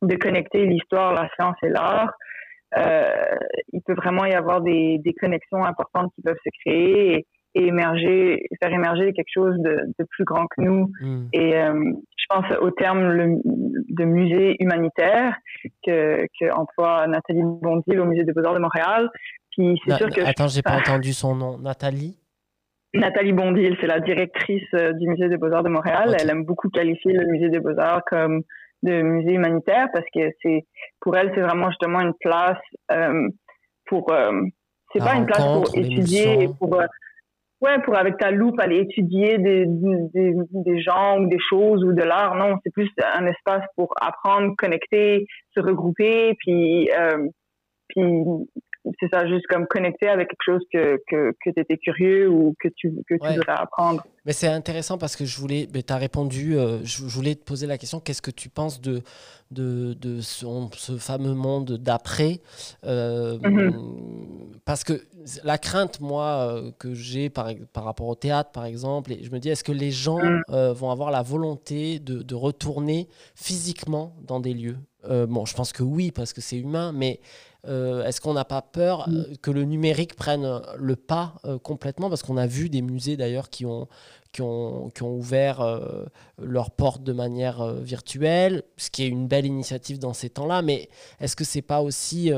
de 0.01 0.15
connecter 0.15 0.65
l'histoire, 0.65 1.13
la 1.13 1.30
science 1.36 1.56
et 1.63 1.69
l'art, 1.69 2.12
euh, 2.78 3.36
il 3.73 3.82
peut 3.86 3.93
vraiment 3.93 4.25
y 4.25 4.34
avoir 4.34 4.62
des, 4.62 4.99
des 4.99 5.13
connexions 5.13 5.63
importantes 5.63 6.12
qui 6.15 6.21
peuvent 6.21 6.38
se 6.43 6.49
créer 6.62 7.25
et, 7.56 7.67
émerger, 7.67 8.47
faire 8.62 8.73
émerger 8.73 9.13
quelque 9.13 9.32
chose 9.34 9.56
de, 9.60 9.78
de 9.97 10.06
plus 10.10 10.25
grand 10.25 10.45
que 10.47 10.62
nous. 10.62 10.91
Hmm. 10.99 11.28
Et 11.32 11.56
euh, 11.56 11.93
je 12.17 12.25
pense 12.28 12.45
au 12.60 12.71
terme 12.71 13.08
le, 13.12 13.36
de 13.45 14.04
musée 14.04 14.56
humanitaire 14.60 15.38
que, 15.86 16.25
que 16.39 16.51
emploie 16.54 17.08
Nathalie 17.08 17.43
Bondil 17.43 17.99
au 17.99 18.06
musée 18.06 18.23
des 18.23 18.34
Beaux-Arts 18.34 18.56
de 18.56 18.60
Montréal, 18.60 19.10
c'est 19.55 19.95
sûr 19.95 20.09
que. 20.09 20.21
Attends, 20.21 20.47
j'ai 20.47 20.61
pas 20.61 20.77
entendu 20.79 21.13
son 21.13 21.35
nom. 21.35 21.57
Nathalie? 21.57 22.17
Nathalie 22.93 23.33
Bondil, 23.33 23.75
c'est 23.81 23.87
la 23.87 23.99
directrice 23.99 24.63
euh, 24.73 24.93
du 24.93 25.07
Musée 25.07 25.27
des 25.27 25.37
Beaux-Arts 25.37 25.63
de 25.63 25.69
Montréal. 25.69 26.15
Elle 26.19 26.29
aime 26.29 26.45
beaucoup 26.45 26.69
qualifier 26.69 27.13
le 27.13 27.25
Musée 27.27 27.49
des 27.49 27.59
Beaux-Arts 27.59 28.03
comme 28.07 28.43
de 28.83 29.01
musée 29.01 29.33
humanitaire 29.33 29.87
parce 29.93 30.05
que 30.13 30.29
c'est 30.41 30.65
pour 30.99 31.17
elle 31.17 31.31
c'est 31.33 31.41
vraiment 31.41 31.69
justement 31.69 32.01
une 32.01 32.13
place 32.19 32.59
euh, 32.91 33.27
pour 33.87 34.11
euh, 34.11 34.41
c'est 34.93 34.99
pas 34.99 35.15
une 35.15 35.25
place 35.25 35.43
pour 35.43 35.75
étudier 35.75 36.49
pour 36.59 36.81
ouais 37.61 37.81
pour 37.83 37.97
avec 37.97 38.17
ta 38.17 38.31
loupe 38.31 38.59
aller 38.59 38.79
étudier 38.79 39.37
des, 39.39 39.65
des, 39.65 40.35
des 40.51 40.81
gens 40.81 41.19
ou 41.19 41.27
des 41.27 41.39
choses 41.39 41.83
ou 41.83 41.93
de 41.93 42.03
l'art 42.03 42.35
non 42.35 42.57
c'est 42.63 42.71
plus 42.71 42.89
un 43.15 43.25
espace 43.25 43.63
pour 43.75 43.93
apprendre 43.99 44.53
connecter 44.57 45.25
se 45.55 45.61
regrouper 45.61 46.35
puis 46.39 46.89
puis 47.87 48.03
c'est 48.99 49.10
ça, 49.12 49.27
juste 49.27 49.45
comme 49.47 49.67
connecter 49.67 50.08
avec 50.08 50.29
quelque 50.29 50.43
chose 50.43 50.62
que, 50.71 51.01
que, 51.08 51.31
que 51.43 51.49
tu 51.49 51.60
étais 51.60 51.77
curieux 51.77 52.29
ou 52.29 52.55
que 52.60 52.67
tu, 52.69 52.91
que 53.08 53.15
tu 53.15 53.27
voudrais 53.27 53.53
apprendre. 53.53 54.03
Mais 54.25 54.34
c'est 54.34 54.47
intéressant 54.47 54.97
parce 54.97 55.15
que 55.15 55.25
je 55.25 55.39
voulais, 55.39 55.67
tu 55.67 55.93
as 55.93 55.97
répondu, 55.97 56.58
euh, 56.58 56.84
je, 56.84 57.03
voulais 57.03 57.36
te 57.36 57.43
poser 57.43 57.67
la 57.67 57.77
question, 57.77 57.99
qu'est-ce 57.99 58.21
que 58.21 58.31
tu 58.31 58.49
penses 58.49 58.81
de, 58.81 59.01
de, 59.51 59.93
de 59.93 60.19
ce, 60.21 60.45
ce 60.73 60.97
fameux 60.97 61.36
monde 61.36 61.77
d'après 61.77 62.39
euh, 62.86 63.38
mm-hmm. 63.38 64.60
Parce 64.65 64.84
que 64.84 64.93
la 65.43 65.60
crainte, 65.60 66.01
moi, 66.01 66.49
euh, 66.49 66.71
que 66.79 66.95
j'ai 66.95 67.29
par, 67.29 67.49
par 67.71 67.84
rapport 67.84 68.08
au 68.08 68.15
théâtre, 68.15 68.51
par 68.51 68.65
exemple, 68.65 69.12
et 69.13 69.23
je 69.23 69.31
me 69.31 69.38
dis, 69.38 69.49
est-ce 69.49 69.63
que 69.63 69.71
les 69.71 69.91
gens 69.91 70.19
mm. 70.19 70.71
vont 70.71 70.89
avoir 70.89 71.12
la 71.12 71.21
volonté 71.21 71.99
de, 71.99 72.23
de 72.23 72.36
retourner 72.36 73.08
physiquement 73.36 74.15
dans 74.23 74.39
des 74.39 74.53
lieux? 74.53 74.77
Bon, 75.08 75.45
je 75.45 75.53
pense 75.53 75.71
que 75.71 75.84
oui, 75.84 76.10
parce 76.10 76.34
que 76.34 76.41
c'est 76.41 76.58
humain, 76.58 76.91
mais 76.91 77.19
est-ce 77.67 78.21
qu'on 78.21 78.34
n'a 78.34 78.45
pas 78.45 78.62
peur 78.62 79.08
euh, 79.10 79.34
que 79.41 79.51
le 79.51 79.63
numérique 79.63 80.15
prenne 80.15 80.62
le 80.78 80.95
pas 80.95 81.36
euh, 81.45 81.58
complètement? 81.58 82.10
Parce 82.10 82.23
qu'on 82.23 82.38
a 82.38 82.47
vu 82.47 82.69
des 82.69 82.82
musées 82.82 83.17
d'ailleurs 83.17 83.49
qui 83.49 83.65
ont, 83.65 83.88
qui 84.32 84.41
ont, 84.41 84.91
qui 84.93 85.04
ont 85.04 85.15
ouvert 85.15 85.62
leurs 86.38 86.71
portes 86.71 87.04
de 87.04 87.13
manière 87.13 87.73
virtuelle, 87.75 88.63
ce 88.78 88.89
qui 88.89 89.04
est 89.04 89.08
une 89.08 89.28
belle 89.28 89.45
initiative 89.45 89.97
dans 89.97 90.13
ces 90.13 90.30
temps-là. 90.30 90.62
Mais 90.62 90.89
est-ce 91.19 91.36
que 91.36 91.45
c'est 91.45 91.62
pas 91.62 91.82
aussi 91.82 92.32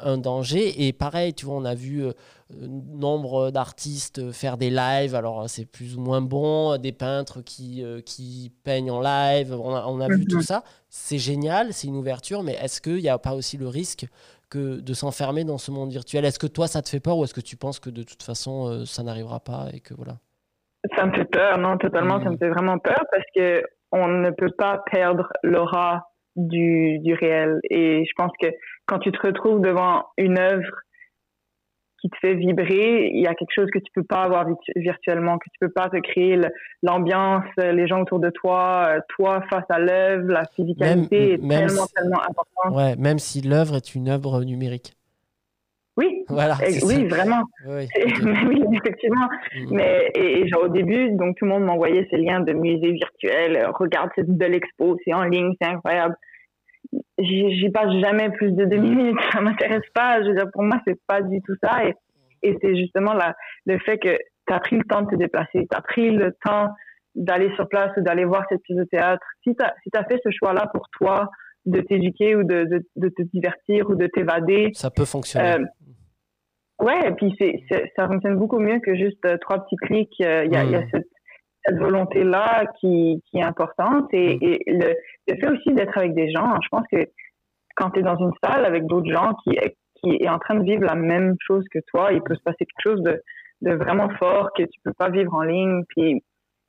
un 0.00 0.18
danger? 0.18 0.86
Et 0.86 0.92
pareil, 0.92 1.34
tu 1.34 1.46
vois, 1.46 1.56
on 1.56 1.64
a 1.64 1.74
vu 1.74 2.04
nombre 2.60 3.50
d'artistes 3.50 4.30
faire 4.30 4.56
des 4.56 4.70
lives. 4.70 5.16
Alors 5.16 5.50
c'est 5.50 5.64
plus 5.64 5.96
ou 5.96 6.00
moins 6.00 6.20
bon, 6.20 6.78
des 6.78 6.92
peintres 6.92 7.42
qui, 7.42 7.82
qui 8.06 8.52
peignent 8.62 8.92
en 8.92 9.00
live. 9.00 9.52
On 9.60 9.74
a, 9.74 9.86
on 9.88 10.00
a 10.00 10.06
vu 10.06 10.26
tout 10.26 10.42
ça. 10.42 10.62
C'est 10.88 11.18
génial, 11.18 11.72
c'est 11.72 11.88
une 11.88 11.96
ouverture. 11.96 12.44
Mais 12.44 12.52
est-ce 12.62 12.80
qu'il 12.80 13.02
n'y 13.02 13.08
a 13.08 13.18
pas 13.18 13.34
aussi 13.34 13.56
le 13.56 13.66
risque 13.66 14.06
de 14.58 14.94
s'enfermer 14.94 15.44
dans 15.44 15.58
ce 15.58 15.70
monde 15.70 15.90
virtuel. 15.90 16.24
Est-ce 16.24 16.38
que 16.38 16.46
toi, 16.46 16.66
ça 16.66 16.82
te 16.82 16.88
fait 16.88 17.00
peur 17.00 17.18
ou 17.18 17.24
est-ce 17.24 17.34
que 17.34 17.40
tu 17.40 17.56
penses 17.56 17.80
que 17.80 17.90
de 17.90 18.02
toute 18.02 18.22
façon, 18.22 18.68
euh, 18.68 18.84
ça 18.84 19.02
n'arrivera 19.02 19.40
pas 19.40 19.68
et 19.72 19.80
que 19.80 19.94
voilà? 19.94 20.14
Ça 20.96 21.06
me 21.06 21.12
fait 21.12 21.24
peur, 21.24 21.58
non, 21.58 21.78
totalement, 21.78 22.22
ça 22.22 22.30
me 22.30 22.34
hmm. 22.34 22.38
fait 22.38 22.50
vraiment 22.50 22.78
peur 22.78 23.02
parce 23.10 23.24
que 23.34 23.62
on 23.92 24.08
ne 24.08 24.30
peut 24.30 24.50
pas 24.56 24.82
perdre 24.90 25.28
l'aura 25.42 26.08
du, 26.36 26.98
du 27.00 27.14
réel. 27.14 27.60
Et 27.70 28.04
je 28.04 28.12
pense 28.16 28.32
que 28.40 28.48
quand 28.86 28.98
tu 28.98 29.12
te 29.12 29.26
retrouves 29.26 29.60
devant 29.60 30.04
une 30.18 30.38
œuvre 30.38 30.83
qui 32.04 32.10
te 32.10 32.16
fait 32.18 32.34
vibrer, 32.34 33.10
il 33.14 33.22
y 33.22 33.26
a 33.26 33.34
quelque 33.34 33.54
chose 33.54 33.70
que 33.72 33.78
tu 33.78 33.90
peux 33.94 34.02
pas 34.02 34.24
avoir 34.24 34.46
virtuellement, 34.76 35.38
que 35.38 35.48
tu 35.50 35.58
peux 35.58 35.70
pas 35.70 35.88
te 35.88 35.96
créer 36.00 36.38
l'ambiance, 36.82 37.44
les 37.56 37.86
gens 37.86 38.02
autour 38.02 38.18
de 38.18 38.28
toi, 38.28 38.88
euh, 38.88 39.00
toi 39.16 39.42
face 39.48 39.64
à 39.70 39.78
l'œuvre, 39.78 40.30
la 40.30 40.44
physicalité 40.54 41.32
est 41.32 41.38
tellement, 41.38 41.86
tellement 41.96 42.20
importante. 42.20 42.76
Ouais, 42.76 42.94
même 42.96 43.18
si 43.18 43.40
l'œuvre 43.40 43.76
est 43.76 43.94
une 43.94 44.10
œuvre 44.10 44.44
numérique. 44.44 44.92
Oui, 45.96 46.26
voilà, 46.28 46.58
oui, 46.84 47.06
vraiment. 47.06 47.42
Oui, 47.66 47.88
oui 48.48 48.64
effectivement. 48.74 49.26
Mm. 49.54 49.66
Mais 49.70 50.10
et, 50.14 50.46
genre, 50.48 50.64
au 50.64 50.68
début, 50.68 51.10
donc 51.12 51.36
tout 51.38 51.46
le 51.46 51.52
monde 51.52 51.64
m'envoyait 51.64 52.06
ces 52.10 52.18
liens 52.18 52.40
de 52.40 52.52
musées 52.52 52.92
virtuels. 52.92 53.66
Regarde 53.78 54.10
cette 54.14 54.28
belle 54.28 54.54
expo, 54.54 54.98
c'est 55.06 55.14
en 55.14 55.24
ligne, 55.24 55.54
c'est 55.58 55.68
incroyable 55.68 56.16
j'y 57.18 57.70
passe 57.70 57.92
jamais 58.00 58.30
plus 58.30 58.52
de 58.52 58.64
deux 58.64 58.76
minutes. 58.80 59.18
Ça 59.32 59.40
m'intéresse 59.40 59.88
pas. 59.94 60.22
Je 60.22 60.28
veux 60.28 60.34
dire, 60.34 60.50
pour 60.52 60.62
moi, 60.62 60.80
c'est 60.86 60.98
pas 61.06 61.22
du 61.22 61.40
tout 61.42 61.54
ça. 61.62 61.84
Et, 61.86 61.94
et 62.42 62.56
c'est 62.60 62.76
justement 62.76 63.14
la, 63.14 63.34
le 63.66 63.78
fait 63.78 63.98
que 63.98 64.16
tu 64.46 64.54
as 64.54 64.60
pris 64.60 64.76
le 64.76 64.84
temps 64.84 65.02
de 65.02 65.10
te 65.10 65.16
déplacer, 65.16 65.66
tu 65.70 65.76
as 65.76 65.80
pris 65.80 66.10
le 66.10 66.34
temps 66.44 66.68
d'aller 67.14 67.50
sur 67.54 67.68
place 67.68 67.90
ou 67.96 68.02
d'aller 68.02 68.24
voir 68.24 68.44
cette 68.48 68.62
pièce 68.62 68.78
de 68.78 68.84
théâtre. 68.84 69.24
Si 69.44 69.54
tu 69.54 69.64
as, 69.64 69.74
si 69.82 69.90
as 69.96 70.04
fait 70.04 70.20
ce 70.22 70.30
choix-là 70.30 70.68
pour 70.72 70.86
toi, 70.98 71.30
de 71.66 71.80
t'éduquer 71.80 72.36
ou 72.36 72.44
de, 72.44 72.64
de, 72.64 72.84
de, 72.96 73.08
te 73.08 73.22
divertir 73.22 73.88
ou 73.88 73.94
de 73.94 74.06
t'évader. 74.06 74.70
Ça 74.74 74.90
peut 74.90 75.04
fonctionner. 75.04 75.52
Euh, 75.52 76.84
ouais, 76.84 77.08
et 77.08 77.12
puis 77.12 77.34
c'est, 77.38 77.62
ça 77.96 78.06
fonctionne 78.06 78.36
beaucoup 78.36 78.58
mieux 78.58 78.80
que 78.80 78.94
juste 78.94 79.24
euh, 79.24 79.38
trois 79.38 79.64
petits 79.64 79.76
clics. 79.76 80.20
Euh, 80.20 80.44
il 80.44 80.52
y, 80.52 80.56
a, 80.56 80.64
y 80.64 80.74
a 80.74 80.80
hmm. 80.80 80.88
cette, 80.90 81.08
cette 81.64 81.78
volonté-là 81.78 82.66
qui, 82.80 83.22
qui 83.26 83.38
est 83.38 83.44
importante 83.44 84.08
et, 84.12 84.36
mm. 84.36 84.38
et 84.42 84.60
le, 84.66 84.94
le, 85.28 85.36
fait 85.36 85.48
aussi 85.48 85.72
d'être 85.74 85.96
avec 85.96 86.14
des 86.14 86.30
gens. 86.30 86.54
Je 86.62 86.68
pense 86.68 86.86
que 86.90 87.08
quand 87.76 87.90
tu 87.90 88.00
es 88.00 88.02
dans 88.02 88.18
une 88.18 88.32
salle 88.42 88.64
avec 88.64 88.86
d'autres 88.86 89.10
gens 89.10 89.34
qui, 89.42 89.56
qui 89.96 90.18
est 90.20 90.28
en 90.28 90.38
train 90.38 90.56
de 90.56 90.64
vivre 90.64 90.84
la 90.84 90.94
même 90.94 91.36
chose 91.40 91.64
que 91.72 91.78
toi, 91.88 92.12
il 92.12 92.22
peut 92.22 92.34
se 92.34 92.42
passer 92.42 92.66
quelque 92.66 92.92
chose 92.92 93.02
de, 93.02 93.20
de 93.62 93.74
vraiment 93.74 94.08
fort 94.18 94.50
que 94.56 94.62
tu 94.62 94.80
peux 94.84 94.92
pas 94.92 95.10
vivre 95.10 95.34
en 95.34 95.42
ligne. 95.42 95.82
Puis 95.88 96.22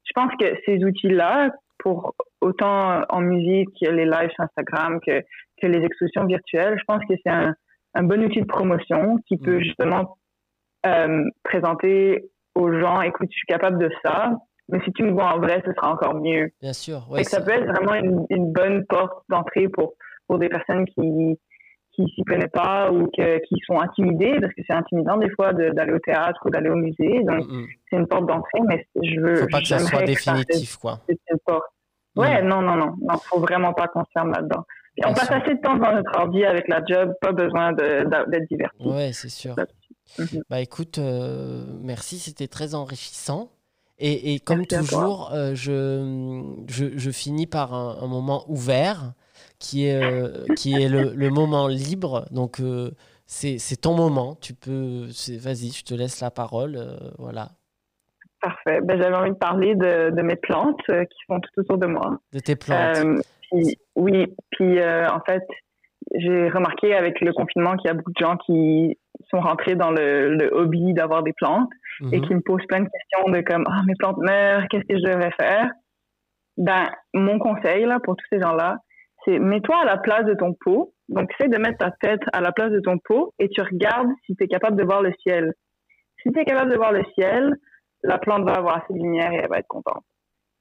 je 0.04 0.12
pense 0.14 0.32
que 0.40 0.46
ces 0.66 0.84
outils-là, 0.84 1.52
pour 1.80 2.16
autant 2.42 3.02
en 3.10 3.22
musique, 3.22 3.70
les 3.82 4.06
lives 4.06 4.32
sur 4.32 4.44
Instagram 4.44 5.00
que, 5.06 5.22
que 5.62 5.68
les 5.68 5.84
expositions 5.84 6.26
virtuelles, 6.26 6.78
je 6.80 6.84
pense 6.88 7.04
que 7.08 7.14
c'est 7.24 7.32
un, 7.32 7.54
un 7.96 8.04
bon 8.04 8.24
outil 8.24 8.42
de 8.42 8.46
promotion 8.46 9.18
qui 9.28 9.38
peut 9.38 9.58
mm. 9.58 9.64
justement 9.64 10.18
euh, 10.86 11.24
présenter 11.44 12.30
aux 12.56 12.72
gens, 12.72 13.02
écoute, 13.02 13.28
je 13.32 13.38
suis 13.38 13.48
capable 13.48 13.78
de 13.80 13.90
ça, 14.04 14.32
mais 14.70 14.80
si 14.84 14.92
tu 14.94 15.04
me 15.04 15.12
vois 15.12 15.34
en 15.34 15.40
vrai, 15.40 15.62
ce 15.66 15.72
sera 15.74 15.92
encore 15.92 16.16
mieux. 16.16 16.52
Bien 16.62 16.74
sûr. 16.74 17.06
Ouais, 17.10 17.22
et 17.22 17.24
ça 17.24 17.42
peut 17.42 17.52
être 17.52 17.68
vraiment 17.68 17.94
une, 17.96 18.26
une 18.30 18.52
bonne 18.52 18.86
porte 18.86 19.24
d'entrée 19.30 19.68
pour, 19.70 19.94
pour 20.28 20.40
des 20.40 20.50
personnes 20.50 20.86
qui 20.86 21.38
qui 21.96 22.04
s'y 22.14 22.24
connaissent 22.24 22.52
pas 22.52 22.92
ou 22.92 23.08
qui 23.08 23.56
sont 23.66 23.80
intimidées 23.80 24.38
parce 24.42 24.54
que 24.54 24.62
c'est 24.68 24.76
intimidant 24.76 25.18
des 25.18 25.30
fois 25.30 25.54
d'aller 25.54 25.94
au 25.94 26.00
théâtre 26.00 26.40
ou 26.46 26.50
d'aller 26.50 26.70
au 26.70 26.76
musée. 26.76 27.24
Donc 27.24 27.48
mm, 27.48 27.62
mm. 27.62 27.68
c'est 27.90 27.98
une 27.98 28.08
porte 28.08 28.28
d'entrée, 28.28 28.60
mais 28.68 28.86
je 29.02 29.20
veux. 29.20 29.36
Faut 29.36 29.48
pas 29.48 29.62
que 29.62 29.68
ça 29.68 29.80
soit 29.80 30.04
définitif, 30.04 30.78
quoi. 30.78 31.00
C'est 31.08 31.18
une 31.32 31.40
porte. 31.46 31.64
Ouais, 32.16 32.42
non, 32.42 32.62
non, 32.62 32.76
non, 32.76 32.96
non, 33.02 33.18
faut 33.24 33.42
vraiment 33.42 33.74
pas 33.74 33.88
qu'on 33.88 34.06
se 34.06 34.10
ferme 34.14 34.32
là-dedans. 34.32 34.64
on 35.06 35.14
passe 35.14 35.32
assez 35.32 35.56
de 35.56 35.62
temps 35.62 35.76
dans 35.76 35.92
notre 35.92 36.18
ordi 36.18 36.46
avec 36.46 36.70
la 36.70 36.82
job, 36.86 37.14
pas 37.20 37.34
besoin 37.34 37.74
d'être 37.74 38.48
diverti. 38.50 38.88
Ouais, 38.88 39.12
c'est 39.12 39.30
sûr. 39.30 39.56
Mhm. 40.20 40.44
Bah 40.50 40.62
écoute, 40.62 40.98
euh, 41.00 41.66
merci, 41.82 42.20
c'était 42.20 42.48
très 42.48 42.76
enrichissant. 42.76 43.50
Et, 43.98 44.34
et 44.34 44.40
comme 44.40 44.66
toujours, 44.66 45.32
euh, 45.34 45.56
je, 45.56 46.44
je, 46.68 46.98
je, 46.98 47.12
finis 47.12 47.48
par 47.48 47.74
un, 47.74 47.98
un, 48.02 48.08
moment 48.08 48.44
ouvert 48.50 49.14
qui 49.58 49.86
est, 49.86 50.04
euh, 50.04 50.46
qui 50.58 50.74
est 50.74 50.90
le, 50.90 51.14
le, 51.16 51.30
moment 51.30 51.68
libre. 51.68 52.26
Donc 52.32 52.62
c'est 53.26 53.82
ton 53.82 53.96
moment. 53.96 54.36
Tu 54.42 54.54
peux, 54.54 55.08
vas-y, 55.40 55.72
je 55.72 55.86
te 55.86 55.94
laisse 55.94 56.20
la 56.20 56.32
parole. 56.32 56.78
voilà. 57.18 57.52
Parfait. 58.46 58.80
Ben, 58.82 59.02
J'avais 59.02 59.16
envie 59.16 59.32
de 59.32 59.38
parler 59.38 59.74
de, 59.74 60.12
de 60.12 60.22
mes 60.22 60.36
plantes 60.36 60.80
euh, 60.90 61.04
qui 61.06 61.18
sont 61.28 61.40
tout 61.40 61.62
autour 61.62 61.80
de 61.80 61.88
moi. 61.88 62.20
De 62.32 62.40
tes 62.40 62.56
plantes. 62.56 62.98
Euh, 62.98 63.20
oui, 63.96 64.28
puis 64.52 64.80
euh, 64.80 65.08
en 65.10 65.20
fait, 65.22 65.42
j'ai 66.14 66.50
remarqué 66.50 66.94
avec 66.94 67.22
le 67.22 67.34
confinement 67.34 67.76
qu'il 67.76 67.88
y 67.88 67.92
a 67.92 67.96
beaucoup 67.96 68.12
de 68.12 68.24
gens 68.24 68.38
qui 68.38 69.00
sont 69.32 69.40
rentrés 69.40 69.74
dans 69.74 69.90
le, 69.90 70.36
le 70.36 70.54
hobby 70.54 70.94
d'avoir 70.94 71.24
des 71.24 71.34
plantes 71.34 71.70
et 72.02 72.20
mhm. 72.20 72.28
qui 72.28 72.36
me 72.36 72.42
posent 72.42 72.66
plein 72.68 72.82
de 72.82 72.90
questions 72.90 73.32
de 73.32 73.42
comme 73.42 73.66
ah 73.68 73.82
mes 73.86 73.94
plantes 73.98 74.18
meurent, 74.18 74.66
qu'est-ce 74.70 74.86
que 74.86 74.98
je 74.98 75.04
devrais 75.04 75.32
faire? 75.40 75.70
Ben 76.58 76.90
mon 77.14 77.40
conseil 77.40 77.86
là 77.86 78.00
pour 78.04 78.16
tous 78.16 78.26
ces 78.32 78.42
gens-là, 78.42 78.78
c'est 79.24 79.40
mets-toi 79.40 79.78
à 79.82 79.86
la 79.86 79.98
place 79.98 80.26
de 80.26 80.34
ton 80.34 80.54
pot. 80.54 80.94
Donc 81.10 81.30
essaie 81.34 81.50
de 81.50 81.58
mettre 81.58 81.78
ta 81.78 81.92
tête 82.02 82.22
à 82.34 82.42
la 82.42 82.52
place 82.52 82.72
de 82.72 82.80
ton 82.80 82.98
pot 82.98 83.34
et 83.40 83.50
tu 83.50 83.62
regardes 83.62 84.10
si 84.26 84.36
tu 84.36 84.44
es 84.44 84.48
capable 84.48 84.78
de 84.78 84.84
voir 84.84 85.02
le 85.02 85.14
ciel. 85.22 85.54
Si 86.22 86.32
tu 86.32 86.40
es 86.40 86.46
capable 86.46 86.72
de 86.72 86.78
voir 86.78 86.92
le 86.92 87.04
ciel, 87.14 87.56
la 88.04 88.18
plante 88.18 88.44
va 88.44 88.56
avoir 88.56 88.78
assez 88.78 88.94
de 88.94 88.98
lumière 88.98 89.32
et 89.32 89.38
elle 89.38 89.50
va 89.50 89.60
être 89.60 89.68
contente. 89.68 90.04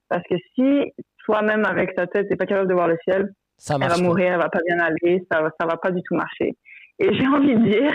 Parce 0.08 0.22
que 0.28 0.34
si 0.54 0.92
toi-même 1.24 1.64
avec 1.64 1.90
sa 1.96 2.06
tête, 2.06 2.28
t'es 2.28 2.36
pas 2.36 2.46
capable 2.46 2.68
de 2.68 2.74
voir 2.74 2.88
le 2.88 2.98
ciel, 3.04 3.32
elle 3.70 3.88
va 3.88 3.98
mourir, 3.98 4.32
elle 4.32 4.38
va 4.38 4.48
pas 4.48 4.60
bien 4.66 4.78
aller, 4.78 5.24
ça, 5.30 5.48
ça 5.58 5.66
va 5.66 5.76
pas 5.76 5.90
du 5.90 6.02
tout 6.02 6.14
marcher. 6.14 6.56
Et 6.98 7.14
j'ai 7.14 7.26
envie 7.26 7.54
de 7.54 7.64
dire, 7.64 7.92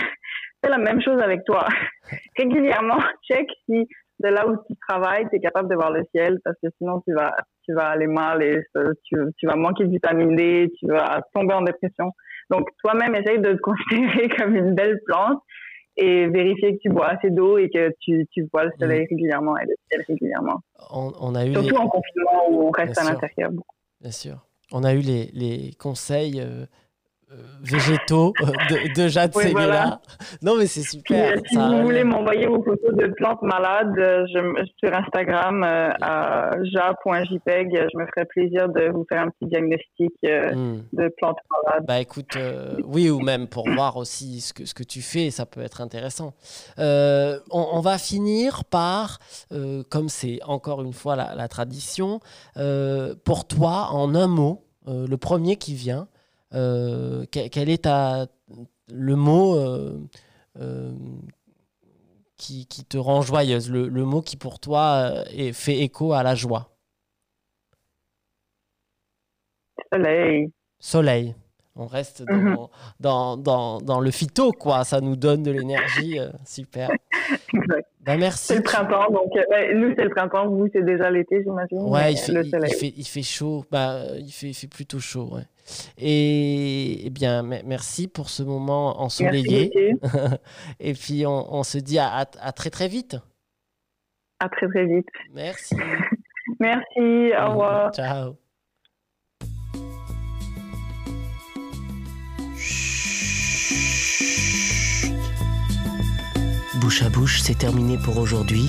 c'est 0.62 0.70
la 0.70 0.78
même 0.78 1.00
chose 1.00 1.20
avec 1.20 1.44
toi. 1.44 1.66
Régulièrement, 2.38 3.00
check 3.28 3.48
si 3.66 3.86
de 4.20 4.28
là 4.28 4.46
où 4.46 4.56
tu 4.66 4.74
travailles, 4.88 5.26
tu 5.30 5.36
es 5.36 5.40
capable 5.40 5.68
de 5.68 5.74
voir 5.74 5.90
le 5.90 6.04
ciel, 6.14 6.40
parce 6.44 6.56
que 6.62 6.68
sinon 6.78 7.00
tu 7.06 7.14
vas, 7.14 7.34
tu 7.64 7.72
vas 7.72 7.88
aller 7.88 8.06
mal 8.06 8.42
et 8.42 8.62
tu, 9.04 9.16
tu 9.38 9.46
vas 9.46 9.56
manquer 9.56 9.84
de 9.84 9.90
vitamine 9.90 10.36
D, 10.36 10.70
tu 10.78 10.86
vas 10.86 11.22
tomber 11.34 11.54
en 11.54 11.62
dépression. 11.62 12.12
Donc 12.50 12.68
toi-même, 12.82 13.14
essaye 13.14 13.38
de 13.38 13.52
te 13.52 13.58
considérer 13.62 14.28
comme 14.28 14.54
une 14.54 14.74
belle 14.74 15.00
plante 15.06 15.42
et 15.96 16.26
vérifier 16.28 16.76
que 16.76 16.80
tu 16.82 16.90
bois 16.90 17.08
assez 17.08 17.30
d'eau 17.30 17.58
et 17.58 17.68
que 17.70 17.92
tu, 18.00 18.26
tu 18.30 18.46
vois 18.52 18.64
le 18.64 18.72
soleil 18.78 19.02
mm. 19.02 19.06
régulièrement 19.10 19.56
et 19.58 19.66
le 19.66 19.74
ciel 19.90 20.04
régulièrement. 20.06 20.60
On, 20.90 21.34
a 21.34 21.46
eu 21.46 21.52
Surtout 21.52 21.76
en 21.76 21.88
confinement 21.88 22.50
où 22.50 22.68
on 22.68 22.70
reste 22.70 22.98
à 22.98 23.04
l'intérieur. 23.04 23.50
Bien 24.00 24.10
sûr. 24.10 24.46
On 24.72 24.84
a 24.84 24.94
eu 24.94 25.00
les, 25.00 25.30
les 25.32 25.72
conseils 25.78 26.40
euh, 26.40 26.44
euh, 26.44 26.66
végétaux 27.62 28.32
euh, 28.42 28.46
de, 28.46 28.94
de 28.94 29.08
Jade 29.08 29.32
oui, 29.36 29.54
Non, 30.42 30.56
mais 30.56 30.66
c'est 30.66 30.82
super. 30.82 31.38
si 31.46 31.56
vous 31.56 31.82
voulez 31.82 32.04
m'envoyer 32.04 32.46
vos 32.46 32.62
photos 32.62 32.94
de 32.94 33.06
plantes 33.14 33.42
malades 33.42 33.94
je, 33.96 34.66
sur 34.82 34.94
Instagram 34.94 35.62
à 35.62 36.50
ja.jpeg, 36.62 37.88
je 37.92 37.98
me 37.98 38.06
ferai 38.06 38.24
plaisir 38.26 38.68
de 38.68 38.90
vous 38.90 39.04
faire 39.08 39.22
un 39.22 39.30
petit 39.30 39.48
diagnostic 39.48 40.12
hmm. 40.22 40.80
de 40.92 41.14
plantes 41.18 41.38
malades. 41.50 41.84
Bah 41.86 42.00
écoute, 42.00 42.36
oui, 42.84 43.10
ou 43.10 43.20
même 43.20 43.46
pour 43.46 43.68
voir 43.76 43.96
aussi 43.96 44.40
ce 44.40 44.52
que, 44.52 44.64
ce 44.64 44.74
que 44.74 44.82
tu 44.82 45.00
fais, 45.00 45.30
ça 45.30 45.46
peut 45.46 45.60
être 45.60 45.80
intéressant. 45.80 46.34
On, 46.78 47.40
on, 47.50 47.80
va 47.80 47.98
finir 47.98 48.64
par, 48.64 49.18
comme 49.88 50.08
c'est 50.08 50.40
encore 50.44 50.82
une 50.82 50.92
fois 50.92 51.16
la, 51.16 51.34
la 51.34 51.48
tradition, 51.48 52.20
pour 53.24 53.46
toi, 53.46 53.88
en 53.92 54.14
un 54.14 54.26
mot, 54.26 54.64
le 54.86 55.16
premier 55.16 55.56
qui 55.56 55.74
vient, 55.74 56.08
euh, 56.54 57.24
quel 57.30 57.68
est 57.68 57.84
ta, 57.84 58.26
le 58.92 59.16
mot 59.16 59.56
euh, 59.56 60.00
euh, 60.58 60.92
qui, 62.36 62.66
qui, 62.66 62.84
te 62.84 62.96
rend 62.96 63.22
joyeuse, 63.22 63.70
le, 63.70 63.88
le, 63.88 64.04
mot 64.04 64.20
qui 64.20 64.36
pour 64.36 64.58
toi 64.58 65.24
est, 65.32 65.52
fait 65.52 65.78
écho 65.78 66.12
à 66.12 66.22
la 66.22 66.34
joie 66.34 66.70
Soleil. 69.92 70.50
Soleil. 70.78 71.34
On 71.76 71.86
reste 71.86 72.24
mhm. 72.28 72.56
dans, 72.98 73.36
dans, 73.36 73.80
dans, 73.80 74.00
le 74.00 74.10
phyto, 74.10 74.52
quoi. 74.52 74.84
Ça 74.84 75.00
nous 75.00 75.16
donne 75.16 75.42
de 75.42 75.50
l'énergie. 75.50 76.18
super. 76.44 76.90
Ben, 78.02 78.18
merci. 78.18 78.46
C'est 78.46 78.56
le 78.56 78.62
printemps, 78.62 79.10
donc 79.10 79.30
nous 79.74 79.94
c'est 79.94 80.04
le 80.04 80.08
printemps, 80.08 80.48
vous 80.48 80.68
c'est 80.72 80.82
déjà 80.82 81.10
l'été, 81.10 81.42
j'imagine. 81.42 81.82
Ouais, 81.82 82.12
il 82.12 82.18
fait, 82.18 82.32
il, 82.32 82.74
fait, 82.74 82.94
il 82.96 83.06
fait 83.06 83.22
chaud. 83.22 83.64
Bah, 83.70 84.04
il, 84.18 84.32
fait, 84.32 84.48
il 84.48 84.54
fait 84.54 84.66
plutôt 84.66 85.00
chaud, 85.00 85.28
ouais. 85.34 85.42
Et, 85.98 87.06
eh 87.06 87.10
bien, 87.10 87.42
merci 87.42 88.08
pour 88.08 88.28
ce 88.30 88.42
moment 88.42 89.00
ensoleillé. 89.00 89.94
et 90.80 90.94
puis, 90.94 91.24
on, 91.26 91.62
se 91.62 91.78
dit 91.78 91.98
à, 91.98 92.24
très 92.54 92.70
très 92.70 92.88
vite. 92.88 93.16
À 94.38 94.48
très 94.48 94.68
très 94.68 94.86
vite. 94.86 95.06
Merci. 95.34 95.76
merci, 96.60 97.32
au 97.38 97.50
revoir. 97.50 97.92
Ciao. 97.92 98.36
Bouche 106.80 107.02
à 107.02 107.10
bouche, 107.10 107.40
c'est 107.42 107.58
terminé 107.58 107.98
pour 108.04 108.16
aujourd'hui. 108.16 108.64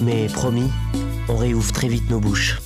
Mais 0.00 0.26
promis, 0.26 0.70
on 1.28 1.36
réouvre 1.36 1.72
très 1.72 1.88
vite 1.88 2.08
nos 2.08 2.20
bouches. 2.20 2.58